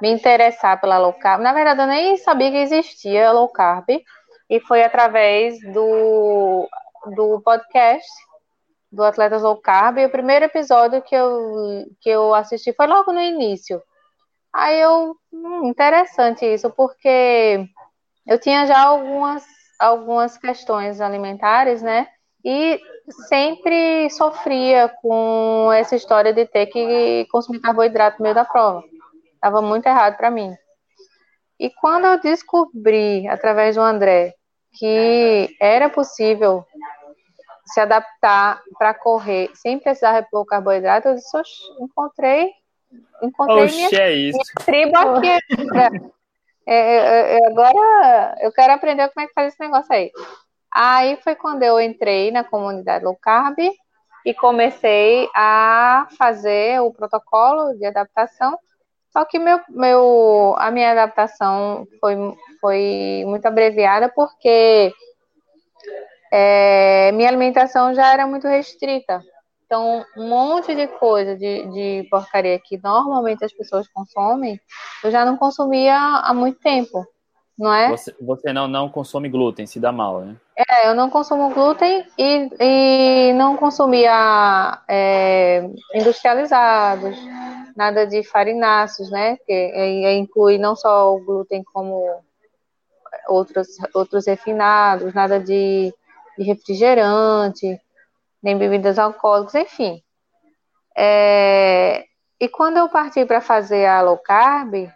me 0.00 0.10
interessar 0.10 0.80
pela 0.80 0.98
low 0.98 1.12
carb. 1.12 1.42
Na 1.42 1.52
verdade, 1.52 1.80
eu 1.82 1.86
nem 1.86 2.16
sabia 2.16 2.50
que 2.50 2.56
existia 2.58 3.32
low 3.32 3.48
carb 3.48 3.86
e 4.48 4.60
foi 4.60 4.82
através 4.82 5.60
do 5.72 6.68
do 7.14 7.40
podcast 7.42 8.08
do 8.90 9.04
Atletas 9.04 9.42
Low 9.42 9.56
Carb, 9.60 9.98
e 9.98 10.06
o 10.06 10.10
primeiro 10.10 10.46
episódio 10.46 11.02
que 11.02 11.14
eu, 11.14 11.86
que 12.00 12.08
eu 12.08 12.34
assisti 12.34 12.72
foi 12.72 12.86
logo 12.86 13.12
no 13.12 13.20
início. 13.20 13.82
Aí 14.52 14.80
eu, 14.80 15.14
hum, 15.32 15.68
interessante 15.68 16.44
isso, 16.46 16.70
porque 16.70 17.66
eu 18.26 18.38
tinha 18.40 18.66
já 18.66 18.80
algumas, 18.80 19.44
algumas 19.78 20.38
questões 20.38 21.00
alimentares, 21.00 21.82
né? 21.82 22.08
E 22.44 22.80
sempre 23.28 24.08
sofria 24.10 24.88
com 25.02 25.70
essa 25.72 25.96
história 25.96 26.32
de 26.32 26.46
ter 26.46 26.66
que 26.66 27.26
consumir 27.30 27.60
carboidrato 27.60 28.18
no 28.18 28.22
meio 28.22 28.34
da 28.34 28.44
prova. 28.44 28.82
Estava 29.34 29.60
muito 29.60 29.86
errado 29.86 30.16
para 30.16 30.30
mim. 30.30 30.54
E 31.58 31.70
quando 31.70 32.06
eu 32.06 32.20
descobri, 32.20 33.26
através 33.28 33.74
do 33.76 33.82
André, 33.82 34.34
que 34.78 35.56
era 35.60 35.88
possível 35.90 36.64
se 37.72 37.80
adaptar 37.80 38.62
para 38.78 38.94
correr 38.94 39.50
sem 39.54 39.78
precisar 39.78 40.12
repor 40.12 40.44
carboidrato, 40.44 41.08
eu 41.08 41.14
disse, 41.14 41.36
encontrei, 41.80 42.50
encontrei 43.22 43.64
Oxe, 43.64 43.76
minha, 43.76 44.00
é 44.00 44.12
isso. 44.12 44.38
minha 44.38 44.64
tribo 44.64 44.96
aqui. 44.96 45.28
É, 46.70 46.74
é, 46.74 47.38
é, 47.38 47.46
agora 47.46 48.36
eu 48.42 48.52
quero 48.52 48.74
aprender 48.74 49.08
como 49.08 49.24
é 49.24 49.26
que 49.26 49.32
faz 49.32 49.54
esse 49.54 49.58
negócio 49.58 49.90
aí. 49.90 50.10
Aí 50.70 51.16
foi 51.24 51.34
quando 51.34 51.62
eu 51.62 51.80
entrei 51.80 52.30
na 52.30 52.44
comunidade 52.44 53.06
low 53.06 53.16
carb 53.16 53.56
e 54.26 54.34
comecei 54.34 55.26
a 55.34 56.06
fazer 56.18 56.82
o 56.82 56.92
protocolo 56.92 57.72
de 57.78 57.86
adaptação. 57.86 58.58
Só 59.10 59.24
que 59.24 59.38
meu, 59.38 59.58
meu, 59.70 60.54
a 60.58 60.70
minha 60.70 60.92
adaptação 60.92 61.86
foi, 61.98 62.14
foi 62.60 63.24
muito 63.26 63.46
abreviada 63.46 64.12
porque 64.14 64.92
é, 66.30 67.12
minha 67.12 67.28
alimentação 67.28 67.94
já 67.94 68.12
era 68.12 68.26
muito 68.26 68.46
restrita. 68.46 69.22
Então, 69.64 70.02
um 70.16 70.28
monte 70.28 70.74
de 70.74 70.86
coisa 70.86 71.36
de, 71.36 71.66
de 71.66 72.08
porcaria 72.08 72.58
que 72.58 72.80
normalmente 72.82 73.44
as 73.44 73.52
pessoas 73.52 73.86
consomem, 73.88 74.58
eu 75.04 75.10
já 75.10 75.26
não 75.26 75.36
consumia 75.36 75.94
há 75.94 76.32
muito 76.32 76.58
tempo, 76.58 77.06
não 77.58 77.74
é? 77.74 77.90
Você, 77.90 78.14
você 78.18 78.50
não, 78.50 78.66
não 78.66 78.88
consome 78.88 79.28
glúten, 79.28 79.66
se 79.66 79.78
dá 79.78 79.92
mal, 79.92 80.20
né? 80.20 80.36
É, 80.56 80.88
eu 80.88 80.94
não 80.94 81.10
consumo 81.10 81.52
glúten 81.52 82.06
e, 82.16 82.48
e 82.58 83.32
não 83.34 83.58
consumia 83.58 84.80
é, 84.88 85.68
industrializados, 85.94 87.18
nada 87.76 88.06
de 88.06 88.22
farináceos, 88.22 89.10
né? 89.10 89.36
Que 89.44 89.52
é, 89.52 90.04
é, 90.04 90.16
inclui 90.16 90.56
não 90.56 90.74
só 90.74 91.14
o 91.14 91.22
glúten 91.22 91.62
como 91.62 92.22
outros, 93.28 93.68
outros 93.92 94.26
refinados, 94.26 95.12
nada 95.12 95.38
de 95.38 95.92
de 96.38 96.44
refrigerante, 96.44 97.80
nem 98.42 98.56
bebidas 98.56 98.98
alcoólicas, 98.98 99.56
enfim. 99.56 100.02
É, 100.96 102.04
e 102.40 102.48
quando 102.48 102.76
eu 102.76 102.88
parti 102.88 103.24
para 103.24 103.40
fazer 103.40 103.86
a 103.86 104.00
low 104.00 104.16
carb, 104.18 104.88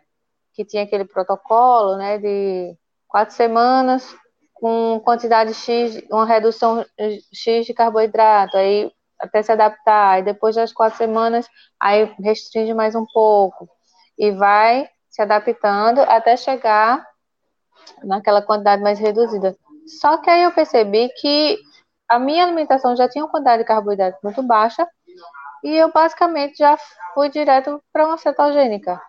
que 0.55 0.65
tinha 0.65 0.85
aquele 0.85 1.05
protocolo, 1.05 1.97
né, 1.97 2.19
de 2.19 2.77
quatro 3.09 3.35
semanas, 3.35 4.15
com 4.55 5.01
quantidade 5.05 5.53
X, 5.55 6.01
uma 6.11 6.25
redução 6.25 6.85
X 7.33 7.67
de 7.67 7.75
carboidrato, 7.75 8.57
aí 8.57 8.93
até 9.19 9.43
se 9.43 9.51
adaptar, 9.51 10.21
e 10.21 10.23
depois 10.23 10.55
das 10.55 10.73
quatro 10.73 10.99
semanas, 10.99 11.49
aí 11.81 12.13
restringe 12.21 12.75
mais 12.75 12.95
um 12.95 13.05
pouco, 13.13 13.69
e 14.17 14.31
vai 14.31 14.89
se 15.09 15.21
adaptando 15.21 16.01
até 16.01 16.37
chegar 16.37 17.05
naquela 18.05 18.43
quantidade 18.43 18.83
mais 18.83 18.99
reduzida. 18.99 19.57
Só 19.87 20.19
que 20.19 20.31
aí 20.31 20.43
eu 20.43 20.53
percebi 20.53 21.09
que 21.21 21.59
a 22.09 22.19
minha 22.19 22.45
alimentação 22.45 22.95
já 22.97 23.09
tinha 23.09 23.25
uma 23.25 23.31
quantidade 23.31 23.63
de 23.63 23.69
carboidrato 23.69 24.19
muito 24.23 24.43
baixa, 24.43 24.87
e 25.65 25.77
eu 25.77 25.93
basicamente 25.93 26.59
já 26.59 26.77
fui 27.15 27.29
direto 27.29 27.83
para 27.93 28.07
uma 28.07 28.19
cetogênica. 28.19 29.01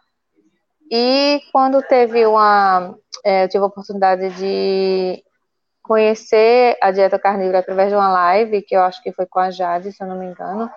E 0.92 1.42
quando 1.52 1.82
teve 1.82 2.26
uma. 2.26 2.96
É, 3.26 3.46
eu 3.46 3.50
tive 3.50 3.64
a 3.64 3.68
oportunidade 3.68 4.30
de 4.36 5.24
conhecer 5.82 6.78
a 6.82 6.92
dieta 6.92 7.20
carnívora 7.20 7.60
através 7.60 7.90
de 7.90 7.96
uma 7.96 8.10
live, 8.10 8.62
que 8.62 8.76
eu 8.76 8.84
acho 8.84 9.02
que 9.02 9.12
foi 9.12 9.26
com 9.26 9.40
a 9.40 9.52
Jade, 9.52 9.92
se 9.92 10.04
eu 10.04 10.08
não 10.08 10.18
me 10.18 10.28
engano. 10.28 10.70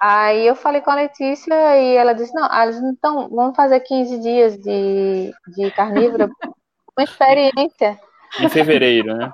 Aí 0.00 0.46
eu 0.46 0.56
falei 0.56 0.80
com 0.80 0.90
a 0.90 0.94
Letícia 0.94 1.54
e 1.78 1.94
ela 1.94 2.14
disse, 2.14 2.32
não, 2.34 2.48
então 2.90 3.28
vamos 3.28 3.54
fazer 3.54 3.80
15 3.80 4.18
dias 4.18 4.56
de, 4.58 5.30
de 5.48 5.70
carnívora, 5.72 6.28
uma 6.96 7.04
experiência. 7.04 8.00
Em 8.38 8.48
fevereiro, 8.48 9.16
né? 9.16 9.30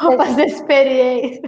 Vamos 0.00 0.16
fazer 0.16 0.46
experiência. 0.46 1.42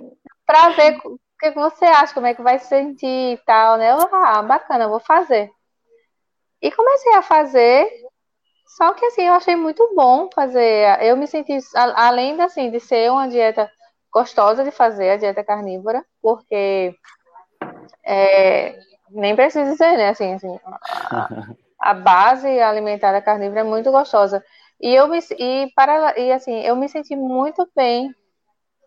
Para 0.47 0.71
ver 0.71 0.99
o 1.05 1.19
que 1.39 1.51
você 1.53 1.85
acha, 1.85 2.15
como 2.15 2.27
é 2.27 2.35
que 2.35 2.43
vai 2.43 2.59
se 2.59 2.69
sentir 2.69 3.35
e 3.35 3.39
tal, 3.45 3.77
né? 3.77 3.93
Eu, 3.93 3.99
ah, 4.13 4.43
bacana, 4.43 4.89
vou 4.89 5.01
fazer. 5.01 5.51
E 6.63 6.71
comecei 6.71 7.15
a 7.15 7.23
fazer, 7.23 7.89
só 8.77 8.93
que 8.95 9.05
assim, 9.07 9.23
eu 9.23 9.35
achei 9.35 9.57
muito 9.57 9.95
bom 9.95 10.29
fazer. 10.35 11.03
Eu 11.03 11.17
me 11.17 11.27
senti, 11.27 11.59
além 11.75 12.37
de, 12.37 12.43
assim, 12.43 12.71
de 12.71 12.79
ser 12.81 13.11
uma 13.11 13.29
dieta 13.29 13.71
gostosa 14.13 14.65
de 14.65 14.71
fazer, 14.71 15.11
a 15.11 15.17
dieta 15.17 15.45
carnívora, 15.45 16.05
porque 16.21 16.95
é, 18.05 18.79
nem 19.11 19.35
preciso 19.35 19.71
dizer, 19.71 19.97
né? 19.97 20.11
Assim, 20.11 20.35
assim 20.35 20.59
a, 21.11 21.29
a, 21.81 21.95
base 21.95 22.49
alimentar 22.61 23.13
da 23.13 23.23
carnívora 23.23 23.61
é 23.61 23.65
muito 23.65 23.91
gostosa. 23.91 24.45
E 24.81 24.95
eu 24.95 25.09
me 25.09 25.19
e 25.39 25.71
para 25.75 26.19
e 26.19 26.33
assim, 26.33 26.61
eu 26.61 26.75
me 26.75 26.89
senti 26.89 27.15
muito 27.15 27.69
bem, 27.77 28.15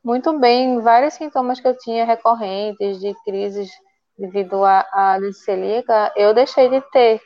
muito 0.04 0.38
bem, 0.40 0.80
vários 0.80 1.14
sintomas 1.14 1.60
que 1.60 1.68
eu 1.68 1.78
tinha 1.78 2.06
recorrentes 2.06 3.00
de 3.00 3.14
crises 3.24 3.72
devido 4.18 4.64
à, 4.66 5.18
celíaca, 5.46 6.12
eu 6.16 6.34
deixei 6.34 6.70
de 6.70 6.82
ter. 6.92 7.22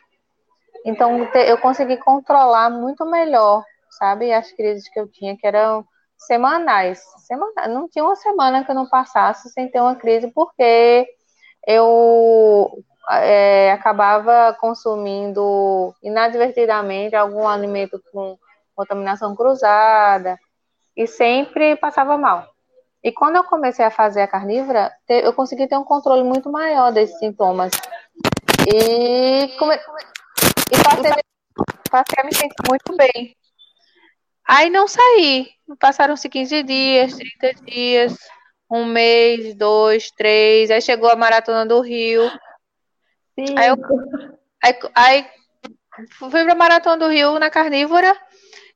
Então, 0.86 1.28
eu 1.34 1.58
consegui 1.58 1.98
controlar 1.98 2.70
muito 2.70 3.06
melhor, 3.06 3.64
sabe, 3.92 4.32
as 4.32 4.52
crises 4.52 4.88
que 4.90 5.00
eu 5.00 5.08
tinha, 5.08 5.38
que 5.38 5.46
eram 5.46 5.86
semanais. 6.18 7.02
Semana, 7.26 7.68
não 7.68 7.90
tinha 7.90 8.06
uma 8.06 8.16
semana 8.16 8.64
que 8.64 8.72
eu 8.72 8.76
não 8.76 8.88
passasse 8.88 9.50
sem 9.50 9.70
ter 9.70 9.82
uma 9.82 9.96
crise, 9.96 10.32
porque 10.34 11.08
eu 11.66 12.84
é, 13.12 13.72
acabava 13.72 14.56
consumindo 14.60 15.94
inadvertidamente 16.02 17.16
algum 17.16 17.48
alimento 17.48 18.02
com 18.12 18.38
contaminação 18.78 19.36
cruzada 19.36 20.40
e 20.96 21.08
sempre 21.08 21.76
passava 21.76 22.16
mal. 22.18 22.48
E 23.04 23.12
quando 23.12 23.38
eu 23.38 23.44
comecei 23.44 23.84
a 23.84 23.92
fazer 23.92 24.22
a 24.22 24.28
carnívora, 24.28 24.92
eu 25.10 25.34
consegui 25.34 25.68
ter 25.68 25.78
um 25.78 25.84
controle 25.84 26.24
muito 26.24 26.52
maior 26.52 26.92
desses 26.92 27.18
sintomas. 27.18 27.72
E 28.68 29.48
come... 29.58 29.76
E 29.76 30.84
passei, 30.84 31.24
passei 31.90 32.18
a 32.20 32.24
me 32.24 32.36
sentir 32.36 32.56
muito 32.70 32.96
bem. 32.96 33.36
Aí 34.48 34.70
não 34.70 34.88
saí. 34.88 35.50
Passaram-se 35.80 36.30
15 36.30 36.64
dias, 36.64 37.16
30 37.16 37.54
dias, 37.66 38.18
um 38.70 38.86
mês, 38.86 39.56
dois, 39.56 40.12
três. 40.12 40.70
Aí 40.70 40.82
chegou 40.82 41.10
a 41.10 41.16
maratona 41.16 41.66
do 41.66 41.80
Rio. 41.82 42.30
Sim. 43.38 43.58
Aí, 43.58 43.68
eu, 43.70 43.78
aí, 44.64 44.80
aí 44.96 45.30
fui 46.12 46.30
pra 46.44 46.56
maratona 46.56 46.98
do 46.98 47.08
Rio 47.08 47.40
na 47.40 47.50
carnívora, 47.50 48.16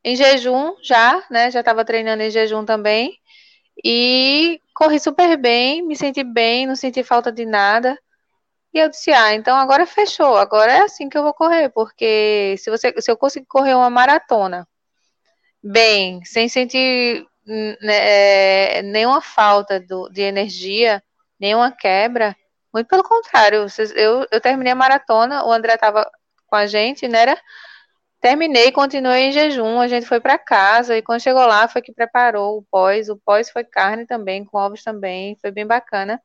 em 0.03 0.15
jejum 0.15 0.75
já, 0.81 1.23
né? 1.29 1.51
Já 1.51 1.59
estava 1.61 1.85
treinando 1.85 2.23
em 2.23 2.29
jejum 2.29 2.65
também. 2.65 3.17
E 3.83 4.59
corri 4.75 4.99
super 4.99 5.37
bem, 5.37 5.81
me 5.81 5.95
senti 5.95 6.23
bem, 6.23 6.67
não 6.67 6.75
senti 6.75 7.03
falta 7.03 7.31
de 7.31 7.45
nada. 7.45 7.97
E 8.73 8.79
eu 8.79 8.89
disse, 8.89 9.11
ah, 9.11 9.33
então 9.33 9.57
agora 9.57 9.85
fechou, 9.85 10.37
agora 10.37 10.71
é 10.71 10.81
assim 10.83 11.09
que 11.09 11.17
eu 11.17 11.23
vou 11.23 11.33
correr, 11.33 11.69
porque 11.69 12.55
se, 12.57 12.69
você, 12.69 12.93
se 13.01 13.11
eu 13.11 13.17
conseguir 13.17 13.45
correr 13.45 13.75
uma 13.75 13.89
maratona 13.89 14.65
bem, 15.61 16.23
sem 16.23 16.47
sentir 16.47 17.25
né, 17.45 18.77
é, 18.79 18.81
nenhuma 18.81 19.21
falta 19.21 19.79
do, 19.79 20.09
de 20.09 20.21
energia, 20.21 21.03
nenhuma 21.39 21.71
quebra, 21.71 22.35
muito 22.73 22.87
pelo 22.87 23.03
contrário, 23.03 23.65
eu, 23.95 24.25
eu 24.31 24.41
terminei 24.41 24.71
a 24.71 24.75
maratona, 24.75 25.45
o 25.45 25.51
André 25.51 25.73
estava 25.75 26.09
com 26.47 26.55
a 26.55 26.65
gente, 26.65 27.07
né? 27.07 27.21
Era, 27.23 27.41
terminei, 28.21 28.71
continuei 28.71 29.23
em 29.23 29.31
jejum, 29.31 29.81
a 29.81 29.87
gente 29.87 30.05
foi 30.05 30.19
para 30.19 30.37
casa 30.37 30.95
e 30.95 31.01
quando 31.01 31.21
chegou 31.21 31.45
lá 31.45 31.67
foi 31.67 31.81
que 31.81 31.91
preparou 31.91 32.59
o 32.59 32.63
pós, 32.69 33.09
o 33.09 33.17
pós 33.17 33.49
foi 33.49 33.63
carne 33.63 34.05
também, 34.05 34.45
com 34.45 34.57
ovos 34.57 34.83
também, 34.83 35.35
foi 35.41 35.51
bem 35.51 35.65
bacana. 35.65 36.21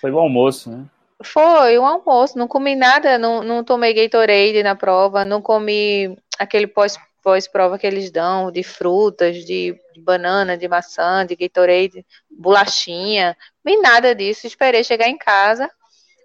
Foi 0.00 0.10
o 0.10 0.18
almoço, 0.18 0.70
né? 0.70 0.84
Foi 1.22 1.78
um 1.78 1.86
almoço, 1.86 2.38
não 2.38 2.48
comi 2.48 2.74
nada, 2.74 3.18
não, 3.18 3.42
não 3.42 3.62
tomei 3.62 3.92
Gatorade 3.94 4.62
na 4.62 4.74
prova, 4.74 5.24
não 5.24 5.40
comi 5.40 6.16
aquele 6.38 6.66
pós, 6.66 6.98
pós-prova 7.22 7.78
que 7.78 7.86
eles 7.86 8.10
dão 8.10 8.50
de 8.50 8.62
frutas, 8.62 9.36
de, 9.44 9.78
de, 9.94 10.00
banana, 10.00 10.56
de 10.56 10.66
maçã, 10.66 11.24
de 11.24 11.36
Gatorade, 11.36 12.04
bolachinha, 12.30 13.36
nem 13.64 13.80
nada 13.80 14.14
disso. 14.14 14.46
Esperei 14.46 14.82
chegar 14.82 15.08
em 15.08 15.16
casa. 15.16 15.70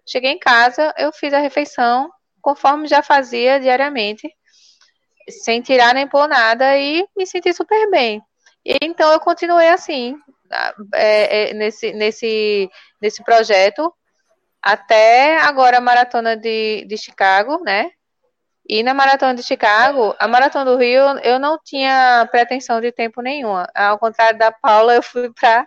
Cheguei 0.05 0.31
em 0.31 0.39
casa, 0.39 0.93
eu 0.97 1.13
fiz 1.13 1.33
a 1.33 1.39
refeição 1.39 2.09
conforme 2.41 2.87
já 2.87 3.03
fazia 3.03 3.59
diariamente, 3.59 4.27
sem 5.31 5.61
tirar 5.61 5.93
nem 5.93 6.07
pôr 6.07 6.27
nada 6.27 6.77
e 6.77 7.07
me 7.15 7.25
senti 7.25 7.53
super 7.53 7.89
bem. 7.89 8.21
E 8.65 8.77
então 8.81 9.11
eu 9.11 9.19
continuei 9.19 9.69
assim, 9.69 10.15
é, 10.93 11.51
é, 11.51 11.53
nesse, 11.53 11.93
nesse, 11.93 12.69
nesse 13.01 13.23
projeto 13.23 13.93
até 14.61 15.37
agora 15.39 15.77
a 15.77 15.81
maratona 15.81 16.35
de, 16.35 16.85
de 16.85 16.97
Chicago, 16.97 17.63
né? 17.63 17.91
E 18.67 18.83
na 18.83 18.93
maratona 18.93 19.33
de 19.33 19.41
Chicago, 19.41 20.15
a 20.19 20.27
maratona 20.27 20.65
do 20.65 20.77
Rio, 20.77 21.01
eu 21.23 21.39
não 21.39 21.57
tinha 21.63 22.27
pretensão 22.31 22.79
de 22.79 22.91
tempo 22.91 23.21
nenhuma. 23.21 23.67
Ao 23.73 23.97
contrário 23.97 24.37
da 24.37 24.51
Paula, 24.51 24.93
eu 24.95 25.01
fui 25.03 25.31
para 25.33 25.65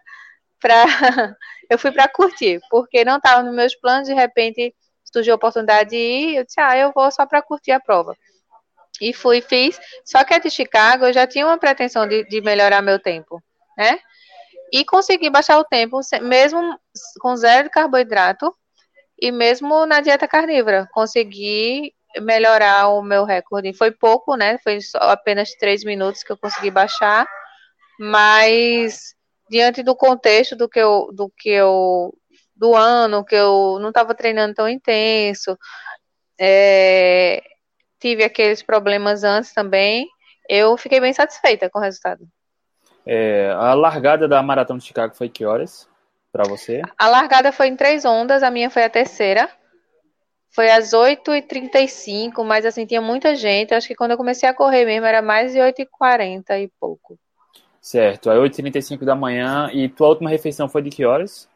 para 0.60 0.84
eu 1.68 1.78
fui 1.78 1.90
para 1.90 2.08
curtir, 2.08 2.60
porque 2.70 3.04
não 3.04 3.16
estava 3.16 3.42
nos 3.42 3.54
meus 3.54 3.74
planos, 3.74 4.06
de 4.06 4.14
repente 4.14 4.74
surgiu 5.04 5.34
a 5.34 5.36
oportunidade 5.36 5.90
de 5.90 5.96
ir, 5.96 6.36
eu 6.36 6.44
disse: 6.44 6.60
"Ah, 6.60 6.76
eu 6.78 6.92
vou 6.94 7.10
só 7.10 7.26
para 7.26 7.42
curtir 7.42 7.72
a 7.72 7.80
prova". 7.80 8.16
E 9.02 9.12
fui, 9.12 9.40
fiz. 9.40 9.80
Só 10.04 10.22
que 10.22 10.32
a 10.32 10.38
de 10.38 10.48
Chicago 10.48 11.06
eu 11.06 11.12
já 11.12 11.26
tinha 11.26 11.44
uma 11.44 11.58
pretensão 11.58 12.06
de, 12.06 12.22
de 12.28 12.40
melhorar 12.40 12.80
meu 12.80 13.00
tempo, 13.00 13.42
né? 13.76 13.98
E 14.72 14.84
consegui 14.84 15.28
baixar 15.28 15.58
o 15.58 15.64
tempo, 15.64 15.98
mesmo 16.22 16.78
com 17.20 17.34
zero 17.34 17.68
carboidrato, 17.68 18.54
e 19.20 19.32
mesmo 19.32 19.84
na 19.86 20.00
dieta 20.00 20.28
carnívora, 20.28 20.88
consegui 20.92 21.92
melhorar 22.20 22.90
o 22.90 23.02
meu 23.02 23.24
recorde. 23.24 23.72
Foi 23.72 23.90
pouco, 23.90 24.36
né? 24.36 24.56
Foi 24.62 24.80
só 24.80 24.98
apenas 24.98 25.50
três 25.56 25.82
minutos 25.82 26.22
que 26.22 26.30
eu 26.30 26.38
consegui 26.38 26.70
baixar, 26.70 27.26
mas 27.98 29.16
diante 29.50 29.82
do 29.82 29.96
contexto 29.96 30.54
do 30.54 30.68
que 30.68 30.78
eu, 30.78 31.08
do 31.12 31.28
que 31.36 31.50
eu, 31.50 32.14
do 32.54 32.76
ano 32.76 33.24
que 33.24 33.34
eu 33.34 33.78
não 33.80 33.88
estava 33.88 34.14
treinando 34.14 34.54
tão 34.54 34.68
intenso, 34.68 35.58
é, 36.38 37.42
tive 38.02 38.24
aqueles 38.24 38.62
problemas 38.62 39.24
antes 39.24 39.54
também, 39.54 40.06
eu 40.48 40.76
fiquei 40.76 41.00
bem 41.00 41.12
satisfeita 41.12 41.70
com 41.70 41.78
o 41.78 41.82
resultado. 41.82 42.28
É, 43.06 43.50
a 43.56 43.72
largada 43.72 44.28
da 44.28 44.42
maratona 44.42 44.78
de 44.78 44.84
Chicago 44.84 45.14
foi 45.14 45.28
que 45.28 45.44
horas? 45.44 45.88
para 46.32 46.48
você? 46.48 46.80
A 46.98 47.08
largada 47.08 47.52
foi 47.52 47.68
em 47.68 47.76
três 47.76 48.04
ondas, 48.04 48.42
a 48.42 48.50
minha 48.50 48.70
foi 48.70 48.82
a 48.82 48.90
terceira. 48.90 49.48
Foi 50.50 50.70
às 50.70 50.92
8h35, 50.92 52.42
mas 52.44 52.66
assim, 52.66 52.86
tinha 52.86 53.00
muita 53.00 53.34
gente. 53.36 53.74
Acho 53.74 53.86
que 53.86 53.94
quando 53.94 54.12
eu 54.12 54.16
comecei 54.16 54.48
a 54.48 54.54
correr 54.54 54.84
mesmo 54.84 55.06
era 55.06 55.22
mais 55.22 55.52
de 55.52 55.58
8h40 55.58 56.58
e 56.58 56.70
pouco. 56.80 57.18
Certo, 57.80 58.30
aí 58.30 58.38
8h35 58.38 59.04
da 59.04 59.14
manhã. 59.14 59.70
E 59.72 59.88
tua 59.88 60.08
última 60.08 60.30
refeição 60.30 60.68
foi 60.68 60.82
de 60.82 60.90
que 60.90 61.04
horas? 61.04 61.48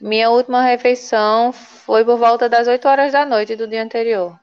Minha 0.00 0.30
última 0.30 0.62
refeição 0.62 1.52
foi 1.52 2.04
por 2.04 2.18
volta 2.18 2.48
das 2.48 2.66
8 2.66 2.86
horas 2.88 3.12
da 3.12 3.24
noite 3.24 3.54
do 3.54 3.68
dia 3.68 3.82
anterior. 3.82 4.38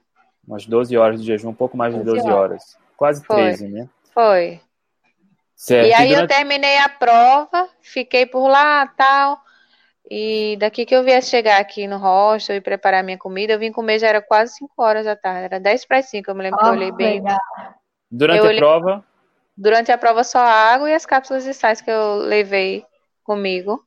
Umas 0.50 0.66
12 0.66 0.98
horas 0.98 1.22
de 1.22 1.28
jejum, 1.28 1.50
um 1.50 1.54
pouco 1.54 1.78
mais 1.78 1.94
de 1.94 2.02
12 2.02 2.28
horas. 2.28 2.76
Quase 2.98 3.24
foi. 3.24 3.36
13, 3.36 3.68
né? 3.68 3.88
Foi. 4.12 4.60
Certo. 5.56 5.88
E 5.88 5.94
aí 5.94 6.10
durante... 6.10 6.22
eu 6.34 6.38
terminei 6.38 6.80
a 6.80 6.90
prova, 6.90 7.70
fiquei 7.82 8.26
por 8.26 8.48
lá 8.48 8.88
tal. 8.88 9.40
E 10.10 10.58
daqui 10.60 10.88
que 10.88 10.96
eu 10.96 11.04
viesse 11.04 11.30
chegar 11.30 11.62
aqui 11.62 11.86
no 11.88 11.98
hostel 11.98 12.56
e 12.56 12.62
preparar 12.62 13.04
minha 13.04 13.18
comida, 13.18 13.54
eu 13.54 13.60
vim 13.60 13.72
comer 13.72 14.00
já 14.00 14.08
era 14.08 14.24
quase 14.24 14.56
5 14.56 14.74
horas 14.78 15.06
da 15.06 15.16
tarde, 15.16 15.44
era 15.46 15.60
10 15.60 15.86
para 15.86 16.02
5, 16.02 16.32
eu 16.32 16.34
me 16.34 16.42
lembro 16.42 16.58
oh, 16.60 16.64
que 16.64 16.70
eu 16.70 16.74
olhei 16.74 16.92
bem. 16.94 17.20
Legal. 17.20 17.38
Durante 18.10 18.40
eu 18.40 18.44
a 18.44 18.48
olhei... 18.48 18.60
prova, 18.60 19.06
Durante 19.56 19.92
a 19.92 19.98
prova 19.98 20.24
só 20.24 20.40
água 20.40 20.90
e 20.90 20.94
as 20.96 21.06
cápsulas 21.06 21.44
de 21.44 21.54
sais 21.54 21.80
que 21.80 21.92
eu 21.92 22.16
levei 22.16 22.86
comigo. 23.24 23.86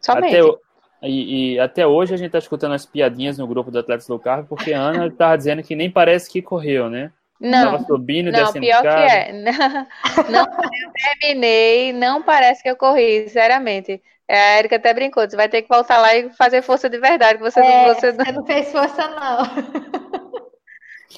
Somente. 0.00 0.36
Até, 0.36 0.58
e, 1.02 1.54
e, 1.54 1.60
até 1.60 1.86
hoje 1.86 2.14
a 2.14 2.16
gente 2.16 2.30
tá 2.32 2.38
escutando 2.38 2.74
as 2.74 2.86
piadinhas 2.86 3.38
no 3.38 3.46
grupo 3.46 3.70
do 3.70 3.78
Atletas 3.78 4.08
Low 4.08 4.18
Carb, 4.18 4.46
porque 4.46 4.72
a 4.72 4.80
Ana 4.80 5.10
tava 5.10 5.36
dizendo 5.36 5.62
que 5.62 5.76
nem 5.76 5.90
parece 5.90 6.30
que 6.30 6.40
correu, 6.40 6.88
né? 6.88 7.12
Não, 7.38 7.72
Tava 7.72 7.84
subindo 7.84 8.32
não, 8.32 8.40
descendo 8.40 8.66
pior 8.66 8.80
que 8.80 8.88
é. 8.88 9.32
Não, 10.30 10.44
não 10.44 10.92
terminei, 11.20 11.92
não 11.92 12.22
parece 12.22 12.62
que 12.62 12.70
eu 12.70 12.76
corri, 12.76 13.24
sinceramente. 13.24 14.02
A 14.28 14.58
Erika 14.58 14.76
até 14.76 14.92
brincou, 14.94 15.28
você 15.28 15.36
vai 15.36 15.48
ter 15.48 15.62
que 15.62 15.68
voltar 15.68 15.98
lá 15.98 16.16
e 16.16 16.30
fazer 16.30 16.62
força 16.62 16.88
de 16.88 16.98
verdade. 16.98 17.38
Você, 17.38 17.60
é, 17.60 17.94
você... 17.94 18.12
você 18.12 18.32
não 18.32 18.44
fez 18.44 18.72
força, 18.72 19.06
não. 19.08 20.46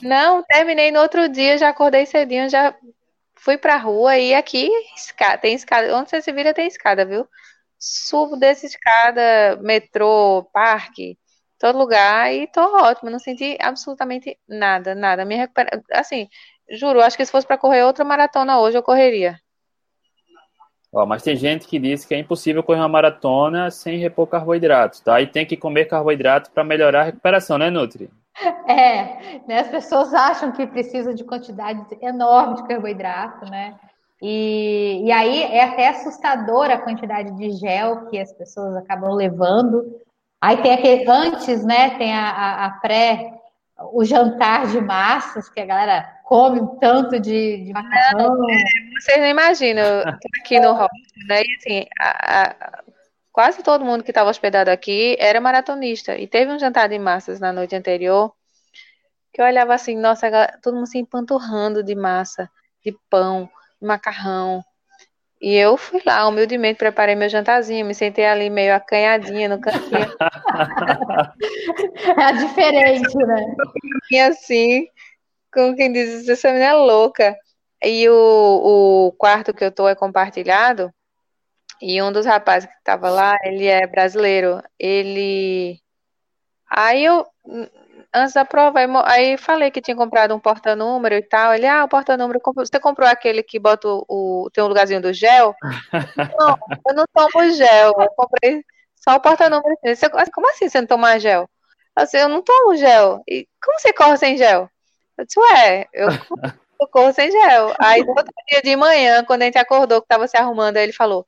Não, 0.02 0.44
terminei 0.44 0.92
no 0.92 1.00
outro 1.00 1.28
dia, 1.28 1.58
já 1.58 1.70
acordei 1.70 2.06
cedinho, 2.06 2.48
já 2.48 2.72
fui 3.34 3.56
pra 3.58 3.76
rua 3.76 4.16
e 4.16 4.32
aqui 4.32 4.70
escada, 4.94 5.38
tem 5.38 5.54
escada. 5.54 5.96
Onde 5.96 6.10
você 6.10 6.20
se 6.20 6.30
vira 6.30 6.54
tem 6.54 6.68
escada, 6.68 7.04
viu? 7.04 7.26
Subo 7.78 8.36
dessa 8.36 8.66
escada, 8.66 9.56
metrô, 9.60 10.48
parque, 10.52 11.18
todo 11.58 11.78
lugar 11.78 12.32
e 12.32 12.46
tô 12.46 12.60
ótimo, 12.60 13.10
não 13.10 13.18
senti 13.18 13.56
absolutamente 13.60 14.38
nada, 14.48 14.94
nada. 14.94 15.24
Me 15.24 15.36
recupera... 15.36 15.82
Assim, 15.92 16.28
juro, 16.70 17.00
acho 17.00 17.16
que 17.16 17.24
se 17.24 17.32
fosse 17.32 17.46
para 17.46 17.58
correr 17.58 17.84
outra 17.84 18.04
maratona 18.04 18.58
hoje, 18.58 18.76
eu 18.76 18.82
correria. 18.82 19.38
Ó, 20.92 21.04
mas 21.04 21.22
tem 21.22 21.36
gente 21.36 21.66
que 21.66 21.78
diz 21.78 22.04
que 22.04 22.14
é 22.14 22.18
impossível 22.18 22.62
correr 22.62 22.80
uma 22.80 22.88
maratona 22.88 23.70
sem 23.70 23.98
repor 23.98 24.26
carboidratos, 24.26 25.00
tá? 25.00 25.20
E 25.20 25.26
tem 25.26 25.44
que 25.44 25.56
comer 25.56 25.84
carboidrato 25.84 26.50
para 26.50 26.64
melhorar 26.64 27.02
a 27.02 27.04
recuperação, 27.04 27.58
né, 27.58 27.70
Nutri? 27.70 28.10
É, 28.68 29.40
né, 29.48 29.60
as 29.60 29.68
pessoas 29.68 30.14
acham 30.14 30.52
que 30.52 30.64
precisa 30.66 31.12
de 31.12 31.24
quantidade 31.24 31.84
enorme 32.00 32.54
de 32.56 32.68
carboidrato, 32.68 33.44
né? 33.50 33.76
E, 34.20 35.02
e 35.04 35.12
aí 35.12 35.42
é 35.44 35.64
até 35.64 35.88
assustadora 35.88 36.74
a 36.74 36.80
quantidade 36.80 37.30
de 37.36 37.52
gel 37.52 38.06
que 38.06 38.18
as 38.18 38.32
pessoas 38.32 38.76
acabam 38.76 39.14
levando. 39.14 40.00
Aí 40.40 40.56
tem 40.58 40.72
aquele, 40.72 41.08
antes, 41.08 41.64
né, 41.64 41.96
tem 41.98 42.12
a, 42.12 42.30
a, 42.30 42.66
a 42.66 42.70
pré, 42.80 43.32
o 43.92 44.04
jantar 44.04 44.66
de 44.66 44.80
massas, 44.80 45.48
que 45.48 45.60
a 45.60 45.66
galera 45.66 46.02
come 46.24 46.60
um 46.60 46.78
tanto 46.78 47.18
de, 47.18 47.64
de 47.64 47.72
macarrão. 47.72 48.36
Não, 48.36 48.50
é, 48.50 48.54
vocês 49.00 49.18
não 49.18 49.26
imaginam, 49.26 49.84
aqui 50.40 50.60
no 50.60 50.72
hostel, 50.72 50.88
né, 51.28 51.42
e 51.42 51.56
assim, 51.56 51.86
a, 52.00 52.42
a, 52.42 52.82
quase 53.32 53.62
todo 53.62 53.84
mundo 53.84 54.02
que 54.02 54.10
estava 54.10 54.30
hospedado 54.30 54.70
aqui 54.70 55.16
era 55.18 55.40
maratonista. 55.40 56.16
E 56.16 56.26
teve 56.26 56.52
um 56.52 56.58
jantar 56.58 56.88
de 56.88 56.98
massas 56.98 57.38
na 57.38 57.52
noite 57.52 57.74
anterior, 57.74 58.32
que 59.32 59.40
eu 59.40 59.46
olhava 59.46 59.74
assim, 59.74 59.96
nossa, 59.96 60.28
todo 60.60 60.74
mundo 60.74 60.88
se 60.88 60.98
empanturrando 60.98 61.82
de 61.82 61.94
massa, 61.94 62.50
de 62.84 62.96
pão, 63.08 63.48
macarrão. 63.80 64.62
E 65.40 65.54
eu 65.54 65.76
fui 65.76 66.02
lá, 66.04 66.26
humildemente, 66.26 66.78
preparei 66.78 67.14
meu 67.14 67.28
jantarzinho, 67.28 67.86
me 67.86 67.94
sentei 67.94 68.26
ali 68.26 68.50
meio 68.50 68.74
acanhadinha 68.74 69.48
no 69.48 69.60
cantinho. 69.60 70.08
é 72.18 72.32
diferente, 72.32 73.16
né? 73.16 73.54
E 74.10 74.18
assim, 74.18 74.88
como 75.52 75.76
quem 75.76 75.92
diz, 75.92 76.28
essa 76.28 76.48
menina 76.48 76.70
é 76.70 76.74
louca. 76.74 77.36
E 77.84 78.08
o, 78.08 79.08
o 79.08 79.12
quarto 79.12 79.54
que 79.54 79.64
eu 79.64 79.70
tô 79.70 79.88
é 79.88 79.94
compartilhado, 79.94 80.92
e 81.80 82.02
um 82.02 82.10
dos 82.10 82.26
rapazes 82.26 82.68
que 82.68 82.76
estava 82.76 83.08
lá, 83.08 83.36
ele 83.44 83.66
é 83.66 83.86
brasileiro. 83.86 84.62
Ele. 84.78 85.80
Aí 86.68 87.04
eu, 87.04 87.24
antes 88.14 88.34
da 88.34 88.44
prova, 88.44 88.78
aí 89.04 89.36
falei 89.36 89.70
que 89.70 89.80
tinha 89.80 89.96
comprado 89.96 90.34
um 90.34 90.40
porta-número 90.40 91.14
e 91.14 91.22
tal. 91.22 91.54
Ele, 91.54 91.66
ah, 91.66 91.84
o 91.84 91.88
porta-número, 91.88 92.40
você 92.54 92.80
comprou 92.80 93.09
aquele 93.09 93.42
que 93.42 93.59
bota 93.59 93.88
o, 93.88 94.48
tem 94.52 94.62
um 94.62 94.68
lugarzinho 94.68 95.00
do 95.00 95.12
gel? 95.12 95.54
não, 96.38 96.59
eu 96.88 96.94
não 96.94 97.04
tomo 97.12 97.50
gel, 97.52 97.94
eu 97.98 98.11
comprei 98.16 98.64
só 98.96 99.16
o 99.16 99.20
porta-número. 99.20 99.76
Como 100.32 100.50
assim 100.50 100.68
você 100.68 100.80
não 100.80 100.88
toma 100.88 101.18
gel? 101.18 101.48
Eu 101.96 102.04
disse, 102.04 102.18
eu 102.18 102.28
não 102.28 102.42
tomo 102.42 102.76
gel. 102.76 103.22
E 103.28 103.46
como 103.62 103.78
você 103.78 103.92
corre 103.92 104.16
sem 104.16 104.36
gel? 104.36 104.70
Eu 105.16 105.24
disse, 105.24 105.40
ué, 105.40 105.86
eu, 105.92 106.09
eu 106.80 106.88
corro 106.88 107.12
sem 107.12 107.30
gel. 107.30 107.74
Aí 107.78 108.02
no 108.04 108.11
outro 108.11 108.32
dia 108.48 108.62
de 108.62 108.76
manhã, 108.76 109.24
quando 109.24 109.42
a 109.42 109.44
gente 109.46 109.59
acordou, 109.59 110.00
que 110.00 110.06
estava 110.06 110.28
se 110.28 110.36
arrumando, 110.36 110.76
aí 110.76 110.84
ele 110.84 110.92
falou, 110.92 111.26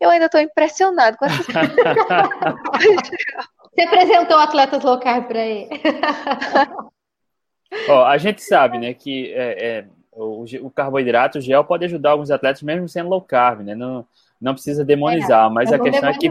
eu 0.00 0.10
ainda 0.10 0.26
estou 0.26 0.40
impressionado 0.40 1.16
com 1.16 1.24
essa. 1.24 1.36
Você 3.74 3.82
apresentou 3.82 4.38
atletas 4.38 4.84
locais 4.84 5.26
para 5.26 5.40
ele. 5.40 5.68
Ó, 7.88 8.04
a 8.04 8.18
gente 8.18 8.42
sabe, 8.42 8.78
né, 8.78 8.92
que 8.92 9.32
é, 9.32 9.78
é, 9.78 9.86
o, 10.12 10.44
o, 10.60 10.70
carboidrato, 10.70 11.38
o 11.38 11.40
gel, 11.40 11.64
pode 11.64 11.86
ajudar 11.86 12.10
alguns 12.10 12.30
atletas 12.30 12.62
mesmo 12.62 12.86
sendo 12.88 13.08
low 13.08 13.22
carb, 13.22 13.60
né? 13.60 13.74
Não, 13.74 14.06
não 14.38 14.52
precisa 14.52 14.84
demonizar, 14.84 15.50
é, 15.50 15.52
mas 15.52 15.72
a 15.72 15.78
questão 15.78 16.08
é 16.08 16.12
que, 16.12 16.30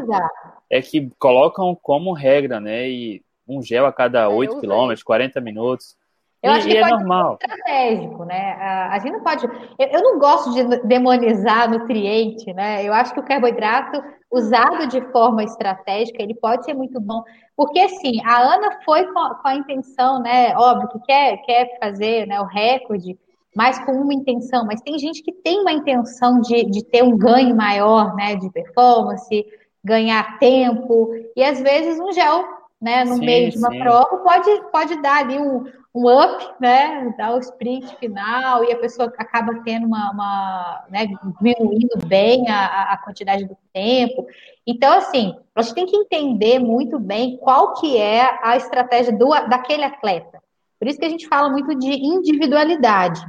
é 0.70 0.82
que 0.82 1.10
colocam 1.18 1.76
como 1.82 2.14
regra, 2.14 2.60
né? 2.60 2.88
E 2.88 3.24
um 3.48 3.62
gel 3.62 3.88
a 3.88 3.94
cada 3.94 4.30
8 4.30 4.60
km, 4.60 4.94
40 5.04 5.42
minutos. 5.42 5.98
Eu 6.44 6.52
e, 6.52 6.56
acho 6.56 6.68
que 6.68 6.78
é 6.78 6.88
normal. 6.88 7.38
estratégico, 7.42 8.26
né? 8.26 8.54
A, 8.54 9.00
gente 9.00 9.14
não 9.14 9.24
pode. 9.24 9.46
Eu, 9.46 9.88
eu, 9.88 10.02
não 10.02 10.20
gosto 10.20 10.54
de 10.54 10.88
demonizar 10.88 11.70
nutriente, 11.70 12.54
né? 12.54 12.84
Eu 12.84 12.94
acho 12.94 13.14
que 13.14 13.20
o 13.20 13.26
carboidrato 13.26 14.02
usado 14.32 14.88
de 14.88 15.02
forma 15.12 15.44
estratégica 15.44 16.24
ele 16.24 16.34
pode 16.34 16.64
ser 16.66 16.74
muito 16.74 17.00
bom, 17.00 17.22
porque 17.56 17.80
assim 17.80 18.22
a 18.26 18.40
Ana 18.40 18.80
foi 18.86 19.06
com, 19.08 19.14
com 19.14 19.48
a 19.48 19.56
intenção, 19.56 20.22
né? 20.22 20.56
Óbvio 20.56 20.90
que 20.90 21.00
quer 21.00 21.38
quer 21.44 21.78
fazer, 21.80 22.26
né? 22.26 22.40
O 22.40 22.46
recorde, 22.46 23.18
mas 23.56 23.84
com 23.86 23.92
uma 23.92 24.14
intenção. 24.14 24.66
Mas 24.66 24.82
tem 24.82 24.98
gente 24.98 25.22
que 25.22 25.32
tem 25.32 25.60
uma 25.60 25.74
intenção 25.74 26.40
de, 26.40 26.64
de 26.64 26.84
ter 26.86 27.04
um 27.04 27.18
ganho 27.18 27.56
maior, 27.56 28.16
né? 28.16 28.36
De 28.36 28.50
performance, 28.50 29.46
ganhar 29.84 30.40
tempo 30.40 31.10
e 31.36 31.44
às 31.44 31.60
vezes 31.60 32.00
um 32.00 32.12
gel 32.14 32.62
né, 32.82 33.04
no 33.04 33.16
sim, 33.16 33.26
meio 33.26 33.52
de 33.52 33.58
uma 33.60 33.70
sim. 33.70 33.80
prova, 33.80 34.18
pode, 34.18 34.72
pode 34.72 35.02
dar 35.04 35.18
ali 35.18 35.38
um, 35.38 35.66
um 35.94 36.08
up, 36.10 36.54
né, 36.60 37.14
dar 37.18 37.36
o 37.36 37.40
sprint 37.40 37.96
final 37.98 38.64
e 38.64 38.72
a 38.72 38.78
pessoa 38.78 39.12
acaba 39.18 39.62
tendo 39.64 39.86
uma, 39.86 40.12
uma 40.12 40.86
né, 40.90 41.08
diminuindo 41.38 41.98
bem 42.06 42.50
a, 42.50 42.94
a 42.94 42.98
quantidade 42.98 43.46
do 43.46 43.58
tempo. 43.74 44.26
Então, 44.66 44.98
assim, 44.98 45.36
a 45.54 45.62
gente 45.62 45.76
tem 45.76 45.86
que 45.86 45.96
entender 45.96 46.60
muito 46.60 46.98
bem 46.98 47.38
qual 47.38 47.74
que 47.74 47.98
é 47.98 48.40
a 48.42 48.56
estratégia 48.56 49.12
do, 49.12 49.30
daquele 49.50 49.84
atleta. 49.84 50.42
Por 50.80 50.88
isso 50.88 50.98
que 50.98 51.06
a 51.06 51.10
gente 51.10 51.28
fala 51.28 51.50
muito 51.50 51.76
de 51.76 51.92
individualidade. 51.92 53.24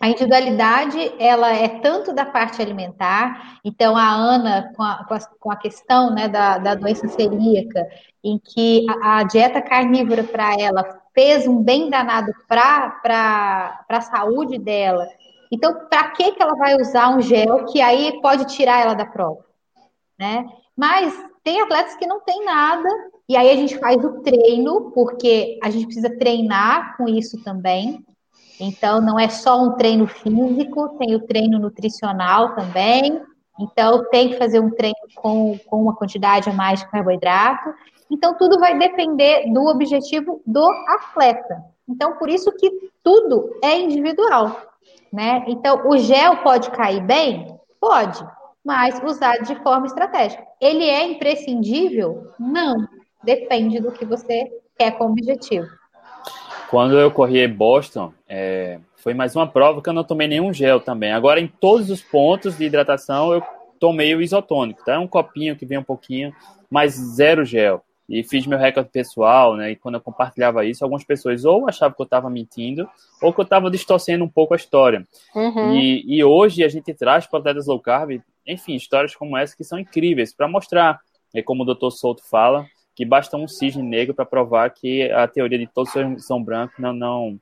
A 0.00 0.08
individualidade, 0.08 1.14
ela 1.18 1.54
é 1.54 1.68
tanto 1.68 2.12
da 2.12 2.26
parte 2.26 2.60
alimentar, 2.60 3.60
então 3.64 3.96
a 3.96 4.10
Ana, 4.10 4.72
com 4.76 4.82
a, 4.82 5.06
com 5.40 5.50
a 5.50 5.56
questão 5.56 6.10
né, 6.10 6.28
da, 6.28 6.58
da 6.58 6.74
doença 6.74 7.08
celíaca, 7.08 7.86
em 8.22 8.38
que 8.38 8.84
a, 9.02 9.18
a 9.18 9.22
dieta 9.22 9.62
carnívora 9.62 10.22
para 10.22 10.54
ela 10.60 11.00
fez 11.16 11.48
um 11.48 11.62
bem 11.62 11.88
danado 11.88 12.30
para 12.46 13.80
a 13.88 14.00
saúde 14.02 14.58
dela. 14.58 15.08
Então, 15.50 15.86
para 15.88 16.10
que, 16.10 16.32
que 16.32 16.42
ela 16.42 16.54
vai 16.54 16.76
usar 16.76 17.08
um 17.08 17.22
gel 17.22 17.64
que 17.64 17.80
aí 17.80 18.20
pode 18.20 18.44
tirar 18.54 18.82
ela 18.82 18.92
da 18.92 19.06
prova? 19.06 19.42
Né? 20.18 20.44
Mas 20.76 21.18
tem 21.42 21.62
atletas 21.62 21.94
que 21.94 22.06
não 22.06 22.20
tem 22.20 22.44
nada, 22.44 22.88
e 23.26 23.34
aí 23.34 23.50
a 23.50 23.56
gente 23.56 23.78
faz 23.78 24.04
o 24.04 24.20
treino, 24.20 24.90
porque 24.90 25.58
a 25.62 25.70
gente 25.70 25.86
precisa 25.86 26.18
treinar 26.18 26.96
com 26.98 27.08
isso 27.08 27.42
também. 27.42 28.04
Então, 28.60 29.00
não 29.00 29.18
é 29.18 29.28
só 29.28 29.62
um 29.62 29.72
treino 29.72 30.06
físico, 30.06 30.98
tem 30.98 31.14
o 31.14 31.26
treino 31.26 31.58
nutricional 31.58 32.54
também. 32.54 33.22
Então, 33.58 34.04
tem 34.10 34.30
que 34.30 34.36
fazer 34.36 34.60
um 34.60 34.70
treino 34.70 34.96
com, 35.14 35.58
com 35.66 35.82
uma 35.82 35.96
quantidade 35.96 36.50
a 36.50 36.52
mais 36.52 36.80
de 36.80 36.90
carboidrato. 36.90 37.72
Então, 38.10 38.34
tudo 38.36 38.58
vai 38.58 38.78
depender 38.78 39.52
do 39.52 39.66
objetivo 39.66 40.40
do 40.46 40.64
atleta. 40.88 41.64
Então, 41.88 42.16
por 42.16 42.28
isso 42.28 42.52
que 42.52 42.70
tudo 43.02 43.58
é 43.62 43.78
individual, 43.78 44.60
né? 45.12 45.44
Então, 45.46 45.88
o 45.88 45.96
gel 45.96 46.38
pode 46.38 46.70
cair 46.70 47.00
bem? 47.00 47.58
Pode, 47.80 48.24
mas 48.64 49.00
usar 49.04 49.38
de 49.38 49.54
forma 49.62 49.86
estratégica. 49.86 50.44
Ele 50.60 50.84
é 50.84 51.04
imprescindível? 51.04 52.32
Não. 52.38 52.86
Depende 53.22 53.80
do 53.80 53.92
que 53.92 54.04
você 54.04 54.50
quer 54.78 54.92
como 54.92 55.10
objetivo. 55.10 55.66
Quando 56.70 56.98
eu 56.98 57.10
corri 57.10 57.46
Boston, 57.46 58.12
é, 58.28 58.80
foi 58.96 59.14
mais 59.14 59.34
uma 59.36 59.46
prova 59.46 59.80
que 59.80 59.88
eu 59.88 59.92
não 59.92 60.02
tomei 60.02 60.26
nenhum 60.26 60.52
gel 60.52 60.80
também. 60.80 61.12
Agora, 61.12 61.40
em 61.40 61.46
todos 61.46 61.90
os 61.90 62.02
pontos 62.02 62.56
de 62.56 62.64
hidratação, 62.64 63.32
eu 63.32 63.42
tomei 63.78 64.14
o 64.14 64.22
isotônico, 64.22 64.84
tá? 64.84 64.98
Um 64.98 65.06
copinho 65.06 65.56
que 65.56 65.66
vem 65.66 65.78
um 65.78 65.84
pouquinho, 65.84 66.34
mas 66.68 66.92
zero 66.94 67.44
gel 67.44 67.82
e 68.08 68.22
fiz 68.22 68.46
meu 68.46 68.58
recorde 68.58 68.88
pessoal, 68.90 69.56
né? 69.56 69.72
E 69.72 69.76
quando 69.76 69.96
eu 69.96 70.00
compartilhava 70.00 70.64
isso, 70.64 70.84
algumas 70.84 71.04
pessoas 71.04 71.44
ou 71.44 71.68
achavam 71.68 71.94
que 71.94 72.02
eu 72.02 72.04
estava 72.04 72.30
mentindo 72.30 72.88
ou 73.20 73.32
que 73.32 73.40
eu 73.40 73.44
estava 73.44 73.70
distorcendo 73.70 74.24
um 74.24 74.28
pouco 74.28 74.54
a 74.54 74.56
história. 74.56 75.06
Uhum. 75.34 75.74
E, 75.76 76.04
e, 76.06 76.22
hoje 76.22 76.62
a 76.62 76.68
gente 76.68 76.94
traz 76.94 77.26
para 77.26 77.40
atletas 77.40 77.66
low 77.66 77.80
carb, 77.80 78.20
enfim, 78.46 78.74
histórias 78.74 79.14
como 79.16 79.36
essa 79.36 79.56
que 79.56 79.64
são 79.64 79.78
incríveis 79.78 80.32
para 80.32 80.46
mostrar, 80.46 81.00
é 81.34 81.42
como 81.42 81.64
o 81.64 81.74
Dr. 81.74 81.90
Souto 81.90 82.22
fala, 82.28 82.66
que 82.94 83.04
basta 83.04 83.36
um 83.36 83.48
cisne 83.48 83.82
negro 83.82 84.14
para 84.14 84.24
provar 84.24 84.70
que 84.70 85.10
a 85.10 85.26
teoria 85.26 85.58
de 85.58 85.66
todos 85.66 85.92
são 86.24 86.42
brancos 86.42 86.78
não, 86.78 86.92
não, 86.92 87.40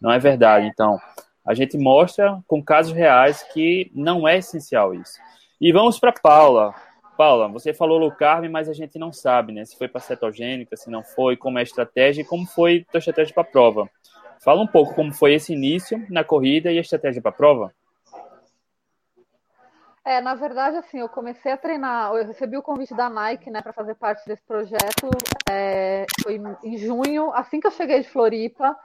não 0.00 0.10
é 0.10 0.18
verdade. 0.18 0.66
Então, 0.66 0.98
A 1.46 1.54
gente 1.54 1.78
mostra 1.78 2.42
com 2.48 2.60
casos 2.60 2.92
reais 2.92 3.44
que 3.54 3.88
não 3.94 4.26
é 4.26 4.38
essencial 4.38 4.92
isso. 4.92 5.16
E 5.60 5.72
vamos 5.72 6.00
para 6.00 6.12
Paula. 6.12 6.74
Paula, 7.16 7.48
você 7.48 7.72
falou 7.72 7.98
low 7.98 8.12
carb, 8.12 8.48
mas 8.48 8.68
a 8.68 8.72
gente 8.72 8.98
não 8.98 9.12
sabe, 9.12 9.52
né? 9.52 9.64
Se 9.64 9.76
foi 9.76 9.88
para 9.88 10.00
cetogênica, 10.00 10.76
se 10.76 10.90
não 10.90 11.02
foi, 11.02 11.36
como 11.36 11.58
é 11.58 11.60
a 11.60 11.64
estratégia 11.64 12.22
e 12.22 12.24
como 12.24 12.46
foi 12.46 12.86
a 12.94 12.98
estratégia 12.98 13.34
para 13.34 13.42
a 13.42 13.46
prova. 13.46 13.90
Fala 14.44 14.62
um 14.62 14.66
pouco 14.66 14.94
como 14.94 15.12
foi 15.12 15.34
esse 15.34 15.52
início 15.52 16.04
na 16.10 16.22
corrida 16.22 16.70
e 16.70 16.78
a 16.78 16.80
estratégia 16.80 17.22
para 17.22 17.30
a 17.30 17.34
prova. 17.34 17.72
É, 20.04 20.20
na 20.20 20.36
verdade, 20.36 20.76
assim, 20.76 21.00
eu 21.00 21.08
comecei 21.08 21.50
a 21.50 21.56
treinar, 21.56 22.14
eu 22.14 22.24
recebi 22.24 22.56
o 22.56 22.62
convite 22.62 22.94
da 22.94 23.10
Nike, 23.10 23.50
né, 23.50 23.60
para 23.60 23.72
fazer 23.72 23.96
parte 23.96 24.24
desse 24.24 24.42
projeto, 24.46 25.10
é, 25.50 26.06
foi 26.22 26.40
em 26.62 26.78
junho, 26.78 27.32
assim 27.32 27.58
que 27.58 27.66
eu 27.66 27.72
cheguei 27.72 28.02
de 28.02 28.08
Floripa, 28.08 28.76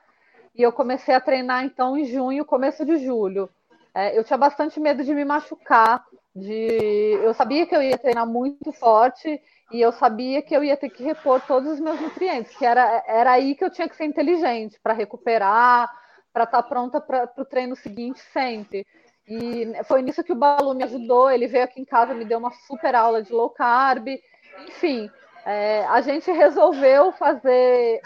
e 0.56 0.64
eu 0.64 0.72
comecei 0.72 1.14
a 1.14 1.22
treinar, 1.22 1.64
então, 1.64 1.96
em 1.96 2.06
junho, 2.06 2.44
começo 2.44 2.84
de 2.84 2.98
julho. 3.06 3.48
É, 3.94 4.18
eu 4.18 4.24
tinha 4.24 4.38
bastante 4.38 4.80
medo 4.80 5.04
de 5.04 5.14
me 5.14 5.24
machucar, 5.24 6.04
de, 6.36 7.20
eu 7.24 7.34
sabia 7.34 7.66
que 7.66 7.76
eu 7.76 7.82
ia 7.82 7.98
treinar 7.98 8.26
muito 8.26 8.72
forte, 8.72 9.42
e 9.72 9.82
eu 9.82 9.92
sabia 9.92 10.42
que 10.42 10.56
eu 10.56 10.64
ia 10.64 10.76
ter 10.76 10.90
que 10.90 11.04
repor 11.04 11.42
todos 11.48 11.72
os 11.72 11.80
meus 11.80 12.00
nutrientes, 12.00 12.56
que 12.58 12.66
era, 12.66 13.04
era 13.08 13.32
aí 13.32 13.56
que 13.56 13.64
eu 13.64 13.70
tinha 13.70 13.88
que 13.88 13.96
ser 13.96 14.06
inteligente, 14.06 14.80
para 14.82 14.94
recuperar, 14.94 15.90
para 16.34 16.44
estar 16.44 16.62
tá 16.62 16.68
pronta 16.68 17.00
para 17.00 17.32
o 17.38 17.46
treino 17.46 17.76
seguinte 17.76 18.20
sempre. 18.34 18.86
E 19.28 19.72
foi 19.86 20.02
nisso 20.02 20.24
que 20.24 20.34
o 20.34 20.36
Balu 20.36 20.74
me 20.74 20.84
ajudou. 20.84 21.30
Ele 21.30 21.48
veio 21.48 21.64
aqui 21.64 21.80
em 21.80 21.86
casa, 21.86 22.14
me 22.14 22.26
deu 22.26 22.38
uma 22.38 22.52
super 22.52 22.96
aula 22.96 23.22
de 23.22 23.32
low 23.32 23.50
carb. 23.50 24.08
Enfim, 24.68 25.10
é, 25.46 25.86
a 25.86 26.02
gente 26.02 26.30
resolveu 26.32 27.12
fazer 27.14 28.02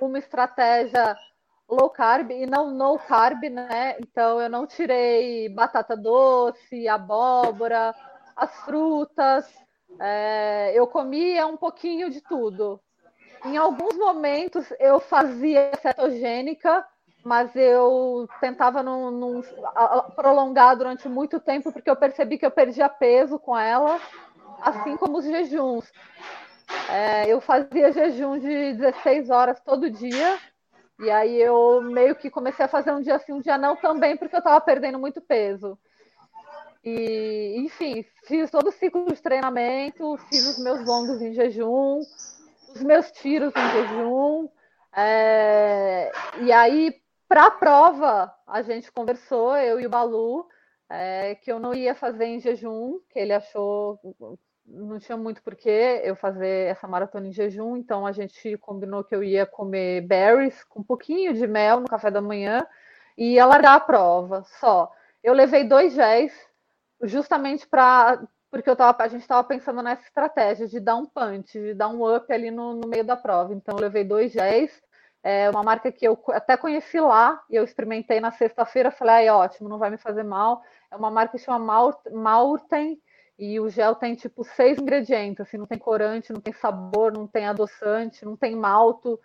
uma 0.00 0.18
estratégia 0.18 1.14
low 1.70 1.88
carb 1.88 2.32
e 2.32 2.46
não 2.46 2.70
no 2.70 2.98
carb, 2.98 3.44
né? 3.44 3.96
Então 4.00 4.40
eu 4.40 4.48
não 4.48 4.66
tirei 4.66 5.48
batata 5.48 5.96
doce, 5.96 6.88
abóbora, 6.88 7.94
as 8.36 8.54
frutas. 8.64 9.46
É, 9.98 10.72
eu 10.74 10.86
comia 10.86 11.46
um 11.46 11.56
pouquinho 11.56 12.10
de 12.10 12.20
tudo. 12.20 12.80
Em 13.44 13.56
alguns 13.56 13.96
momentos 13.96 14.66
eu 14.78 15.00
fazia 15.00 15.70
cetogênica, 15.80 16.84
mas 17.24 17.54
eu 17.54 18.28
tentava 18.40 18.82
não, 18.82 19.10
não, 19.10 19.42
prolongar 20.14 20.76
durante 20.76 21.08
muito 21.08 21.38
tempo, 21.40 21.72
porque 21.72 21.88
eu 21.88 21.96
percebi 21.96 22.38
que 22.38 22.46
eu 22.46 22.50
perdia 22.50 22.88
peso 22.88 23.38
com 23.38 23.56
ela, 23.56 23.98
assim 24.60 24.96
como 24.96 25.18
os 25.18 25.24
jejuns. 25.24 25.90
É, 26.88 27.26
eu 27.28 27.40
fazia 27.40 27.92
jejum 27.92 28.38
de 28.38 28.74
16 28.74 29.30
horas 29.30 29.60
todo 29.60 29.90
dia, 29.90 30.38
e 31.00 31.10
aí 31.10 31.40
eu 31.40 31.80
meio 31.82 32.14
que 32.14 32.30
comecei 32.30 32.64
a 32.64 32.68
fazer 32.68 32.92
um 32.92 33.00
dia 33.00 33.18
sim, 33.18 33.32
um 33.32 33.40
dia 33.40 33.56
não 33.56 33.74
também, 33.76 34.16
porque 34.16 34.34
eu 34.34 34.40
estava 34.40 34.60
perdendo 34.60 34.98
muito 34.98 35.20
peso. 35.20 35.78
E, 36.84 37.56
enfim, 37.58 38.04
fiz 38.24 38.50
todo 38.50 38.68
o 38.68 38.72
ciclo 38.72 39.06
de 39.06 39.20
treinamento, 39.20 40.16
fiz 40.28 40.46
os 40.46 40.58
meus 40.58 40.84
longos 40.84 41.20
em 41.20 41.32
jejum, 41.32 42.02
os 42.74 42.82
meus 42.82 43.10
tiros 43.12 43.52
em 43.54 43.70
jejum. 43.70 44.48
É, 44.96 46.10
e 46.40 46.52
aí, 46.52 47.00
para 47.28 47.46
a 47.46 47.50
prova, 47.50 48.34
a 48.46 48.62
gente 48.62 48.90
conversou, 48.90 49.56
eu 49.56 49.80
e 49.80 49.86
o 49.86 49.90
Balu, 49.90 50.46
é, 50.88 51.34
que 51.34 51.50
eu 51.52 51.58
não 51.58 51.72
ia 51.72 51.94
fazer 51.94 52.26
em 52.26 52.40
jejum, 52.40 52.98
que 53.10 53.18
ele 53.18 53.32
achou 53.32 53.98
não 54.70 54.98
tinha 54.98 55.16
muito 55.16 55.42
porquê 55.42 56.00
eu 56.04 56.14
fazer 56.16 56.68
essa 56.70 56.86
maratona 56.86 57.28
em 57.28 57.32
jejum, 57.32 57.76
então 57.76 58.06
a 58.06 58.12
gente 58.12 58.56
combinou 58.58 59.04
que 59.04 59.14
eu 59.14 59.22
ia 59.22 59.44
comer 59.44 60.02
berries 60.02 60.62
com 60.64 60.80
um 60.80 60.84
pouquinho 60.84 61.34
de 61.34 61.46
mel 61.46 61.80
no 61.80 61.88
café 61.88 62.10
da 62.10 62.20
manhã 62.20 62.66
e 63.18 63.34
ia 63.34 63.46
largar 63.46 63.74
a 63.74 63.80
prova 63.80 64.44
só. 64.60 64.90
Eu 65.22 65.34
levei 65.34 65.64
dois 65.64 65.92
géis 65.92 66.32
justamente 67.02 67.66
para 67.66 68.22
porque 68.50 68.68
eu 68.68 68.74
tava, 68.74 69.04
a 69.04 69.08
gente 69.08 69.22
estava 69.22 69.44
pensando 69.44 69.80
nessa 69.80 70.02
estratégia 70.02 70.66
de 70.66 70.80
dar 70.80 70.96
um 70.96 71.06
punch, 71.06 71.52
de 71.52 71.72
dar 71.72 71.88
um 71.88 72.16
up 72.16 72.32
ali 72.32 72.50
no, 72.50 72.74
no 72.74 72.88
meio 72.88 73.04
da 73.04 73.16
prova. 73.16 73.54
Então 73.54 73.76
eu 73.76 73.80
levei 73.80 74.02
dois 74.04 74.32
géis 74.32 74.72
é 75.22 75.50
uma 75.50 75.62
marca 75.62 75.92
que 75.92 76.06
eu 76.06 76.18
até 76.28 76.56
conheci 76.56 76.98
lá 76.98 77.42
e 77.50 77.56
eu 77.56 77.64
experimentei 77.64 78.20
na 78.20 78.30
sexta-feira. 78.32 78.90
Falei, 78.90 79.28
ah, 79.28 79.36
ótimo, 79.36 79.68
não 79.68 79.78
vai 79.78 79.90
me 79.90 79.98
fazer 79.98 80.22
mal. 80.22 80.62
É 80.90 80.96
uma 80.96 81.10
marca 81.10 81.36
que 81.36 81.44
chama 81.44 81.94
Maurten 82.10 83.00
e 83.40 83.58
o 83.58 83.70
gel 83.70 83.94
tem 83.94 84.14
tipo 84.14 84.44
seis 84.44 84.78
ingredientes, 84.78 85.40
assim, 85.40 85.56
não 85.56 85.64
tem 85.66 85.78
corante, 85.78 86.30
não 86.30 86.42
tem 86.42 86.52
sabor, 86.52 87.10
não 87.10 87.26
tem 87.26 87.46
adoçante, 87.46 88.22
não 88.22 88.36
tem 88.36 88.54
malto. 88.54 89.18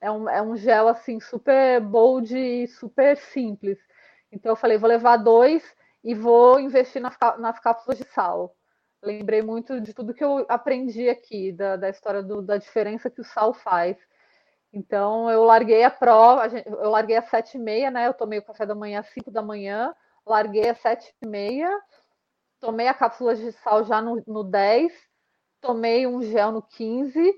É 0.00 0.10
um, 0.10 0.26
é 0.26 0.40
um 0.40 0.56
gel 0.56 0.88
assim 0.88 1.20
super 1.20 1.78
bold 1.82 2.34
e 2.34 2.66
super 2.66 3.18
simples. 3.18 3.78
Então 4.32 4.52
eu 4.52 4.56
falei, 4.56 4.78
vou 4.78 4.88
levar 4.88 5.18
dois 5.18 5.62
e 6.02 6.14
vou 6.14 6.58
investir 6.58 7.02
nas, 7.02 7.14
nas 7.38 7.60
cápsulas 7.60 7.98
de 7.98 8.04
sal. 8.04 8.56
Lembrei 9.02 9.42
muito 9.42 9.78
de 9.82 9.92
tudo 9.92 10.14
que 10.14 10.24
eu 10.24 10.46
aprendi 10.48 11.10
aqui, 11.10 11.52
da, 11.52 11.76
da 11.76 11.90
história 11.90 12.22
do, 12.22 12.40
da 12.40 12.56
diferença 12.56 13.10
que 13.10 13.20
o 13.20 13.24
sal 13.24 13.52
faz. 13.52 13.98
Então 14.72 15.30
eu 15.30 15.44
larguei 15.44 15.84
a 15.84 15.90
prova, 15.90 16.46
eu 16.46 16.88
larguei 16.88 17.16
às 17.18 17.28
sete 17.28 17.58
e 17.58 17.60
meia, 17.60 17.90
né? 17.90 18.06
Eu 18.06 18.14
tomei 18.14 18.38
o 18.38 18.44
café 18.44 18.64
da 18.64 18.74
manhã 18.74 19.00
às 19.00 19.08
cinco 19.08 19.30
da 19.30 19.42
manhã, 19.42 19.94
larguei 20.24 20.70
às 20.70 20.80
sete 20.80 21.14
e 21.22 21.26
meia, 21.26 21.70
tomei 22.60 22.88
a 22.88 22.94
cápsula 22.94 23.34
de 23.34 23.52
sal 23.52 23.84
já 23.84 24.00
no, 24.00 24.22
no 24.26 24.44
10, 24.44 24.92
tomei 25.60 26.06
um 26.06 26.22
gel 26.22 26.52
no 26.52 26.62
15, 26.62 27.34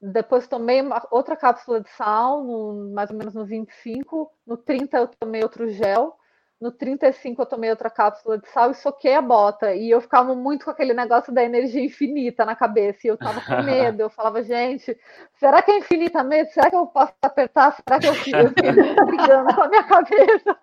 depois 0.00 0.48
tomei 0.48 0.80
uma, 0.80 1.06
outra 1.10 1.36
cápsula 1.36 1.80
de 1.80 1.90
sal, 1.90 2.42
no, 2.42 2.92
mais 2.94 3.10
ou 3.10 3.16
menos 3.16 3.34
no 3.34 3.44
25, 3.44 4.30
no 4.46 4.56
30 4.56 4.96
eu 4.96 5.08
tomei 5.08 5.42
outro 5.42 5.68
gel, 5.68 6.16
no 6.60 6.70
35 6.70 7.40
eu 7.40 7.46
tomei 7.46 7.70
outra 7.70 7.88
cápsula 7.88 8.36
de 8.36 8.46
sal 8.50 8.70
e 8.70 8.74
soquei 8.74 9.14
a 9.14 9.22
bota. 9.22 9.74
E 9.74 9.90
eu 9.90 10.00
ficava 10.00 10.34
muito 10.34 10.66
com 10.66 10.70
aquele 10.70 10.92
negócio 10.92 11.32
da 11.32 11.42
energia 11.42 11.82
infinita 11.82 12.44
na 12.44 12.54
cabeça. 12.54 13.00
E 13.04 13.08
eu 13.08 13.16
tava 13.16 13.40
com 13.40 13.62
medo. 13.62 14.02
Eu 14.02 14.10
falava, 14.10 14.42
gente, 14.42 14.94
será 15.38 15.62
que 15.62 15.70
é 15.70 15.78
infinita 15.78 16.22
mesmo? 16.22 16.52
Será 16.52 16.68
que 16.68 16.76
eu 16.76 16.86
posso 16.86 17.14
apertar? 17.22 17.74
Será 17.76 17.98
que 17.98 18.06
eu, 18.06 18.12
eu 18.12 19.06
brigando 19.06 19.54
com 19.54 19.62
a 19.62 19.68
minha 19.68 19.84
cabeça? 19.84 20.58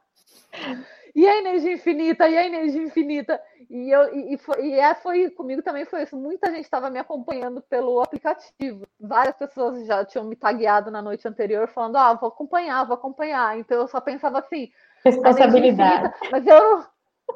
E 1.18 1.28
a 1.28 1.36
energia 1.36 1.74
infinita, 1.74 2.30
e 2.30 2.38
a 2.38 2.46
energia 2.46 2.84
infinita. 2.84 3.42
E, 3.72 3.90
eu, 3.90 4.16
e, 4.16 4.36
e, 4.36 4.38
foi, 4.38 4.68
e 4.68 4.80
é, 4.80 4.94
foi 4.94 5.32
comigo 5.32 5.64
também 5.64 5.84
foi 5.84 6.04
isso. 6.04 6.16
Muita 6.16 6.52
gente 6.52 6.66
estava 6.66 6.92
me 6.92 7.00
acompanhando 7.00 7.60
pelo 7.60 8.00
aplicativo. 8.00 8.88
Várias 9.00 9.36
pessoas 9.36 9.84
já 9.88 10.06
tinham 10.06 10.26
me 10.26 10.36
tagueado 10.36 10.92
na 10.92 11.02
noite 11.02 11.28
anterior, 11.28 11.68
falando: 11.70 11.96
Ah, 11.96 12.14
vou 12.14 12.30
acompanhar, 12.30 12.86
vou 12.86 12.94
acompanhar. 12.94 13.58
Então 13.58 13.80
eu 13.80 13.88
só 13.88 14.00
pensava 14.00 14.38
assim: 14.38 14.70
Responsabilidade. 15.04 16.14
Mas 16.32 16.46
eu 16.46 16.60
não, 16.60 16.86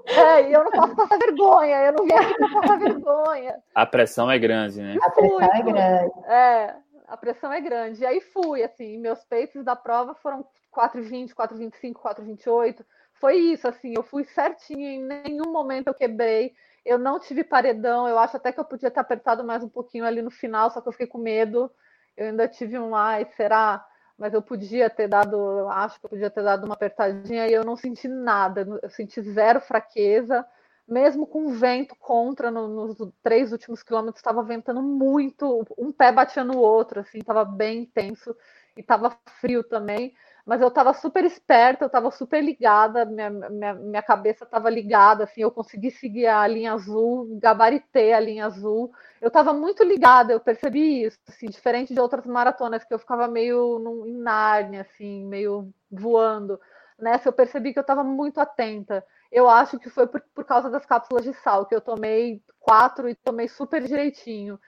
é, 0.05 0.55
eu 0.55 0.63
não 0.63 0.71
posso 0.71 0.95
passar 0.95 1.17
vergonha, 1.17 1.77
eu 1.77 1.93
não 1.93 2.05
vim 2.05 2.13
aqui 2.13 2.35
para 2.35 2.61
passar 2.61 2.77
vergonha. 2.77 3.55
A 3.73 3.85
pressão 3.87 4.29
é 4.29 4.37
grande, 4.37 4.79
né? 4.79 4.95
A 5.01 5.09
pressão 5.09 5.41
é 5.41 5.61
grande. 5.63 6.11
É, 6.27 6.75
a 7.07 7.17
pressão 7.17 7.51
é 7.51 7.59
grande. 7.59 8.03
E 8.03 8.05
aí 8.05 8.21
fui, 8.21 8.61
assim, 8.61 8.99
meus 8.99 9.23
peitos 9.23 9.65
da 9.65 9.75
prova 9.75 10.13
foram 10.13 10.45
4,20, 10.71 11.33
4,25, 11.33 11.93
4,28. 11.93 12.85
Foi 13.21 13.37
isso, 13.37 13.67
assim, 13.67 13.93
eu 13.95 14.03
fui 14.03 14.25
certinho, 14.25 14.81
em 14.81 15.03
nenhum 15.03 15.51
momento 15.51 15.87
eu 15.87 15.93
quebrei. 15.93 16.53
Eu 16.83 16.97
não 16.97 17.19
tive 17.19 17.43
paredão, 17.43 18.07
eu 18.09 18.17
acho 18.17 18.35
até 18.35 18.51
que 18.51 18.59
eu 18.59 18.65
podia 18.65 18.91
ter 18.91 18.99
apertado 18.99 19.43
mais 19.43 19.63
um 19.63 19.69
pouquinho 19.69 20.03
ali 20.03 20.21
no 20.21 20.31
final, 20.31 20.71
só 20.71 20.81
que 20.81 20.87
eu 20.89 20.91
fiquei 20.91 21.07
com 21.07 21.19
medo. 21.19 21.71
Eu 22.17 22.27
ainda 22.27 22.47
tive 22.47 22.77
um, 22.79 22.95
ai, 22.95 23.25
será? 23.37 23.85
mas 24.21 24.35
eu 24.35 24.41
podia 24.41 24.87
ter 24.87 25.07
dado, 25.07 25.67
acho 25.69 25.99
que 25.99 26.05
eu 26.05 26.09
podia 26.11 26.29
ter 26.29 26.43
dado 26.43 26.63
uma 26.63 26.75
apertadinha 26.75 27.47
e 27.47 27.53
eu 27.53 27.63
não 27.63 27.75
senti 27.75 28.07
nada, 28.07 28.67
eu 28.83 28.89
senti 28.91 29.19
zero 29.19 29.59
fraqueza, 29.59 30.45
mesmo 30.87 31.25
com 31.25 31.51
vento 31.53 31.95
contra 31.95 32.51
no, 32.51 32.67
nos 32.67 32.97
três 33.23 33.51
últimos 33.51 33.81
quilômetros, 33.81 34.19
estava 34.19 34.43
ventando 34.43 34.79
muito, 34.83 35.65
um 35.75 35.91
pé 35.91 36.11
batia 36.11 36.43
no 36.43 36.59
outro, 36.59 36.99
assim, 36.99 37.17
estava 37.17 37.43
bem 37.43 37.79
intenso 37.79 38.35
e 38.77 38.81
estava 38.81 39.17
frio 39.39 39.63
também, 39.63 40.13
mas 40.45 40.61
eu 40.61 40.67
estava 40.67 40.93
super 40.93 41.23
esperta, 41.23 41.83
eu 41.83 41.87
estava 41.87 42.09
super 42.11 42.43
ligada, 42.43 43.05
minha, 43.05 43.29
minha, 43.29 43.73
minha 43.73 44.01
cabeça 44.01 44.43
estava 44.43 44.69
ligada, 44.69 45.23
assim, 45.23 45.41
eu 45.41 45.51
consegui 45.51 45.91
seguir 45.91 46.27
a 46.27 46.47
linha 46.47 46.73
azul, 46.73 47.27
gabaritei 47.39 48.13
a 48.13 48.19
linha 48.19 48.45
azul, 48.45 48.91
eu 49.21 49.27
estava 49.27 49.53
muito 49.53 49.83
ligada, 49.83 50.33
eu 50.33 50.39
percebi 50.39 51.03
isso, 51.03 51.17
assim, 51.27 51.47
diferente 51.47 51.93
de 51.93 51.99
outras 51.99 52.25
maratonas 52.25 52.83
que 52.83 52.93
eu 52.93 52.99
ficava 52.99 53.27
meio 53.27 53.79
num, 53.79 54.05
em 54.07 54.17
Nárnia, 54.17 54.81
assim, 54.81 55.25
meio 55.25 55.71
voando. 55.89 56.59
Nessa 56.97 57.29
eu 57.29 57.33
percebi 57.33 57.73
que 57.73 57.79
eu 57.79 57.81
estava 57.81 58.03
muito 58.03 58.39
atenta. 58.39 59.03
Eu 59.31 59.49
acho 59.49 59.79
que 59.79 59.89
foi 59.89 60.07
por, 60.07 60.21
por 60.35 60.45
causa 60.45 60.69
das 60.69 60.85
cápsulas 60.85 61.23
de 61.23 61.33
sal, 61.33 61.65
que 61.65 61.73
eu 61.73 61.81
tomei 61.81 62.43
quatro 62.59 63.09
e 63.09 63.15
tomei 63.15 63.47
super 63.47 63.81
direitinho. 63.83 64.59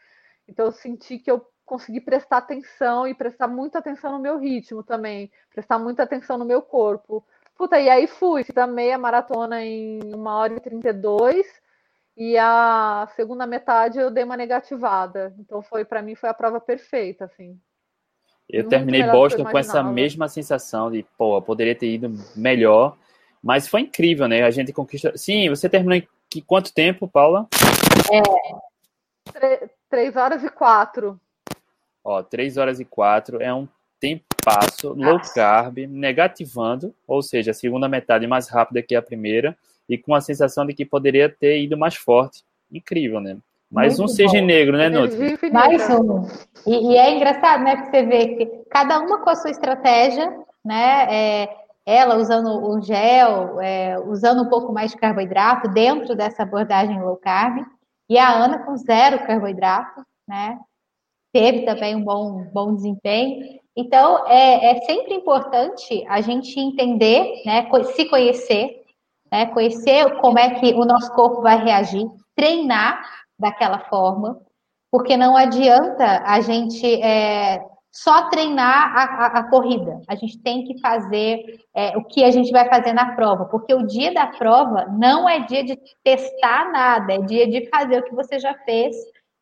Então 0.47 0.65
eu 0.65 0.71
senti 0.71 1.19
que 1.19 1.29
eu 1.29 1.45
conseguir 1.65 2.01
prestar 2.01 2.37
atenção 2.37 3.07
e 3.07 3.13
prestar 3.13 3.47
muita 3.47 3.79
atenção 3.79 4.11
no 4.11 4.19
meu 4.19 4.37
ritmo 4.37 4.83
também, 4.83 5.31
prestar 5.53 5.79
muita 5.79 6.03
atenção 6.03 6.37
no 6.37 6.45
meu 6.45 6.61
corpo. 6.61 7.25
Puta, 7.55 7.79
e 7.79 7.89
aí 7.89 8.07
fui, 8.07 8.43
fiz 8.43 8.57
a 8.57 8.67
meia 8.67 8.97
maratona 8.97 9.63
em 9.63 9.99
1 10.13 10.25
hora 10.25 10.53
e 10.55 10.59
32 10.59 11.45
e 12.17 12.37
a 12.37 13.07
segunda 13.15 13.45
metade 13.45 13.99
eu 13.99 14.11
dei 14.11 14.23
uma 14.23 14.37
negativada. 14.37 15.33
Então 15.39 15.61
foi 15.61 15.85
para 15.85 16.01
mim 16.01 16.15
foi 16.15 16.29
a 16.29 16.33
prova 16.33 16.59
perfeita, 16.59 17.25
assim. 17.25 17.59
Eu 18.49 18.63
Muito 18.63 18.69
terminei 18.69 19.03
Boston 19.03 19.45
com 19.45 19.57
essa 19.57 19.81
mesma 19.81 20.27
sensação 20.27 20.91
de, 20.91 21.05
pô, 21.17 21.41
poderia 21.41 21.75
ter 21.75 21.87
ido 21.87 22.13
melhor. 22.35 22.97
Mas 23.41 23.67
foi 23.67 23.81
incrível, 23.81 24.27
né? 24.27 24.43
A 24.43 24.51
gente 24.51 24.71
conquista. 24.71 25.17
Sim, 25.17 25.49
você 25.49 25.69
terminou 25.69 25.95
em 25.95 26.41
quanto 26.41 26.73
tempo, 26.73 27.07
Paula? 27.07 27.47
É. 28.11 29.67
Três 29.89 30.15
horas 30.15 30.43
e 30.43 30.49
quatro. 30.49 31.19
Ó, 32.03 32.21
três 32.21 32.57
horas 32.57 32.79
e 32.79 32.85
quatro 32.85 33.41
é 33.41 33.53
um 33.53 33.67
tempasso 33.99 34.93
low 34.93 35.19
carb, 35.33 35.87
negativando, 35.87 36.93
ou 37.07 37.21
seja, 37.21 37.51
a 37.51 37.53
segunda 37.53 37.87
metade 37.87 38.27
mais 38.27 38.49
rápida 38.49 38.81
que 38.81 38.95
a 38.95 39.01
primeira, 39.01 39.57
e 39.87 39.97
com 39.97 40.13
a 40.13 40.19
sensação 40.19 40.65
de 40.65 40.73
que 40.73 40.85
poderia 40.85 41.29
ter 41.29 41.61
ido 41.61 41.77
mais 41.77 41.95
forte. 41.95 42.43
Incrível, 42.71 43.21
né? 43.21 43.37
Mais 43.71 43.97
Muito 43.97 44.11
um 44.11 44.13
seja 44.13 44.41
negro, 44.41 44.77
né, 44.77 44.89
Nutri? 44.89 45.37
Mais 45.51 45.89
um. 45.89 46.27
E, 46.67 46.91
e, 46.91 46.97
é 46.97 47.15
engraçado, 47.15 47.63
né? 47.63 47.75
Porque 47.77 47.91
você 47.91 48.05
vê 48.05 48.27
que 48.35 48.45
cada 48.69 48.99
uma 48.99 49.19
com 49.23 49.29
a 49.29 49.35
sua 49.35 49.49
estratégia, 49.49 50.31
né? 50.63 51.07
É, 51.09 51.49
ela 51.85 52.17
usando 52.17 52.49
o 52.49 52.81
gel, 52.81 53.59
é, 53.61 53.99
usando 53.99 54.43
um 54.43 54.49
pouco 54.49 54.71
mais 54.71 54.91
de 54.91 54.97
carboidrato 54.97 55.67
dentro 55.69 56.15
dessa 56.15 56.43
abordagem 56.43 57.01
low 57.01 57.17
carb, 57.17 57.65
e 58.09 58.17
a 58.17 58.31
Ana 58.31 58.59
com 58.59 58.77
zero 58.77 59.25
carboidrato, 59.25 60.05
né? 60.27 60.57
Teve 61.33 61.65
também 61.65 61.95
um 61.95 62.03
bom, 62.03 62.45
bom 62.53 62.75
desempenho. 62.75 63.59
Então, 63.75 64.27
é, 64.27 64.77
é 64.77 64.81
sempre 64.81 65.15
importante 65.15 66.05
a 66.07 66.21
gente 66.21 66.59
entender, 66.59 67.41
né? 67.43 67.67
Se 67.95 68.05
conhecer, 68.05 68.83
né? 69.31 69.47
Conhecer 69.47 70.19
como 70.21 70.37
é 70.37 70.51
que 70.59 70.73
o 70.73 70.85
nosso 70.85 71.11
corpo 71.13 71.41
vai 71.41 71.63
reagir, 71.63 72.05
treinar 72.35 73.03
daquela 73.37 73.79
forma, 73.79 74.39
porque 74.91 75.17
não 75.17 75.35
adianta 75.35 76.21
a 76.23 76.39
gente 76.39 77.01
é, 77.01 77.65
só 77.91 78.29
treinar 78.29 78.95
a, 78.95 79.03
a, 79.03 79.25
a, 79.39 79.49
corrida. 79.49 80.01
A 80.07 80.15
gente 80.15 80.39
tem 80.39 80.63
que 80.65 80.79
fazer 80.79 81.59
é, 81.75 81.97
o 81.97 82.03
que 82.03 82.23
a 82.23 82.29
gente 82.29 82.51
vai 82.51 82.69
fazer 82.69 82.93
na 82.93 83.15
prova, 83.15 83.45
porque 83.45 83.73
o 83.73 83.87
dia 83.87 84.13
da 84.13 84.27
prova 84.27 84.85
não 84.85 85.27
é 85.27 85.39
dia 85.39 85.63
de 85.63 85.79
testar 86.03 86.71
nada, 86.71 87.13
é 87.13 87.17
dia 87.19 87.47
de 87.47 87.67
fazer 87.69 87.99
o 87.99 88.03
que 88.03 88.13
você 88.13 88.39
já 88.39 88.53
fez, 88.65 88.95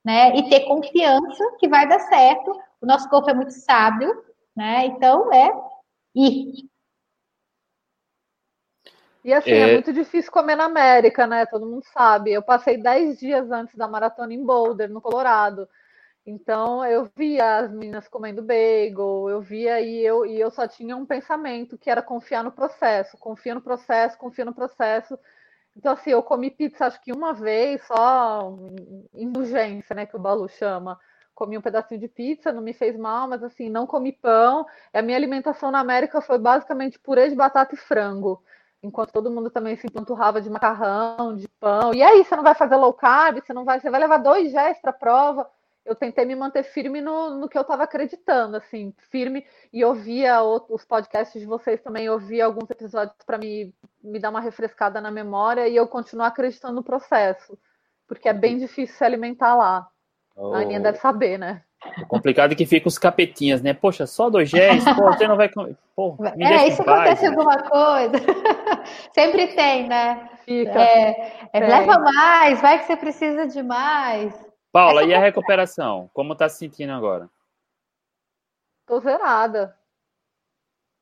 né? 0.04 0.36
E 0.36 0.49
ter 0.49 0.62
confiança 0.62 1.56
que 1.60 1.68
vai 1.68 1.88
dar 1.88 1.99
certo. 1.99 2.60
O 2.82 2.86
nosso 2.86 3.10
corpo 3.10 3.30
é 3.30 3.34
muito 3.34 3.52
sábio, 3.52 4.24
né? 4.56 4.86
Então 4.86 5.32
é 5.34 5.52
ir. 6.16 6.70
E 9.24 9.34
assim, 9.34 9.52
é... 9.52 9.70
é... 9.70 9.74
muito 9.74 9.93
difícil 9.93 10.32
comer 10.32 10.56
na 10.56 10.66
América, 10.66 11.28
né? 11.28 11.45
Todo 11.45 11.68
mundo 11.68 11.84
sabe. 11.93 12.32
Eu 12.32 12.41
passei 12.41 12.78
10 12.78 13.20
dias 13.20 13.52
antes 13.52 13.76
da 13.76 13.88
maratona 13.88 14.34
em 14.34 14.43
Boulder, 14.43 14.89
no 14.89 15.02
Colorado. 15.02 15.68
Então 16.26 16.86
eu 16.86 17.10
via 17.16 17.58
as 17.60 17.72
meninas 17.72 18.08
comendo 18.08 18.43
bagel, 18.43 19.28
eu 19.30 19.41
via 19.41 19.82
e 19.82 19.99
eu, 20.06 20.26
e 20.26 20.39
eu 20.39 20.52
só 20.52 20.68
tinha 20.68 20.95
um 20.95 21.06
pensamento 21.06 21.78
que 21.78 21.89
era 21.89 22.02
confiar 22.02 22.43
no 22.43 22.52
processo, 22.52 23.18
confia 23.18 23.56
no 23.56 23.62
processo, 23.62 24.18
confia 24.18 24.45
no 24.45 24.54
processo. 24.54 25.18
Então, 25.76 25.94
assim, 25.94 26.12
eu 26.12 26.22
comi 26.22 26.52
pizza 26.52 26.86
acho 26.86 27.02
que 27.02 27.14
uma 27.14 27.34
vez, 27.34 27.82
só 27.86 28.54
indulgência, 29.14 29.96
né? 29.96 30.06
Que 30.06 30.16
o 30.16 30.20
Balu 30.20 30.48
chama. 30.50 31.00
Comi 31.34 31.58
um 31.58 31.62
pedacinho 31.62 32.00
de 32.00 32.08
pizza, 32.08 32.52
não 32.52 32.62
me 32.62 32.74
fez 32.74 32.96
mal, 32.98 33.28
mas 33.28 33.42
assim, 33.44 33.70
não 33.70 33.88
comi 33.88 34.12
pão. 34.12 34.66
A 34.94 35.02
minha 35.02 35.18
alimentação 35.18 35.72
na 35.72 35.80
América 35.80 36.22
foi 36.22 36.38
basicamente 36.38 37.00
purê 37.00 37.30
de 37.30 37.36
batata 37.36 37.74
e 37.76 37.78
frango 37.78 38.44
enquanto 38.84 39.12
todo 39.12 39.30
mundo 39.30 39.50
também 39.50 39.76
se 39.78 39.86
empanturrava 39.88 40.42
de 40.42 40.50
macarrão, 40.50 41.36
de 41.36 41.48
pão. 41.60 41.94
E 41.94 42.02
aí, 42.02 42.24
você 42.24 42.36
não 42.36 42.44
vai 42.44 42.56
fazer 42.56 42.76
low 42.76 42.94
carb, 42.94 43.40
você 43.40 43.54
não 43.54 43.64
vai, 43.64 43.80
você 43.80 43.90
vai 43.90 44.00
levar 44.00 44.18
dois 44.18 44.52
gés 44.52 44.80
para 44.82 44.90
a 44.90 44.94
prova. 44.94 45.50
Eu 45.86 45.96
tentei 45.96 46.26
me 46.26 46.36
manter 46.36 46.64
firme 46.64 47.02
no, 47.02 47.40
no 47.40 47.50
que 47.50 47.58
eu 47.58 47.64
estava 47.64 47.84
acreditando, 47.84 48.56
assim, 48.56 48.94
firme, 49.10 49.46
e 49.74 49.84
ouvia 49.84 50.42
os 50.44 50.86
podcasts 50.86 51.42
de 51.42 51.48
vocês 51.48 51.82
também, 51.82 52.10
ouvia 52.10 52.46
alguns 52.46 52.70
episódios 52.70 53.18
para 53.26 53.38
me, 53.38 53.74
me 54.04 54.20
dar 54.20 54.30
uma 54.30 54.42
refrescada 54.42 55.02
na 55.02 55.10
memória 55.10 55.68
e 55.68 55.76
eu 55.76 55.88
continuar 55.88 56.28
acreditando 56.28 56.76
no 56.76 56.84
processo, 56.84 57.58
porque 58.08 58.30
é 58.30 58.34
bem 58.34 58.60
difícil 58.60 58.96
se 58.96 59.04
alimentar 59.04 59.56
lá. 59.56 59.88
Oh. 60.36 60.54
A 60.54 60.60
Aninha 60.60 60.80
deve 60.80 61.00
saber, 61.00 61.38
né? 61.38 61.64
O 62.04 62.06
complicado 62.06 62.52
é 62.52 62.56
que 62.56 62.66
fica 62.66 62.88
os 62.88 63.00
capetinhas, 63.00 63.62
né? 63.62 63.74
Poxa, 63.74 64.06
só 64.06 64.30
dois 64.30 64.50
géis, 64.50 64.84
pô, 64.96 65.06
você 65.12 65.28
não 65.28 65.36
vai 65.36 65.50
comer. 65.50 65.76
Pô, 65.96 66.16
me 66.36 66.46
é, 66.46 66.68
isso 66.68 66.82
acontece 66.84 67.24
né? 67.24 67.30
alguma 67.30 67.58
coisa. 67.58 68.14
Sempre 69.12 69.48
tem, 69.56 69.88
né? 69.88 70.30
Fica. 70.46 70.80
É, 70.80 71.50
é, 71.54 71.60
leva 71.60 71.98
mais, 71.98 72.62
vai 72.62 72.80
que 72.80 72.86
você 72.86 72.96
precisa 72.96 73.48
de 73.48 73.64
mais. 73.64 74.51
Paula, 74.72 75.04
e 75.04 75.14
a 75.14 75.20
recuperação? 75.20 76.10
Como 76.14 76.36
tá 76.36 76.48
se 76.48 76.60
sentindo 76.60 76.94
agora? 76.94 77.30
Tô 78.86 79.00
zerada. 79.00 79.76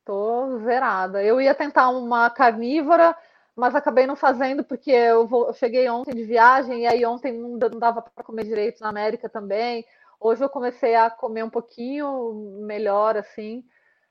Tô 0.04 0.58
zerada. 0.60 1.24
Eu 1.24 1.40
ia 1.40 1.54
tentar 1.54 1.90
uma 1.90 2.30
carnívora, 2.32 3.16
mas 3.56 3.76
acabei 3.76 4.08
não 4.08 4.16
fazendo 4.16 4.64
porque 4.64 4.90
eu, 4.90 5.28
vou, 5.28 5.48
eu 5.48 5.54
cheguei 5.54 5.88
ontem 5.88 6.16
de 6.16 6.24
viagem 6.24 6.82
e 6.82 6.88
aí 6.88 7.06
ontem 7.06 7.32
não 7.32 7.58
dava 7.58 8.02
para 8.02 8.24
comer 8.24 8.44
direito 8.44 8.82
na 8.82 8.90
América 8.90 9.30
também. 9.30 9.86
Hoje 10.20 10.44
eu 10.44 10.50
comecei 10.50 10.96
a 10.96 11.10
comer 11.10 11.44
um 11.44 11.50
pouquinho 11.50 12.60
melhor, 12.62 13.16
assim, 13.16 13.64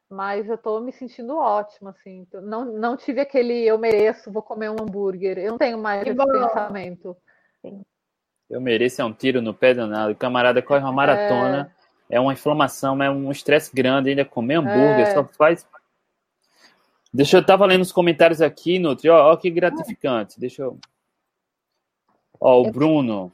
mas 0.09 0.49
eu 0.49 0.57
tô 0.57 0.81
me 0.81 0.93
sentindo 0.93 1.37
ótima, 1.37 1.91
assim. 1.91 2.27
Não, 2.33 2.65
não 2.65 2.97
tive 2.97 3.21
aquele 3.21 3.67
eu 3.67 3.77
mereço, 3.77 4.33
vou 4.33 4.43
comer 4.43 4.71
um 4.71 4.77
hambúrguer. 4.81 5.37
Eu 5.37 5.51
não 5.51 5.59
tenho 5.59 5.79
mais 5.79 6.05
que 6.05 6.11
esse 6.11 6.17
bom. 6.17 6.31
pensamento. 6.31 7.17
Eu 8.49 8.61
mereço 8.61 9.03
é 9.03 9.05
um 9.05 9.12
tiro 9.12 9.42
no 9.42 9.53
pé 9.53 9.74
danado. 9.74 10.12
O 10.12 10.16
camarada 10.16 10.62
corre 10.62 10.80
uma 10.80 10.92
maratona, 10.92 11.70
é, 12.09 12.16
é 12.16 12.20
uma 12.20 12.32
inflamação, 12.32 13.03
é 13.03 13.11
um 13.11 13.30
estresse 13.30 13.74
grande, 13.74 14.11
ainda 14.11 14.24
comer 14.24 14.57
hambúrguer, 14.57 15.07
é. 15.07 15.14
só 15.14 15.24
faz. 15.24 15.66
Deixa 17.12 17.36
eu 17.36 17.44
tava 17.44 17.66
lendo 17.66 17.82
os 17.82 17.92
comentários 17.92 18.40
aqui, 18.40 18.78
Nutri, 18.78 19.09
ó, 19.09 19.32
ó 19.32 19.36
que 19.36 19.51
gratificante. 19.51 20.40
Deixa 20.40 20.62
eu. 20.62 20.78
Ó, 22.40 22.62
o 22.62 22.70
Bruno. 22.70 23.32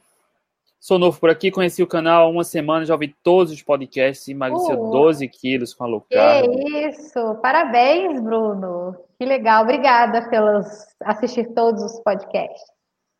Sou 0.79 0.99
novo 0.99 1.19
por 1.19 1.31
aqui, 1.31 1.49
conheci 1.49 1.81
o 1.81 1.87
canal 1.87 2.27
há 2.27 2.29
uma 2.29 2.43
semana, 2.43 2.85
já 2.85 2.93
ouvi 2.93 3.15
todos 3.23 3.51
os 3.51 3.63
podcasts 3.63 4.27
e 4.27 4.33
emagreceu 4.33 4.79
uh, 4.79 4.91
12 4.91 5.27
quilos 5.29 5.73
com 5.73 5.83
a 5.83 5.87
low 5.87 6.05
carb. 6.07 6.47
Que 6.47 6.87
isso! 6.87 7.35
Parabéns, 7.41 8.21
Bruno! 8.21 8.95
Que 9.17 9.25
legal, 9.25 9.63
obrigada 9.63 10.29
pelos 10.29 10.67
assistir 11.01 11.45
todos 11.55 11.81
os 11.81 11.99
podcasts. 12.01 12.74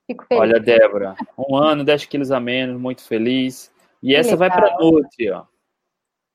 Fico 0.08 0.26
feliz. 0.26 0.42
Olha, 0.42 0.60
Débora, 0.60 1.16
um 1.38 1.56
ano, 1.56 1.84
10 1.84 2.06
quilos 2.06 2.32
a 2.32 2.40
menos, 2.40 2.80
muito 2.80 3.04
feliz. 3.04 3.72
E 4.02 4.10
que 4.10 4.16
essa 4.16 4.32
legal. 4.32 4.50
vai 4.50 4.52
para 4.52 4.76
a 4.76 4.78
Nutri, 4.78 5.32
ó. 5.32 5.44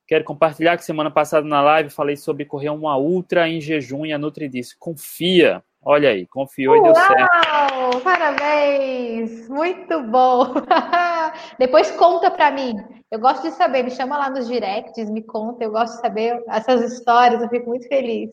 Quero 0.07 0.25
compartilhar 0.25 0.77
que 0.77 0.85
semana 0.85 1.11
passada 1.11 1.47
na 1.47 1.63
live 1.63 1.89
falei 1.89 2.17
sobre 2.17 2.45
correr 2.45 2.71
uma 2.71 2.97
ultra 2.97 3.49
em 3.49 3.61
jejum 3.61 4.05
e 4.05 4.13
a 4.13 4.19
Nutri 4.19 4.49
disse: 4.49 4.77
confia, 4.77 5.63
Olha 5.83 6.11
aí, 6.11 6.27
confiou 6.27 6.75
Uau, 6.77 6.85
e 6.85 6.93
deu 6.93 6.95
certo. 6.95 8.05
Parabéns! 8.05 9.49
Muito 9.49 10.03
bom! 10.03 10.53
Depois 11.59 11.91
conta 11.93 12.31
para 12.31 12.51
mim. 12.51 12.75
Eu 13.11 13.19
gosto 13.19 13.45
de 13.45 13.53
saber, 13.53 13.83
me 13.83 13.91
chama 13.91 14.19
lá 14.19 14.29
nos 14.29 14.47
directs, 14.47 15.09
me 15.09 15.23
conta. 15.23 15.65
Eu 15.65 15.71
gosto 15.71 15.95
de 15.95 16.01
saber 16.03 16.45
essas 16.49 16.93
histórias, 16.93 17.41
eu 17.41 17.49
fico 17.49 17.69
muito 17.71 17.89
feliz. 17.89 18.31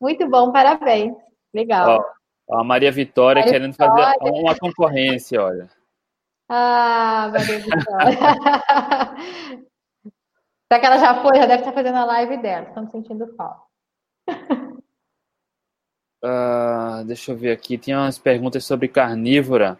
Muito 0.00 0.28
bom, 0.28 0.52
parabéns. 0.52 1.14
Legal. 1.52 1.98
Ó, 2.00 2.04
a 2.50 2.62
Maria 2.64 2.92
Vitória 2.92 3.40
Maria 3.40 3.52
querendo 3.52 3.72
Vitória. 3.72 4.18
fazer 4.18 4.30
uma 4.30 4.54
concorrência, 4.56 5.42
olha. 5.42 5.68
Ah, 6.48 7.30
Maria 7.32 7.58
Vitória. 7.58 8.18
Será 10.70 10.80
que 10.80 10.86
ela 10.86 10.98
já 10.98 11.22
foi? 11.22 11.36
Já 11.36 11.46
deve 11.46 11.62
estar 11.62 11.72
fazendo 11.72 11.96
a 11.96 12.04
live 12.04 12.36
dela. 12.38 12.68
Estamos 12.68 12.90
sentindo 12.90 13.34
falta. 13.34 13.64
Uh, 16.22 17.04
deixa 17.06 17.32
eu 17.32 17.36
ver 17.36 17.52
aqui, 17.52 17.78
tinha 17.78 17.98
umas 17.98 18.18
perguntas 18.18 18.64
sobre 18.64 18.88
carnívora. 18.88 19.78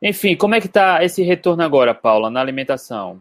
Enfim, 0.00 0.36
como 0.36 0.54
é 0.54 0.60
que 0.60 0.66
está 0.66 1.02
esse 1.02 1.22
retorno 1.22 1.62
agora, 1.62 1.94
Paula, 1.94 2.30
na 2.30 2.40
alimentação? 2.40 3.20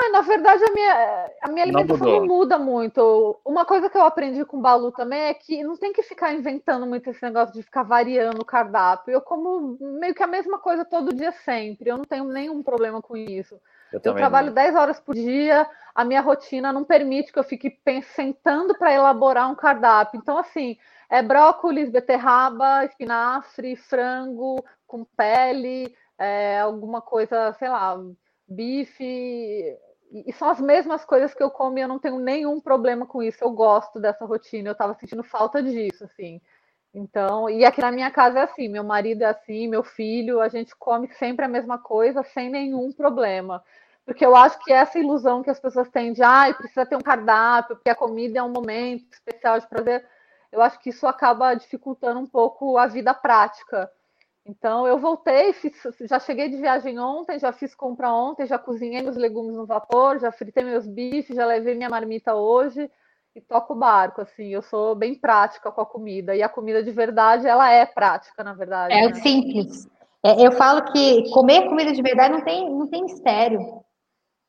Ah, 0.00 0.10
na 0.10 0.20
verdade, 0.20 0.62
a 0.64 0.72
minha, 0.72 1.30
a 1.42 1.48
minha 1.48 1.64
alimentação 1.64 2.06
não, 2.06 2.20
não, 2.20 2.26
muda 2.26 2.58
muito. 2.58 3.40
Uma 3.44 3.64
coisa 3.64 3.90
que 3.90 3.96
eu 3.96 4.04
aprendi 4.04 4.44
com 4.44 4.58
o 4.58 4.60
Balu 4.60 4.92
também 4.92 5.22
é 5.22 5.34
que 5.34 5.64
não 5.64 5.76
tem 5.76 5.92
que 5.92 6.02
ficar 6.02 6.32
inventando 6.32 6.86
muito 6.86 7.10
esse 7.10 7.22
negócio 7.22 7.52
de 7.52 7.62
ficar 7.62 7.82
variando 7.82 8.40
o 8.40 8.44
cardápio. 8.44 9.12
Eu 9.12 9.20
como 9.20 9.76
meio 9.80 10.14
que 10.14 10.22
a 10.22 10.26
mesma 10.26 10.58
coisa 10.58 10.84
todo 10.84 11.14
dia 11.14 11.32
sempre. 11.32 11.90
Eu 11.90 11.96
não 11.96 12.04
tenho 12.04 12.24
nenhum 12.24 12.62
problema 12.62 13.02
com 13.02 13.16
isso. 13.16 13.60
Eu, 13.92 14.00
eu 14.04 14.14
trabalho 14.14 14.48
não. 14.48 14.54
10 14.54 14.74
horas 14.76 15.00
por 15.00 15.14
dia, 15.14 15.66
a 15.94 16.04
minha 16.04 16.20
rotina 16.20 16.72
não 16.72 16.84
permite 16.84 17.32
que 17.32 17.38
eu 17.38 17.44
fique 17.44 17.70
pensando 17.70 18.76
para 18.78 18.92
elaborar 18.92 19.50
um 19.50 19.54
cardápio. 19.54 20.18
Então, 20.18 20.38
assim, 20.38 20.76
é 21.10 21.22
brócolis, 21.22 21.90
beterraba, 21.90 22.84
espinafre, 22.84 23.74
frango 23.74 24.62
com 24.86 25.04
pele, 25.04 25.94
é, 26.18 26.60
alguma 26.60 27.00
coisa, 27.00 27.52
sei 27.54 27.68
lá, 27.68 27.98
bife. 28.46 29.76
E 30.10 30.32
são 30.32 30.48
as 30.48 30.60
mesmas 30.60 31.04
coisas 31.04 31.34
que 31.34 31.42
eu 31.42 31.50
como 31.50 31.78
e 31.78 31.82
eu 31.82 31.88
não 31.88 31.98
tenho 31.98 32.18
nenhum 32.18 32.60
problema 32.60 33.06
com 33.06 33.22
isso. 33.22 33.44
Eu 33.44 33.50
gosto 33.50 34.00
dessa 34.00 34.24
rotina, 34.24 34.68
eu 34.70 34.72
estava 34.72 34.94
sentindo 34.94 35.22
falta 35.22 35.62
disso, 35.62 36.04
assim. 36.04 36.40
Então, 36.94 37.50
e 37.50 37.64
aqui 37.64 37.80
na 37.82 37.92
minha 37.92 38.10
casa 38.10 38.40
é 38.40 38.42
assim, 38.44 38.68
meu 38.68 38.84
marido 38.84 39.22
é 39.22 39.26
assim, 39.26 39.68
meu 39.68 39.84
filho, 39.84 40.40
a 40.40 40.48
gente 40.48 40.74
come 40.76 41.08
sempre 41.14 41.44
a 41.44 41.48
mesma 41.48 41.78
coisa 41.78 42.22
sem 42.22 42.50
nenhum 42.50 42.92
problema. 42.92 43.62
porque 44.04 44.24
eu 44.24 44.34
acho 44.36 44.58
que 44.64 44.72
essa 44.72 44.98
ilusão 44.98 45.42
que 45.42 45.50
as 45.50 45.60
pessoas 45.60 45.88
têm 45.90 46.12
de, 46.14 46.22
ah, 46.22 46.52
precisa 46.56 46.86
ter 46.86 46.96
um 46.96 47.00
cardápio, 47.02 47.76
porque 47.76 47.90
a 47.90 47.94
comida 47.94 48.38
é 48.38 48.42
um 48.42 48.48
momento 48.50 49.06
especial 49.12 49.60
de 49.60 49.68
prazer, 49.68 50.06
eu 50.50 50.62
acho 50.62 50.80
que 50.80 50.90
isso 50.90 51.06
acaba 51.06 51.54
dificultando 51.54 52.18
um 52.20 52.26
pouco 52.26 52.78
a 52.78 52.86
vida 52.86 53.14
prática. 53.14 53.90
Então 54.48 54.86
eu 54.86 54.98
voltei, 54.98 55.52
fiz, 55.52 55.74
já 56.00 56.18
cheguei 56.18 56.48
de 56.48 56.56
viagem 56.56 56.98
ontem, 56.98 57.38
já 57.38 57.52
fiz 57.52 57.74
compra 57.74 58.10
ontem, 58.10 58.46
já 58.46 58.58
cozinhei 58.58 59.02
meus 59.02 59.16
legumes 59.16 59.54
no 59.54 59.66
vapor, 59.66 60.18
já 60.18 60.32
fritei 60.32 60.64
meus 60.64 60.86
bifes, 60.86 61.36
já 61.36 61.44
levei 61.44 61.74
minha 61.74 61.90
marmita 61.90 62.34
hoje 62.34 62.90
e 63.36 63.40
toco 63.42 63.74
o 63.74 63.76
barco, 63.76 64.22
assim, 64.22 64.48
eu 64.48 64.62
sou 64.62 64.94
bem 64.94 65.14
prática 65.14 65.70
com 65.70 65.80
a 65.80 65.86
comida, 65.86 66.34
e 66.34 66.42
a 66.42 66.48
comida 66.48 66.82
de 66.82 66.90
verdade, 66.90 67.46
ela 67.46 67.70
é 67.70 67.84
prática, 67.84 68.42
na 68.42 68.54
verdade. 68.54 68.94
É 68.94 69.06
né? 69.06 69.14
simples. 69.14 69.86
É, 70.24 70.44
eu 70.44 70.52
falo 70.52 70.82
que 70.92 71.30
comer 71.30 71.68
comida 71.68 71.92
de 71.92 72.02
verdade 72.02 72.32
não 72.32 72.40
tem, 72.40 72.68
não 72.68 72.88
tem 72.88 73.04
mistério. 73.04 73.60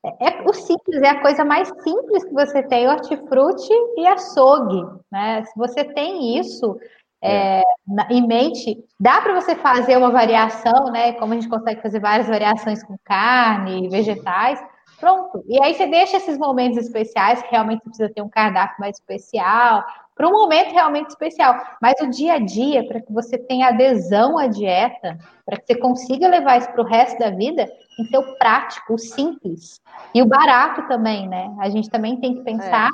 É, 0.04 0.28
é, 0.28 0.42
o 0.48 0.52
simples, 0.52 1.02
é 1.02 1.10
a 1.10 1.20
coisa 1.20 1.44
mais 1.44 1.68
simples 1.68 2.24
que 2.24 2.32
você 2.32 2.62
tem, 2.62 2.88
hortifruti 2.88 3.72
e 3.96 4.06
açougue, 4.06 4.82
né? 5.12 5.44
Se 5.44 5.56
você 5.56 5.84
tem 5.84 6.38
isso 6.38 6.76
é, 7.22 7.60
é. 7.60 7.62
em 8.10 8.26
mente, 8.26 8.78
dá 8.98 9.20
para 9.20 9.34
você 9.34 9.54
fazer 9.54 9.96
uma 9.96 10.10
variação, 10.10 10.90
né? 10.92 11.12
Como 11.14 11.32
a 11.32 11.36
gente 11.36 11.48
consegue 11.48 11.82
fazer 11.82 12.00
várias 12.00 12.28
variações 12.28 12.82
com 12.82 12.96
carne, 13.04 13.88
vegetais, 13.88 14.60
Pronto. 15.00 15.42
E 15.48 15.60
aí 15.64 15.74
você 15.74 15.86
deixa 15.86 16.18
esses 16.18 16.36
momentos 16.36 16.76
especiais, 16.76 17.42
que 17.42 17.50
realmente 17.50 17.82
precisa 17.82 18.12
ter 18.12 18.20
um 18.20 18.28
cardápio 18.28 18.76
mais 18.78 18.98
especial, 18.98 19.82
para 20.20 20.28
um 20.28 20.32
momento 20.32 20.74
realmente 20.74 21.08
especial. 21.08 21.58
Mas 21.80 21.94
o 22.02 22.10
dia 22.10 22.34
a 22.34 22.38
dia, 22.38 22.86
para 22.86 23.00
que 23.00 23.10
você 23.10 23.38
tenha 23.38 23.68
adesão 23.68 24.36
à 24.36 24.46
dieta, 24.48 25.16
para 25.46 25.56
que 25.56 25.66
você 25.66 25.74
consiga 25.76 26.28
levar 26.28 26.58
isso 26.58 26.70
para 26.72 26.82
o 26.82 26.84
resto 26.84 27.18
da 27.18 27.30
vida, 27.30 27.64
tem 27.96 28.04
que 28.04 28.10
ser 28.10 28.18
o 28.18 28.36
prático, 28.36 28.92
o 28.92 28.98
simples. 28.98 29.80
E 30.14 30.20
o 30.20 30.26
barato 30.26 30.86
também, 30.88 31.26
né? 31.26 31.56
A 31.58 31.70
gente 31.70 31.88
também 31.88 32.20
tem 32.20 32.34
que 32.34 32.42
pensar 32.42 32.90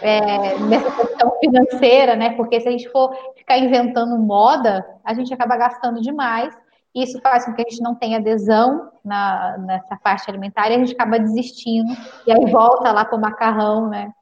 é. 0.00 0.20
É, 0.20 0.58
nessa 0.58 0.90
questão 0.90 1.38
financeira, 1.38 2.16
né? 2.16 2.30
Porque 2.30 2.58
se 2.58 2.68
a 2.68 2.70
gente 2.70 2.88
for 2.88 3.14
ficar 3.36 3.58
inventando 3.58 4.16
moda, 4.16 4.82
a 5.04 5.12
gente 5.12 5.34
acaba 5.34 5.58
gastando 5.58 6.00
demais 6.00 6.56
isso 6.92 7.20
faz 7.20 7.44
com 7.44 7.52
que 7.52 7.62
a 7.62 7.70
gente 7.70 7.80
não 7.80 7.94
tenha 7.94 8.18
adesão 8.18 8.90
na, 9.04 9.56
nessa 9.58 9.96
parte 9.96 10.28
alimentar 10.28 10.68
e 10.70 10.74
a 10.74 10.78
gente 10.78 10.92
acaba 10.92 11.20
desistindo. 11.20 11.92
E 12.26 12.32
aí 12.32 12.50
volta 12.50 12.90
lá 12.90 13.04
para 13.04 13.16
o 13.16 13.20
macarrão, 13.20 13.88
né? 13.88 14.12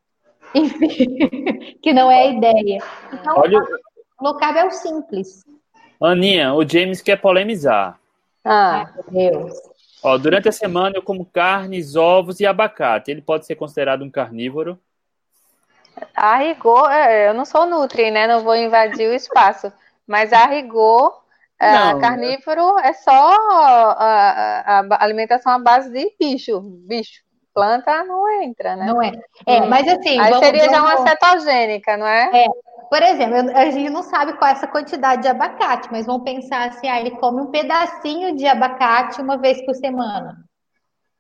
Enfim, 0.55 1.79
que 1.83 1.93
não 1.93 2.11
é 2.11 2.23
a 2.23 2.27
ideia. 2.27 2.79
Então, 3.13 3.39
Olha... 3.39 3.59
o 3.59 4.25
low 4.25 4.37
carb 4.37 4.57
é 4.57 4.65
o 4.65 4.71
simples. 4.71 5.45
Aninha, 6.01 6.55
o 6.55 6.67
James 6.67 7.03
quer 7.03 7.21
polemizar. 7.21 7.99
Ah, 8.45 8.91
meu 8.95 9.33
Deus. 9.33 9.53
Ó, 10.03 10.17
durante 10.17 10.49
a 10.49 10.53
semana 10.53 10.97
eu 10.97 11.03
como 11.03 11.27
carnes, 11.27 11.97
ovos 11.97 12.41
e 12.41 12.47
abacate. 12.47 13.11
Ele 13.11 13.21
pode 13.21 13.47
ser 13.47 13.57
considerado 13.57 14.03
um 14.03 14.11
carnívoro? 14.11 14.79
A 16.15 16.37
rigor, 16.37 16.91
é, 16.91 17.29
eu 17.29 17.35
não 17.35 17.45
sou 17.45 17.67
nutri, 17.67 18.11
né? 18.11 18.27
Não 18.27 18.45
vou 18.45 18.55
invadir 18.55 19.09
o 19.09 19.15
espaço. 19.15 19.73
Mas 20.07 20.33
a 20.33 20.47
rigor, 20.47 21.21
é, 21.61 21.99
carnívoro 22.01 22.79
é 22.79 22.93
só 22.93 23.11
a, 23.11 23.93
a, 23.99 24.81
a, 24.81 25.05
alimentação 25.05 25.53
à 25.53 25.59
base 25.59 25.91
de 25.91 26.15
bicho. 26.19 26.61
Bicho. 26.61 27.23
Planta 27.59 28.05
não 28.05 28.43
entra, 28.43 28.77
né? 28.77 28.87
Não 28.87 29.03
é. 29.03 29.13
É, 29.47 29.67
mas 29.67 29.87
assim. 29.89 30.19
Aí 30.19 30.31
vamos, 30.31 30.47
seria 30.47 30.69
já 30.69 30.81
uma 30.81 31.09
cetogênica, 31.09 31.97
não 31.97 32.07
é? 32.07 32.45
É. 32.45 32.47
Por 32.89 33.03
exemplo, 33.03 33.57
a 33.57 33.71
gente 33.71 33.91
não 33.91 34.03
sabe 34.03 34.33
qual 34.35 34.49
é 34.49 34.53
essa 34.53 34.67
quantidade 34.67 35.23
de 35.23 35.29
abacate, 35.29 35.89
mas 35.91 36.07
vamos 36.07 36.23
pensar 36.23 36.69
assim: 36.69 36.89
ah, 36.89 37.01
ele 37.01 37.13
come 37.13 37.43
um 37.43 37.51
pedacinho 37.51 38.35
de 38.37 38.47
abacate 38.47 39.21
uma 39.21 39.37
vez 39.37 39.65
por 39.65 39.75
semana. 39.75 40.37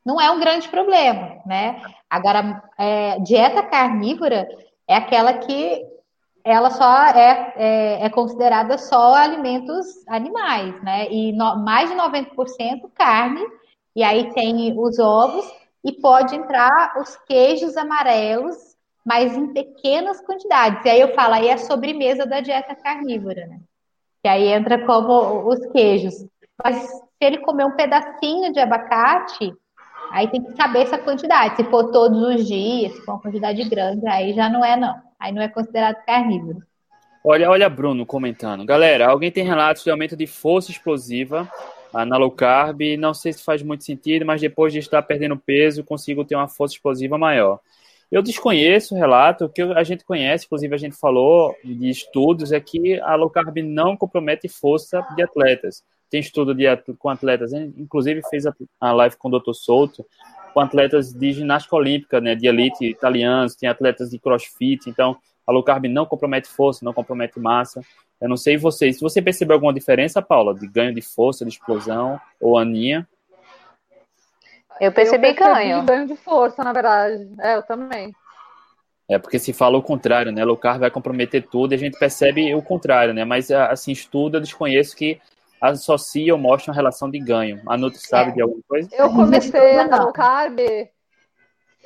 Não 0.04 0.20
é 0.20 0.30
um 0.30 0.40
grande 0.40 0.68
problema, 0.68 1.36
né? 1.44 1.82
Agora, 2.08 2.62
é, 2.78 3.18
dieta 3.20 3.62
carnívora 3.62 4.48
é 4.88 4.96
aquela 4.96 5.34
que 5.34 5.84
ela 6.42 6.70
só 6.70 7.04
é, 7.08 7.52
é, 7.56 8.06
é, 8.06 8.08
considerada 8.08 8.78
só 8.78 9.14
alimentos 9.14 9.86
animais, 10.08 10.80
né? 10.82 11.06
E 11.10 11.32
no, 11.32 11.62
mais 11.62 11.90
de 11.90 11.96
90% 11.96 12.90
carne, 12.94 13.44
e 13.94 14.02
aí 14.02 14.32
tem 14.32 14.74
os 14.78 14.98
ovos, 14.98 15.44
e 15.84 15.92
pode 15.92 16.34
entrar 16.34 16.98
os 17.00 17.16
queijos 17.26 17.76
amarelos, 17.76 18.56
mas 19.04 19.36
em 19.36 19.52
pequenas 19.52 20.20
quantidades. 20.20 20.84
E 20.84 20.90
aí 20.90 21.00
eu 21.00 21.14
falo, 21.14 21.34
aí 21.34 21.48
é 21.48 21.54
a 21.54 21.58
sobremesa 21.58 22.26
da 22.26 22.40
dieta 22.40 22.74
carnívora, 22.74 23.46
né? 23.46 23.60
Que 24.22 24.28
aí 24.28 24.48
entra 24.48 24.84
como 24.84 25.48
os 25.48 25.64
queijos. 25.72 26.26
Mas 26.62 26.76
se 26.86 27.02
ele 27.20 27.38
comer 27.38 27.64
um 27.64 27.76
pedacinho 27.76 28.52
de 28.52 28.60
abacate, 28.60 29.54
aí 30.10 30.28
tem 30.28 30.42
que 30.42 30.56
saber 30.56 30.82
essa 30.82 30.98
quantidade. 30.98 31.56
Se 31.56 31.64
for 31.64 31.90
todos 31.90 32.20
os 32.20 32.46
dias, 32.46 32.92
se 32.92 33.02
for 33.02 33.12
uma 33.12 33.22
quantidade 33.22 33.62
grande, 33.68 34.06
aí 34.08 34.34
já 34.34 34.48
não 34.48 34.64
é 34.64 34.76
não. 34.76 34.94
Aí 35.18 35.32
não 35.32 35.42
é 35.42 35.48
considerado 35.48 36.04
carnívoro. 36.04 36.62
Olha, 37.24 37.50
olha 37.50 37.68
Bruno 37.68 38.06
comentando. 38.06 38.64
Galera, 38.64 39.08
alguém 39.08 39.30
tem 39.30 39.44
relatos 39.44 39.84
de 39.84 39.90
aumento 39.90 40.16
de 40.16 40.26
força 40.26 40.70
explosiva 40.70 41.48
na 41.92 42.16
low 42.16 42.30
carb? 42.30 42.80
Não 42.98 43.14
sei 43.14 43.32
se 43.32 43.42
faz 43.42 43.62
muito 43.62 43.84
sentido, 43.84 44.24
mas 44.24 44.40
depois 44.40 44.72
de 44.72 44.78
estar 44.78 45.02
perdendo 45.02 45.36
peso, 45.36 45.84
consigo 45.84 46.24
ter 46.24 46.34
uma 46.34 46.48
força 46.48 46.74
explosiva 46.74 47.16
maior. 47.18 47.60
Eu 48.10 48.22
desconheço 48.22 48.94
o 48.94 48.98
relato, 48.98 49.44
o 49.44 49.48
que 49.48 49.60
a 49.60 49.84
gente 49.84 50.02
conhece, 50.04 50.46
inclusive 50.46 50.74
a 50.74 50.78
gente 50.78 50.96
falou 50.96 51.54
de 51.62 51.90
estudos, 51.90 52.52
é 52.52 52.60
que 52.60 52.98
a 53.00 53.14
low 53.14 53.28
carb 53.28 53.58
não 53.58 53.96
compromete 53.96 54.48
força 54.48 55.06
de 55.14 55.22
atletas. 55.22 55.84
Tem 56.10 56.20
estudo 56.20 56.54
de, 56.54 56.64
com 56.98 57.10
atletas, 57.10 57.52
inclusive 57.52 58.22
fez 58.30 58.44
a 58.80 58.92
live 58.92 59.16
com 59.16 59.28
o 59.28 59.38
Dr. 59.38 59.52
Souto, 59.52 60.06
com 60.54 60.60
atletas 60.60 61.12
de 61.12 61.32
ginástica 61.32 61.76
olímpica, 61.76 62.18
né, 62.18 62.34
de 62.34 62.46
elite 62.46 62.86
italianos, 62.86 63.54
tem 63.54 63.68
atletas 63.68 64.08
de 64.08 64.18
crossfit, 64.18 64.88
então 64.88 65.18
a 65.46 65.52
low 65.52 65.62
carb 65.62 65.84
não 65.84 66.06
compromete 66.06 66.48
força, 66.48 66.84
não 66.84 66.94
compromete 66.94 67.38
massa. 67.38 67.82
Eu 68.20 68.28
não 68.28 68.36
sei 68.36 68.56
vocês, 68.56 68.96
se 68.96 69.02
você 69.02 69.22
percebeu 69.22 69.54
alguma 69.54 69.72
diferença, 69.72 70.20
Paula, 70.20 70.54
de 70.54 70.66
ganho 70.66 70.94
de 70.94 71.00
força, 71.00 71.44
de 71.44 71.52
explosão, 71.52 72.20
ou 72.40 72.58
Aninha? 72.58 73.06
Eu 74.80 74.92
percebi, 74.92 75.28
eu 75.28 75.34
percebi 75.34 75.54
ganho. 75.54 75.84
ganho 75.84 76.06
de 76.06 76.16
força, 76.16 76.64
na 76.64 76.72
verdade. 76.72 77.28
É, 77.40 77.56
eu 77.56 77.62
também. 77.62 78.12
É 79.08 79.18
porque 79.18 79.38
se 79.38 79.52
fala 79.52 79.78
o 79.78 79.82
contrário, 79.82 80.30
né? 80.30 80.44
Low 80.44 80.56
carb 80.56 80.80
vai 80.80 80.90
comprometer 80.90 81.46
tudo 81.48 81.72
e 81.72 81.76
a 81.76 81.78
gente 81.78 81.98
percebe 81.98 82.54
o 82.54 82.62
contrário, 82.62 83.14
né? 83.14 83.24
Mas, 83.24 83.50
assim, 83.50 83.92
estudo, 83.92 84.36
eu 84.36 84.40
desconheço 84.40 84.94
que 84.94 85.20
associa 85.60 86.32
ou 86.32 86.38
mostra 86.38 86.70
uma 86.70 86.76
relação 86.76 87.10
de 87.10 87.18
ganho. 87.18 87.60
A 87.66 87.76
Nutri 87.76 88.00
sabe 88.00 88.30
é. 88.30 88.34
de 88.34 88.42
alguma 88.42 88.62
coisa? 88.68 88.88
Eu 88.92 89.10
comecei 89.10 89.78
a 89.78 89.96
low 89.96 90.12
carb. 90.12 90.58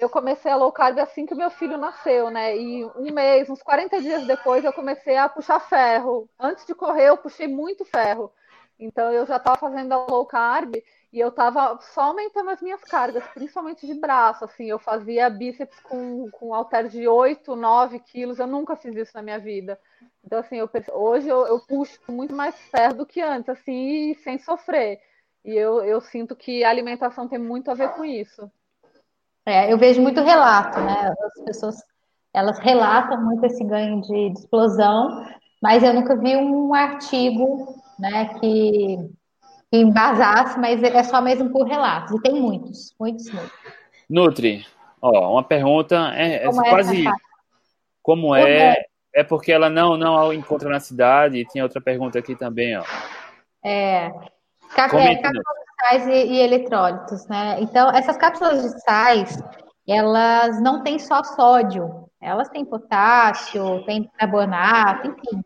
Eu 0.02 0.08
comecei 0.08 0.50
a 0.50 0.56
low 0.56 0.72
carb 0.72 0.98
assim 0.98 1.24
que 1.24 1.32
meu 1.32 1.48
filho 1.48 1.78
nasceu, 1.78 2.28
né? 2.28 2.56
E 2.56 2.84
um 2.84 3.12
mês, 3.12 3.48
uns 3.48 3.62
40 3.62 4.02
dias 4.02 4.26
depois, 4.26 4.64
eu 4.64 4.72
comecei 4.72 5.16
a 5.16 5.28
puxar 5.28 5.60
ferro. 5.60 6.28
Antes 6.36 6.66
de 6.66 6.74
correr, 6.74 7.10
eu 7.10 7.16
puxei 7.16 7.46
muito 7.46 7.84
ferro. 7.84 8.32
Então 8.80 9.12
eu 9.12 9.24
já 9.24 9.36
estava 9.36 9.56
fazendo 9.56 9.92
a 9.92 10.04
low 10.06 10.26
carb 10.26 10.74
e 11.12 11.20
eu 11.20 11.28
estava 11.28 11.78
só 11.80 12.00
aumentando 12.00 12.50
as 12.50 12.60
minhas 12.60 12.82
cargas, 12.82 13.22
principalmente 13.32 13.86
de 13.86 13.94
braço. 13.94 14.44
Assim, 14.44 14.64
eu 14.64 14.76
fazia 14.76 15.30
bíceps 15.30 15.78
com, 15.78 16.28
com 16.32 16.52
halter 16.52 16.88
de 16.88 17.06
8, 17.06 17.54
9 17.54 18.00
quilos. 18.00 18.40
Eu 18.40 18.48
nunca 18.48 18.74
fiz 18.74 18.96
isso 18.96 19.12
na 19.14 19.22
minha 19.22 19.38
vida. 19.38 19.78
Então, 20.24 20.40
assim, 20.40 20.56
eu, 20.56 20.68
hoje 20.94 21.28
eu, 21.28 21.46
eu 21.46 21.60
puxo 21.60 22.00
muito 22.08 22.34
mais 22.34 22.56
ferro 22.72 22.94
do 22.94 23.06
que 23.06 23.20
antes, 23.20 23.50
assim, 23.50 24.14
sem 24.14 24.36
sofrer. 24.36 25.00
E 25.44 25.54
eu, 25.54 25.80
eu 25.84 26.00
sinto 26.00 26.34
que 26.34 26.64
a 26.64 26.70
alimentação 26.70 27.28
tem 27.28 27.38
muito 27.38 27.70
a 27.70 27.74
ver 27.74 27.90
com 27.90 28.04
isso. 28.04 28.50
É, 29.46 29.72
eu 29.72 29.78
vejo 29.78 30.00
muito 30.00 30.20
relato, 30.22 30.80
né? 30.80 31.12
As 31.24 31.44
pessoas 31.44 31.76
elas 32.34 32.58
relatam 32.58 33.22
muito 33.22 33.44
esse 33.44 33.62
ganho 33.62 34.00
de, 34.00 34.30
de 34.30 34.38
explosão, 34.38 35.26
mas 35.62 35.82
eu 35.82 35.92
nunca 35.92 36.16
vi 36.16 36.34
um 36.36 36.72
artigo, 36.72 37.76
né, 37.98 38.34
que, 38.40 38.96
que 39.70 39.76
embasasse, 39.76 40.58
mas 40.58 40.82
é 40.82 41.02
só 41.02 41.20
mesmo 41.20 41.50
por 41.50 41.66
relatos. 41.66 42.12
E 42.12 42.22
tem 42.22 42.40
muitos, 42.40 42.94
muitos, 42.98 43.30
muitos. 43.30 43.52
Nutri, 44.08 44.66
ó, 45.00 45.32
uma 45.32 45.42
pergunta 45.42 46.12
é, 46.14 46.44
é 46.44 46.46
como 46.46 46.62
quase 46.62 47.06
é 47.06 47.10
como 48.02 48.34
é 48.34 48.86
é 49.14 49.22
porque 49.22 49.52
ela 49.52 49.68
não 49.68 49.96
não 49.96 50.32
encontra 50.32 50.68
na 50.70 50.80
cidade. 50.80 51.38
E 51.38 51.44
tinha 51.46 51.64
outra 51.64 51.80
pergunta 51.80 52.18
aqui 52.18 52.34
também, 52.34 52.76
ó. 52.76 52.84
É, 53.64 54.10
cápsulas 54.74 55.04
de 55.04 55.22
sais 55.82 56.06
e, 56.06 56.10
e, 56.10 56.40
eletrólitos, 56.40 57.26
né? 57.28 57.60
Então, 57.60 57.90
essas 57.90 58.16
cápsulas 58.16 58.62
de 58.62 58.80
sais, 58.82 59.42
elas 59.86 60.60
não 60.60 60.82
têm 60.82 60.98
só 60.98 61.22
sódio, 61.22 62.08
elas 62.20 62.48
têm 62.48 62.64
potássio, 62.64 63.84
têm 63.84 64.10
carbonato, 64.18 65.08
enfim. 65.08 65.42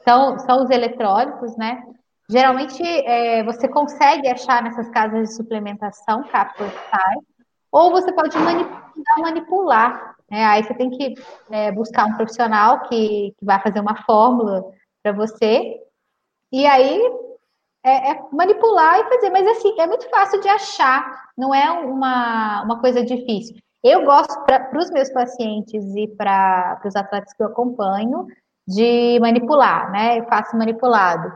Então, 0.00 0.38
são 0.40 0.64
os 0.64 0.70
eletrólitos, 0.70 1.56
né? 1.56 1.82
Geralmente, 2.28 2.82
é, 2.82 3.42
você 3.44 3.68
consegue 3.68 4.28
achar 4.28 4.62
nessas 4.62 4.88
casas 4.90 5.28
de 5.28 5.34
suplementação 5.34 6.24
cápsulas 6.24 6.72
de 6.72 6.78
sais, 6.78 7.24
ou 7.70 7.90
você 7.90 8.12
pode 8.12 8.36
manipular, 8.38 8.92
manipular 9.18 10.14
né? 10.30 10.44
Aí 10.44 10.64
você 10.64 10.74
tem 10.74 10.90
que 10.90 11.14
é, 11.50 11.70
buscar 11.72 12.06
um 12.06 12.16
profissional 12.16 12.80
que, 12.88 13.34
que 13.38 13.44
vai 13.44 13.60
fazer 13.60 13.80
uma 13.80 13.96
fórmula 14.04 14.64
para 15.02 15.12
você. 15.12 15.76
E 16.52 16.66
aí 16.66 17.00
é, 17.84 18.12
é 18.12 18.20
manipular 18.32 18.98
e 18.98 19.08
fazer, 19.08 19.30
mas 19.30 19.46
assim, 19.46 19.78
é 19.78 19.86
muito 19.86 20.08
fácil 20.08 20.40
de 20.40 20.48
achar, 20.48 21.28
não 21.36 21.54
é 21.54 21.70
uma, 21.70 22.62
uma 22.62 22.80
coisa 22.80 23.04
difícil. 23.04 23.56
Eu 23.82 24.04
gosto 24.06 24.40
para 24.46 24.78
os 24.78 24.90
meus 24.90 25.10
pacientes 25.10 25.84
e 25.94 26.08
para 26.08 26.80
os 26.84 26.96
atletas 26.96 27.34
que 27.34 27.42
eu 27.42 27.48
acompanho 27.48 28.26
de 28.66 29.18
manipular, 29.20 29.92
né? 29.92 30.18
Eu 30.18 30.24
faço 30.24 30.56
manipulado. 30.56 31.30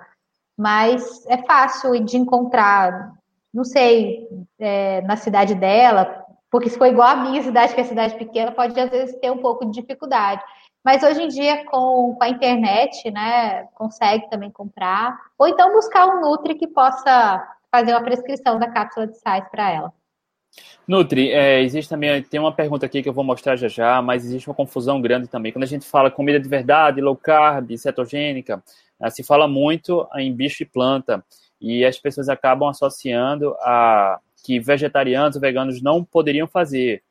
Mas 0.56 1.26
é 1.26 1.36
fácil 1.42 2.02
de 2.02 2.16
encontrar, 2.16 3.12
não 3.52 3.64
sei, 3.64 4.26
é, 4.58 5.02
na 5.02 5.16
cidade 5.16 5.54
dela, 5.54 6.24
porque 6.50 6.70
se 6.70 6.78
for 6.78 6.86
igual 6.86 7.08
a 7.08 7.16
minha 7.16 7.42
cidade, 7.42 7.74
que 7.74 7.80
é 7.82 7.84
cidade 7.84 8.16
pequena, 8.16 8.50
pode 8.50 8.78
às 8.80 8.88
vezes 8.88 9.14
ter 9.20 9.30
um 9.30 9.38
pouco 9.38 9.66
de 9.66 9.80
dificuldade. 9.82 10.42
Mas 10.88 11.02
hoje 11.02 11.22
em 11.22 11.28
dia, 11.28 11.66
com, 11.66 12.14
com 12.14 12.24
a 12.24 12.30
internet, 12.30 13.10
né, 13.10 13.64
consegue 13.74 14.26
também 14.30 14.50
comprar. 14.50 15.14
Ou 15.38 15.46
então 15.46 15.70
buscar 15.70 16.06
um 16.06 16.22
Nutri 16.22 16.54
que 16.54 16.66
possa 16.66 17.46
fazer 17.70 17.92
uma 17.92 18.02
prescrição 18.02 18.58
da 18.58 18.70
cápsula 18.70 19.06
de 19.06 19.18
sais 19.18 19.46
para 19.50 19.70
ela. 19.70 19.92
Nutri, 20.86 21.30
é, 21.30 21.60
existe 21.60 21.90
também, 21.90 22.22
tem 22.22 22.40
uma 22.40 22.54
pergunta 22.54 22.86
aqui 22.86 23.02
que 23.02 23.08
eu 23.10 23.12
vou 23.12 23.22
mostrar 23.22 23.54
já 23.54 23.68
já, 23.68 24.00
mas 24.00 24.24
existe 24.24 24.48
uma 24.48 24.54
confusão 24.54 24.98
grande 24.98 25.28
também. 25.28 25.52
Quando 25.52 25.64
a 25.64 25.66
gente 25.66 25.84
fala 25.84 26.10
comida 26.10 26.40
de 26.40 26.48
verdade, 26.48 27.02
low 27.02 27.14
carb, 27.14 27.76
cetogênica, 27.76 28.64
né, 28.98 29.10
se 29.10 29.22
fala 29.22 29.46
muito 29.46 30.08
em 30.16 30.34
bicho 30.34 30.62
e 30.62 30.66
planta, 30.66 31.22
e 31.60 31.84
as 31.84 31.98
pessoas 31.98 32.30
acabam 32.30 32.66
associando 32.66 33.54
a 33.60 34.18
que 34.42 34.58
vegetarianos 34.58 35.36
e 35.36 35.40
veganos 35.40 35.82
não 35.82 36.02
poderiam 36.02 36.48
fazer. 36.48 37.02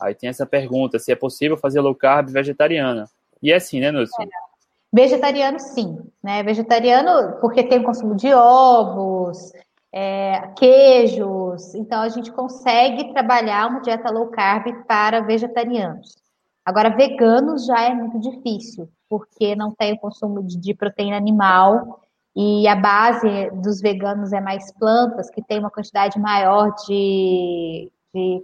Aí 0.00 0.14
tem 0.14 0.30
essa 0.30 0.46
pergunta, 0.46 0.98
se 0.98 1.12
é 1.12 1.14
possível 1.14 1.58
fazer 1.58 1.80
low 1.80 1.94
carb 1.94 2.30
vegetariana. 2.30 3.06
E 3.42 3.52
é 3.52 3.56
assim, 3.56 3.80
né, 3.80 3.90
Nutri? 3.90 4.24
É. 4.24 4.46
Vegetariano, 4.92 5.58
sim. 5.58 5.98
Né? 6.22 6.42
Vegetariano, 6.42 7.38
porque 7.40 7.62
tem 7.64 7.80
o 7.80 7.84
consumo 7.84 8.14
de 8.14 8.32
ovos, 8.32 9.52
é, 9.92 10.48
queijos. 10.56 11.74
Então, 11.74 12.00
a 12.00 12.08
gente 12.08 12.32
consegue 12.32 13.12
trabalhar 13.12 13.68
uma 13.68 13.80
dieta 13.80 14.10
low 14.10 14.28
carb 14.28 14.84
para 14.86 15.20
vegetarianos. 15.20 16.16
Agora, 16.64 16.90
veganos 16.90 17.64
já 17.64 17.84
é 17.84 17.94
muito 17.94 18.18
difícil, 18.18 18.88
porque 19.08 19.54
não 19.54 19.72
tem 19.72 19.92
o 19.92 19.98
consumo 19.98 20.42
de, 20.42 20.58
de 20.58 20.74
proteína 20.74 21.16
animal 21.16 22.00
e 22.34 22.68
a 22.68 22.76
base 22.76 23.50
dos 23.62 23.80
veganos 23.80 24.32
é 24.32 24.40
mais 24.40 24.70
plantas, 24.72 25.30
que 25.30 25.42
tem 25.42 25.58
uma 25.58 25.70
quantidade 25.70 26.18
maior 26.18 26.74
de, 26.86 27.90
de 28.12 28.42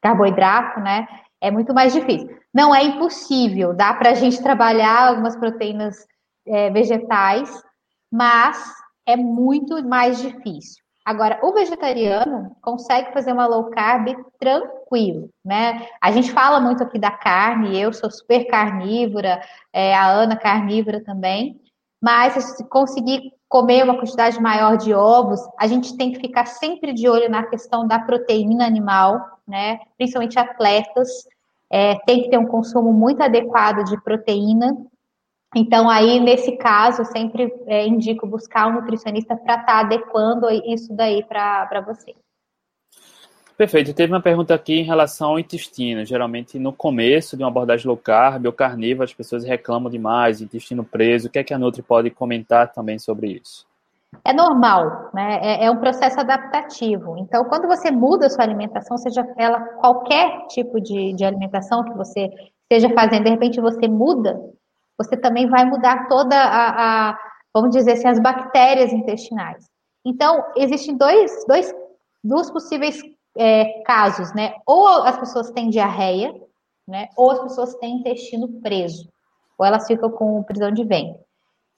carboidrato, 0.00 0.80
né? 0.80 1.06
É 1.40 1.50
muito 1.50 1.74
mais 1.74 1.92
difícil. 1.92 2.28
Não 2.52 2.74
é 2.74 2.84
impossível, 2.84 3.74
dá 3.74 3.92
para 3.94 4.10
a 4.10 4.14
gente 4.14 4.42
trabalhar 4.42 5.08
algumas 5.08 5.36
proteínas 5.36 5.96
é, 6.46 6.70
vegetais, 6.70 7.50
mas 8.10 8.58
é 9.06 9.16
muito 9.16 9.82
mais 9.86 10.20
difícil. 10.20 10.82
Agora, 11.04 11.38
o 11.42 11.52
vegetariano 11.52 12.56
consegue 12.62 13.12
fazer 13.12 13.32
uma 13.32 13.46
low 13.46 13.68
carb 13.70 14.08
tranquilo, 14.38 15.28
né? 15.44 15.86
A 16.00 16.10
gente 16.10 16.32
fala 16.32 16.58
muito 16.60 16.82
aqui 16.82 16.98
da 16.98 17.10
carne, 17.10 17.78
eu 17.78 17.92
sou 17.92 18.10
super 18.10 18.46
carnívora, 18.46 19.42
é, 19.70 19.94
a 19.94 20.06
Ana 20.06 20.34
carnívora 20.34 21.04
também, 21.04 21.60
mas 22.02 22.32
se 22.56 22.68
conseguir 22.70 23.32
comer 23.54 23.84
uma 23.84 23.96
quantidade 23.96 24.42
maior 24.42 24.76
de 24.76 24.92
ovos, 24.92 25.40
a 25.56 25.68
gente 25.68 25.96
tem 25.96 26.10
que 26.10 26.18
ficar 26.18 26.44
sempre 26.44 26.92
de 26.92 27.08
olho 27.08 27.30
na 27.30 27.44
questão 27.44 27.86
da 27.86 28.00
proteína 28.00 28.66
animal, 28.66 29.38
né? 29.46 29.78
Principalmente 29.96 30.36
atletas, 30.36 31.08
é, 31.70 31.94
tem 32.04 32.24
que 32.24 32.30
ter 32.30 32.36
um 32.36 32.48
consumo 32.48 32.92
muito 32.92 33.22
adequado 33.22 33.84
de 33.84 33.96
proteína, 34.02 34.76
então, 35.54 35.88
aí, 35.88 36.18
nesse 36.18 36.56
caso, 36.56 37.04
sempre 37.04 37.48
é, 37.68 37.86
indico 37.86 38.26
buscar 38.26 38.66
um 38.66 38.72
nutricionista 38.72 39.36
para 39.36 39.54
estar 39.54 39.64
tá 39.64 39.78
adequando 39.78 40.50
isso 40.50 40.92
daí 40.92 41.22
para 41.22 41.80
você. 41.80 42.12
Perfeito. 43.56 43.94
Teve 43.94 44.12
uma 44.12 44.20
pergunta 44.20 44.52
aqui 44.52 44.80
em 44.80 44.82
relação 44.82 45.30
ao 45.30 45.38
intestino. 45.38 46.04
Geralmente, 46.04 46.58
no 46.58 46.72
começo 46.72 47.36
de 47.36 47.42
uma 47.42 47.48
abordagem 47.48 47.86
low 47.86 47.96
carb 47.96 48.46
ou 48.46 48.52
carnívora, 48.52 49.04
as 49.04 49.14
pessoas 49.14 49.44
reclamam 49.44 49.90
demais, 49.90 50.40
intestino 50.40 50.82
preso. 50.82 51.28
O 51.28 51.30
que 51.30 51.38
é 51.38 51.44
que 51.44 51.54
a 51.54 51.58
Nutri 51.58 51.82
pode 51.82 52.10
comentar 52.10 52.72
também 52.72 52.98
sobre 52.98 53.28
isso? 53.28 53.64
É 54.24 54.32
normal, 54.32 55.10
né? 55.14 55.40
É, 55.42 55.64
é 55.66 55.70
um 55.70 55.78
processo 55.78 56.18
adaptativo. 56.18 57.16
Então, 57.18 57.44
quando 57.44 57.66
você 57.68 57.90
muda 57.90 58.26
a 58.26 58.30
sua 58.30 58.44
alimentação, 58.44 58.98
seja 58.98 59.26
ela 59.36 59.60
qualquer 59.60 60.46
tipo 60.48 60.80
de, 60.80 61.12
de 61.12 61.24
alimentação 61.24 61.84
que 61.84 61.94
você 61.94 62.30
esteja 62.62 62.92
fazendo, 62.92 63.24
de 63.24 63.30
repente 63.30 63.60
você 63.60 63.86
muda, 63.86 64.40
você 64.98 65.16
também 65.16 65.48
vai 65.48 65.64
mudar 65.64 66.08
toda 66.08 66.36
a, 66.36 67.10
a 67.10 67.18
vamos 67.52 67.70
dizer 67.70 67.92
assim, 67.92 68.08
as 68.08 68.18
bactérias 68.18 68.92
intestinais. 68.92 69.64
Então, 70.04 70.44
existem 70.56 70.96
dois, 70.96 71.44
dois, 71.46 71.72
dois 72.22 72.50
possíveis 72.50 73.00
é, 73.36 73.82
casos, 73.82 74.32
né? 74.34 74.54
Ou 74.66 74.86
as 75.04 75.18
pessoas 75.18 75.50
têm 75.50 75.70
diarreia, 75.70 76.34
né? 76.86 77.08
Ou 77.16 77.30
as 77.30 77.40
pessoas 77.40 77.74
têm 77.76 77.96
intestino 77.96 78.48
preso, 78.60 79.08
ou 79.58 79.66
elas 79.66 79.86
ficam 79.86 80.10
com 80.10 80.42
prisão 80.42 80.70
de 80.70 80.84
ventre. 80.84 81.22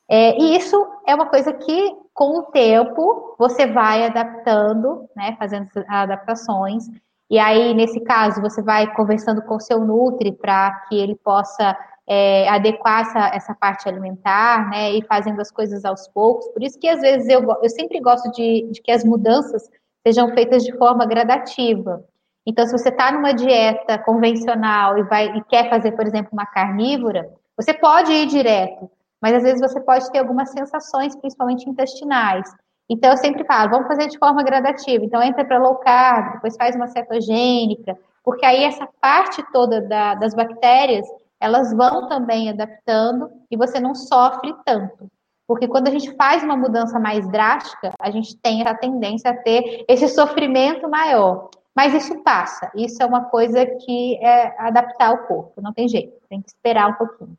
É, 0.08 0.38
e 0.38 0.56
isso 0.56 0.76
é 1.06 1.14
uma 1.14 1.26
coisa 1.26 1.52
que, 1.52 1.96
com 2.14 2.38
o 2.38 2.42
tempo, 2.44 3.34
você 3.38 3.66
vai 3.66 4.06
adaptando, 4.06 5.08
né? 5.16 5.36
Fazendo 5.38 5.68
adaptações. 5.88 6.84
E 7.28 7.38
aí, 7.38 7.74
nesse 7.74 8.00
caso, 8.00 8.40
você 8.40 8.62
vai 8.62 8.92
conversando 8.94 9.42
com 9.42 9.56
o 9.56 9.60
seu 9.60 9.80
Nutri 9.80 10.30
para 10.30 10.70
que 10.88 10.96
ele 10.96 11.16
possa 11.16 11.76
é, 12.06 12.48
adequar 12.48 13.00
essa, 13.00 13.18
essa 13.34 13.54
parte 13.54 13.88
alimentar, 13.88 14.70
né, 14.70 14.92
e 14.92 15.02
fazendo 15.02 15.40
as 15.40 15.50
coisas 15.50 15.84
aos 15.84 16.06
poucos. 16.08 16.46
Por 16.48 16.62
isso 16.62 16.78
que 16.78 16.88
às 16.88 17.00
vezes 17.00 17.28
eu, 17.28 17.42
eu 17.60 17.68
sempre 17.68 18.00
gosto 18.00 18.30
de, 18.30 18.68
de 18.70 18.80
que 18.80 18.92
as 18.92 19.04
mudanças 19.04 19.68
sejam 20.06 20.32
feitas 20.34 20.62
de 20.62 20.72
forma 20.78 21.04
gradativa. 21.04 22.04
Então, 22.46 22.64
se 22.64 22.70
você 22.70 22.90
está 22.90 23.10
numa 23.10 23.32
dieta 23.32 23.98
convencional 23.98 24.96
e, 24.98 25.02
vai, 25.02 25.36
e 25.36 25.42
quer 25.44 25.68
fazer, 25.68 25.92
por 25.92 26.06
exemplo, 26.06 26.30
uma 26.32 26.46
carnívora, 26.46 27.28
você 27.56 27.74
pode 27.74 28.12
ir 28.12 28.26
direto, 28.26 28.88
mas 29.20 29.34
às 29.34 29.42
vezes 29.42 29.60
você 29.60 29.80
pode 29.80 30.08
ter 30.12 30.18
algumas 30.20 30.50
sensações, 30.50 31.16
principalmente 31.16 31.68
intestinais. 31.68 32.48
Então, 32.88 33.10
eu 33.10 33.16
sempre 33.16 33.44
falo, 33.44 33.70
vamos 33.70 33.88
fazer 33.88 34.06
de 34.06 34.16
forma 34.16 34.44
gradativa. 34.44 35.04
Então, 35.04 35.20
entra 35.20 35.44
para 35.44 35.58
low 35.58 35.74
carb, 35.76 36.34
depois 36.34 36.56
faz 36.56 36.76
uma 36.76 36.86
cetogênica, 36.86 37.98
porque 38.22 38.46
aí 38.46 38.62
essa 38.62 38.88
parte 39.00 39.42
toda 39.50 39.80
da, 39.80 40.14
das 40.14 40.34
bactérias 40.34 41.04
elas 41.40 41.72
vão 41.74 42.08
também 42.08 42.48
adaptando 42.48 43.28
e 43.50 43.56
você 43.56 43.80
não 43.80 43.94
sofre 43.94 44.54
tanto. 44.64 45.10
Porque 45.46 45.68
quando 45.68 45.88
a 45.88 45.90
gente 45.90 46.14
faz 46.16 46.42
uma 46.42 46.56
mudança 46.56 46.98
mais 46.98 47.26
drástica, 47.28 47.92
a 48.00 48.10
gente 48.10 48.36
tem 48.36 48.66
a 48.66 48.74
tendência 48.74 49.30
a 49.30 49.36
ter 49.36 49.84
esse 49.88 50.08
sofrimento 50.08 50.88
maior. 50.88 51.50
Mas 51.74 51.94
isso 51.94 52.22
passa. 52.22 52.70
Isso 52.74 53.02
é 53.02 53.06
uma 53.06 53.26
coisa 53.26 53.64
que 53.66 54.16
é 54.16 54.54
adaptar 54.58 55.12
o 55.12 55.26
corpo. 55.26 55.60
Não 55.60 55.72
tem 55.72 55.86
jeito. 55.86 56.14
Tem 56.28 56.40
que 56.40 56.48
esperar 56.48 56.88
um 56.88 56.94
pouquinho. 56.94 57.36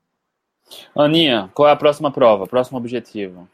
Aninha, 0.96 1.50
qual 1.54 1.68
é 1.68 1.72
a 1.72 1.76
próxima 1.76 2.12
prova? 2.12 2.46
Próximo 2.46 2.78
objetivo? 2.78 3.48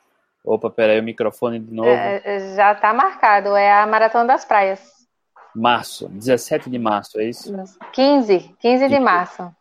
Opa, 0.43 0.69
peraí, 0.69 0.99
o 0.99 1.03
microfone 1.03 1.57
de 1.57 1.73
novo. 1.73 1.89
É, 1.89 2.53
já 2.55 2.73
está 2.73 2.93
marcado. 2.93 3.55
É 3.55 3.71
a 3.71 3.87
Maratona 3.87 4.25
das 4.25 4.43
Praias. 4.43 5.07
Março, 5.55 6.09
17 6.09 6.69
de 6.69 6.79
março, 6.79 7.19
é 7.19 7.25
isso? 7.25 7.53
15, 7.93 8.55
15 8.59 8.89
de 8.89 8.99
março. 8.99 9.55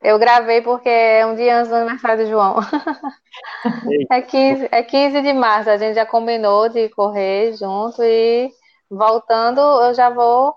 Eu 0.00 0.18
gravei 0.18 0.62
porque 0.62 0.88
é 0.88 1.26
um 1.26 1.34
dia 1.34 1.58
antes 1.58 1.70
do 1.70 1.74
aniversário 1.74 2.24
do 2.24 2.30
João. 2.30 2.56
é, 4.10 4.22
15, 4.22 4.68
é 4.70 4.82
15 4.82 5.22
de 5.22 5.32
março, 5.32 5.70
a 5.70 5.76
gente 5.76 5.96
já 5.96 6.06
combinou 6.06 6.68
de 6.68 6.88
correr 6.90 7.56
junto 7.56 8.02
e 8.02 8.50
voltando 8.88 9.60
eu 9.60 9.92
já 9.94 10.08
vou 10.08 10.54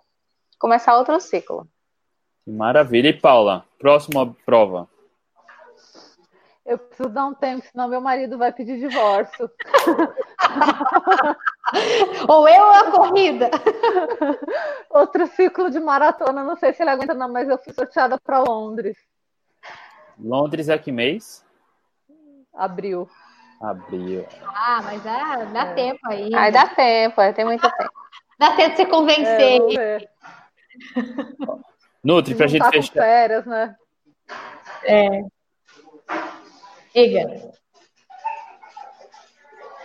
começar 0.59 0.95
outro 0.95 1.19
ciclo. 1.19 1.67
Maravilha. 2.45 3.09
E 3.09 3.13
Paula, 3.13 3.65
próxima 3.79 4.35
prova. 4.45 4.87
Eu 6.63 6.77
preciso 6.77 7.09
dar 7.09 7.25
um 7.25 7.33
tempo, 7.33 7.65
senão 7.65 7.87
meu 7.87 7.99
marido 7.99 8.37
vai 8.37 8.53
pedir 8.53 8.77
divórcio. 8.77 9.49
ou 12.29 12.47
eu 12.47 12.63
ou 12.63 12.71
a 12.71 12.91
corrida. 12.91 13.49
Outro 14.91 15.25
ciclo 15.27 15.71
de 15.71 15.79
maratona, 15.79 16.43
não 16.43 16.55
sei 16.55 16.73
se 16.73 16.83
ele 16.83 16.91
aguenta, 16.91 17.15
não, 17.15 17.27
mas 17.27 17.49
eu 17.49 17.57
fui 17.57 17.73
sorteada 17.73 18.19
para 18.19 18.39
Londres. 18.39 18.95
Londres 20.21 20.69
é 20.69 20.77
que 20.77 20.91
mês? 20.91 21.43
Abril. 22.53 23.09
Abril. 23.59 24.25
Ah, 24.45 24.81
mas 24.83 25.03
dá, 25.03 25.35
dá 25.45 25.61
é. 25.61 25.73
tempo 25.73 25.99
aí. 26.03 26.33
Aí 26.33 26.51
dá 26.51 26.67
tempo, 26.67 27.15
tem 27.33 27.45
muito 27.45 27.61
tempo. 27.77 27.91
Dá 28.37 28.55
tempo 28.55 28.71
de 28.71 28.77
se 28.77 28.85
convencer. 28.85 29.77
É, 29.79 30.07
Nutri, 32.03 32.35
pra 32.35 32.47
gente 32.47 32.63
tá 32.63 32.71
fechar. 32.71 32.93
férias, 32.93 33.45
né? 33.45 33.75
É. 34.83 35.21
Diga. 36.93 37.51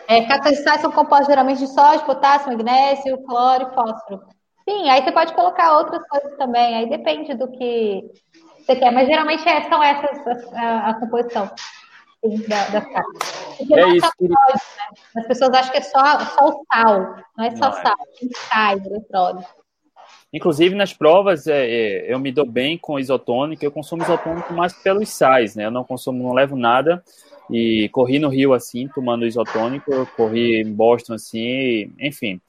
É, 0.09 0.25
catalisados 0.27 0.81
são 0.83 0.93
compostos 0.93 1.27
geralmente 1.27 1.59
de 1.59 1.67
sódio, 1.67 2.07
potássio, 2.07 2.49
magnésio, 2.49 3.23
cloro 3.25 3.69
e 3.71 3.75
fósforo. 3.75 4.23
Sim, 4.69 4.89
aí 4.89 5.03
você 5.03 5.13
pode 5.13 5.35
colocar 5.35 5.79
outras 5.79 6.07
coisas 6.09 6.37
também, 6.37 6.75
aí 6.75 6.89
depende 6.89 7.35
do 7.35 7.49
que 7.51 8.03
você 8.67 8.77
quer, 8.77 8.91
mas 8.91 9.07
geralmente 9.07 9.49
é, 9.49 9.69
são 9.69 9.83
essas 9.83 10.53
a, 10.53 10.91
a 10.91 10.95
composição. 10.95 11.49
da, 12.49 12.69
da 12.69 12.81
Porque 13.57 13.75
é 13.75 13.89
isso. 13.91 14.11
Né? 14.21 14.35
As 15.17 15.27
pessoas 15.27 15.51
acham 15.51 15.71
que 15.71 15.79
é 15.79 15.83
só, 15.83 16.19
só 16.19 16.49
o 16.49 16.65
sal, 16.73 17.17
não 17.37 17.45
é 17.45 17.51
só 17.57 17.71
não, 17.71 17.79
é. 17.79 17.83
sal, 17.83 17.97
tem 18.19 18.29
sais, 18.33 18.85
eletrólitos. 18.85 19.47
Inclusive, 20.33 20.75
nas 20.75 20.93
provas, 20.93 21.47
é, 21.47 21.67
é, 21.67 22.13
eu 22.13 22.19
me 22.19 22.33
dou 22.33 22.45
bem 22.45 22.77
com 22.77 22.99
isotônico, 22.99 23.65
eu 23.65 23.71
consumo 23.71 24.03
isotônico 24.03 24.53
mais 24.53 24.73
pelos 24.73 25.09
sais, 25.09 25.55
né? 25.55 25.67
Eu 25.67 25.71
não 25.71 25.85
consumo, 25.85 26.23
não 26.23 26.33
levo 26.33 26.57
nada. 26.57 27.03
E 27.49 27.89
corri 27.91 28.19
no 28.19 28.29
Rio 28.29 28.53
assim, 28.53 28.89
tomando 28.89 29.25
isotônico, 29.25 30.05
corri 30.17 30.61
em 30.61 30.73
Boston 30.73 31.15
assim, 31.15 31.93
enfim. 32.01 32.41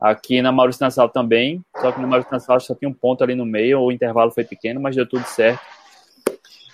Aqui 0.00 0.42
na 0.42 0.52
Maurício 0.52 0.84
Nassau 0.84 1.08
também, 1.08 1.62
só 1.80 1.90
que 1.90 2.00
na 2.00 2.06
Maurício 2.06 2.30
Nassau 2.30 2.60
só 2.60 2.74
tinha 2.74 2.88
um 2.88 2.94
ponto 2.94 3.24
ali 3.24 3.34
no 3.34 3.46
meio, 3.46 3.80
o 3.80 3.90
intervalo 3.90 4.30
foi 4.30 4.44
pequeno, 4.44 4.80
mas 4.80 4.94
deu 4.94 5.08
tudo 5.08 5.24
certo. 5.24 5.60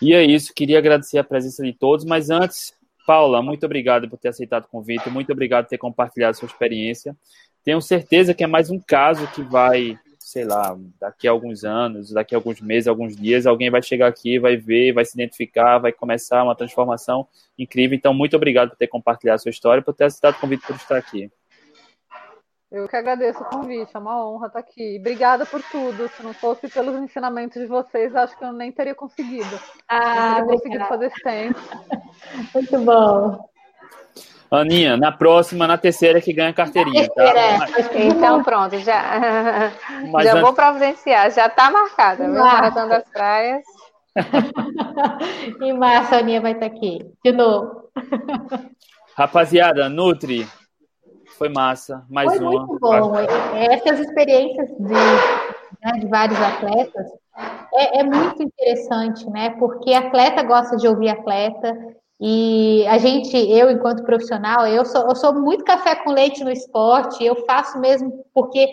E 0.00 0.12
é 0.12 0.24
isso, 0.24 0.52
queria 0.52 0.78
agradecer 0.78 1.18
a 1.18 1.24
presença 1.24 1.62
de 1.62 1.72
todos, 1.72 2.04
mas 2.04 2.30
antes, 2.30 2.74
Paula, 3.06 3.40
muito 3.40 3.64
obrigado 3.64 4.08
por 4.08 4.18
ter 4.18 4.30
aceitado 4.30 4.64
o 4.64 4.68
convite, 4.68 5.08
muito 5.08 5.30
obrigado 5.30 5.64
por 5.64 5.70
ter 5.70 5.78
compartilhado 5.78 6.36
sua 6.36 6.46
experiência. 6.46 7.16
Tenho 7.64 7.80
certeza 7.80 8.34
que 8.34 8.42
é 8.42 8.46
mais 8.48 8.70
um 8.70 8.80
caso 8.80 9.24
que 9.28 9.42
vai, 9.42 9.96
sei 10.18 10.44
lá, 10.44 10.76
daqui 11.00 11.28
a 11.28 11.30
alguns 11.30 11.62
anos, 11.62 12.10
daqui 12.10 12.34
a 12.34 12.38
alguns 12.38 12.60
meses, 12.60 12.88
alguns 12.88 13.14
dias, 13.14 13.46
alguém 13.46 13.70
vai 13.70 13.80
chegar 13.80 14.08
aqui, 14.08 14.40
vai 14.40 14.56
ver, 14.56 14.92
vai 14.92 15.04
se 15.04 15.14
identificar, 15.14 15.78
vai 15.78 15.92
começar 15.92 16.42
uma 16.42 16.56
transformação 16.56 17.28
incrível. 17.56 17.96
Então, 17.96 18.12
muito 18.12 18.34
obrigado 18.34 18.70
por 18.70 18.76
ter 18.76 18.88
compartilhado 18.88 19.40
sua 19.40 19.50
história, 19.50 19.80
por 19.80 19.94
ter 19.94 20.06
aceitado 20.06 20.34
o 20.34 20.40
convite 20.40 20.66
por 20.66 20.74
estar 20.74 20.96
aqui. 20.96 21.30
Eu 22.72 22.88
que 22.88 22.96
agradeço 22.96 23.38
o 23.42 23.44
convite, 23.44 23.90
é 23.94 23.98
uma 23.98 24.26
honra 24.26 24.46
estar 24.46 24.60
aqui. 24.60 24.96
Obrigada 24.98 25.44
por 25.44 25.62
tudo. 25.62 26.08
Se 26.08 26.22
não 26.22 26.32
fosse 26.32 26.68
pelos 26.68 26.96
ensinamentos 26.96 27.60
de 27.60 27.66
vocês, 27.66 28.16
acho 28.16 28.36
que 28.38 28.42
eu 28.42 28.52
nem 28.54 28.72
teria 28.72 28.94
conseguido. 28.94 29.60
Ah, 29.86 30.38
não 30.38 30.46
teria 30.46 30.56
conseguido 30.56 30.84
fazer 30.86 31.06
esse 31.08 31.22
tempo. 31.22 31.60
Muito 32.54 32.78
bom. 32.78 33.52
Aninha, 34.50 34.96
na 34.96 35.12
próxima, 35.12 35.66
na 35.66 35.76
terceira 35.76 36.20
que 36.20 36.32
ganha 36.32 36.52
carteirinha, 36.52 37.08
tá? 37.10 37.22
É, 37.22 38.06
então 38.06 38.42
pronto, 38.42 38.78
já, 38.78 39.70
Mas 40.10 40.24
já 40.24 40.32
antes... 40.32 40.42
vou 40.42 40.52
providenciar, 40.52 41.30
já 41.30 41.46
está 41.46 41.70
marcada, 41.70 42.24
viu? 42.24 42.38
Maratona 42.38 42.88
das 42.88 43.08
Praias. 43.08 43.64
em 45.60 45.72
março 45.72 46.14
a 46.14 46.18
Aninha 46.18 46.40
vai 46.40 46.52
estar 46.52 46.66
aqui, 46.66 46.98
de 47.24 47.32
novo. 47.32 47.90
Rapaziada, 49.16 49.88
Nutri, 49.88 50.46
foi 51.42 51.48
massa. 51.48 52.04
Mais 52.08 52.28
foi 52.28 52.40
uma. 52.40 52.66
Muito 52.66 52.78
bom. 52.80 53.14
Essas 53.54 54.00
experiências 54.00 54.68
de, 54.68 54.92
né, 54.92 55.92
de 55.98 56.06
vários 56.06 56.40
atletas 56.40 57.06
é, 57.74 58.00
é, 58.00 58.02
muito 58.02 58.42
interessante, 58.42 59.28
né? 59.30 59.50
Porque 59.58 59.92
atleta 59.92 60.42
gosta 60.42 60.76
de 60.76 60.86
ouvir 60.86 61.08
atleta. 61.08 61.76
E 62.20 62.86
a 62.86 62.98
gente, 62.98 63.36
eu, 63.36 63.68
enquanto 63.68 64.04
profissional, 64.04 64.64
eu 64.66 64.84
sou, 64.84 65.08
eu 65.08 65.16
sou 65.16 65.34
muito 65.34 65.64
café 65.64 65.96
com 65.96 66.12
leite 66.12 66.44
no 66.44 66.52
esporte, 66.52 67.24
eu 67.24 67.34
faço 67.46 67.80
mesmo 67.80 68.24
porque 68.32 68.68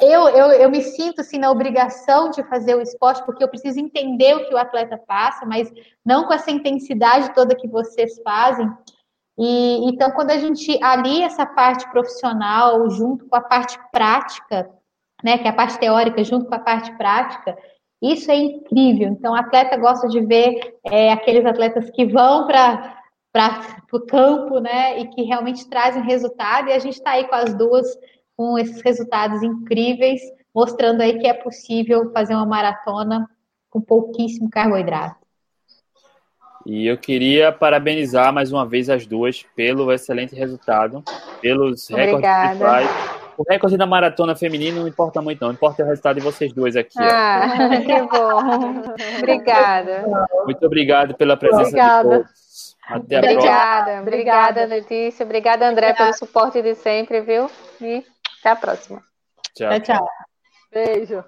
eu, 0.00 0.28
eu, 0.28 0.46
eu 0.52 0.70
me 0.70 0.82
sinto 0.82 1.20
assim 1.20 1.38
na 1.38 1.50
obrigação 1.50 2.30
de 2.30 2.42
fazer 2.44 2.74
o 2.74 2.80
esporte, 2.80 3.22
porque 3.26 3.44
eu 3.44 3.48
preciso 3.48 3.78
entender 3.78 4.34
o 4.34 4.48
que 4.48 4.54
o 4.54 4.58
atleta 4.58 4.96
passa, 4.96 5.44
mas 5.44 5.70
não 6.02 6.26
com 6.26 6.32
essa 6.32 6.50
intensidade 6.50 7.34
toda 7.34 7.54
que 7.54 7.68
vocês 7.68 8.18
fazem. 8.24 8.66
E 9.38 9.88
então, 9.88 10.10
quando 10.10 10.32
a 10.32 10.36
gente 10.36 10.82
alia 10.82 11.26
essa 11.26 11.46
parte 11.46 11.88
profissional 11.90 12.90
junto 12.90 13.24
com 13.26 13.36
a 13.36 13.40
parte 13.40 13.78
prática, 13.92 14.68
né, 15.22 15.38
que 15.38 15.46
é 15.46 15.50
a 15.50 15.54
parte 15.54 15.78
teórica 15.78 16.24
junto 16.24 16.46
com 16.46 16.54
a 16.54 16.58
parte 16.58 16.90
prática, 16.96 17.56
isso 18.02 18.30
é 18.30 18.36
incrível. 18.36 19.08
Então, 19.08 19.32
o 19.32 19.36
atleta 19.36 19.76
gosta 19.76 20.08
de 20.08 20.20
ver 20.20 20.76
é, 20.84 21.12
aqueles 21.12 21.46
atletas 21.46 21.88
que 21.90 22.04
vão 22.04 22.46
para 22.46 22.96
o 23.92 24.00
campo, 24.00 24.58
né, 24.58 25.00
e 25.00 25.08
que 25.08 25.22
realmente 25.22 25.68
trazem 25.68 26.02
resultado. 26.02 26.68
E 26.68 26.72
a 26.72 26.78
gente 26.80 26.94
está 26.94 27.12
aí 27.12 27.28
com 27.28 27.34
as 27.34 27.54
duas, 27.54 27.86
com 28.36 28.58
esses 28.58 28.80
resultados 28.82 29.42
incríveis, 29.42 30.20
mostrando 30.52 31.00
aí 31.00 31.18
que 31.18 31.26
é 31.28 31.34
possível 31.34 32.10
fazer 32.12 32.34
uma 32.34 32.46
maratona 32.46 33.28
com 33.70 33.80
pouquíssimo 33.80 34.50
carboidrato. 34.50 35.27
E 36.66 36.86
eu 36.86 36.98
queria 36.98 37.52
parabenizar 37.52 38.32
mais 38.32 38.52
uma 38.52 38.66
vez 38.66 38.90
as 38.90 39.06
duas 39.06 39.44
pelo 39.54 39.92
excelente 39.92 40.34
resultado, 40.34 41.02
pelos 41.40 41.88
Obrigada. 41.90 42.16
recordes 42.18 42.58
que 42.58 42.64
faz. 42.64 43.18
O 43.38 43.44
recorde 43.48 43.76
da 43.76 43.86
maratona 43.86 44.34
feminina 44.34 44.80
não 44.80 44.88
importa 44.88 45.22
muito, 45.22 45.40
não. 45.44 45.52
Importa 45.52 45.84
o 45.84 45.86
resultado 45.86 46.16
de 46.16 46.22
vocês 46.22 46.52
duas 46.52 46.74
aqui. 46.74 46.98
Ah, 46.98 47.68
que 47.86 48.02
bom. 48.02 48.82
Obrigada. 49.18 50.04
Muito 50.44 50.66
obrigado 50.66 51.14
pela 51.14 51.36
presença 51.36 51.68
Obrigada. 51.68 52.08
de 52.08 52.24
todos. 52.24 52.76
Até 52.88 53.18
obrigada, 53.18 53.84
próxima. 53.84 54.02
obrigada, 54.02 54.64
Letícia. 54.64 55.24
Obrigada, 55.24 55.68
André, 55.68 55.88
obrigada. 55.90 56.10
pelo 56.10 56.18
suporte 56.18 56.62
de 56.62 56.74
sempre, 56.74 57.20
viu? 57.20 57.48
E 57.80 58.02
até 58.40 58.50
a 58.50 58.56
próxima. 58.56 59.02
Tchau, 59.54 59.80
tchau. 59.80 60.08
Beijo. 60.72 61.22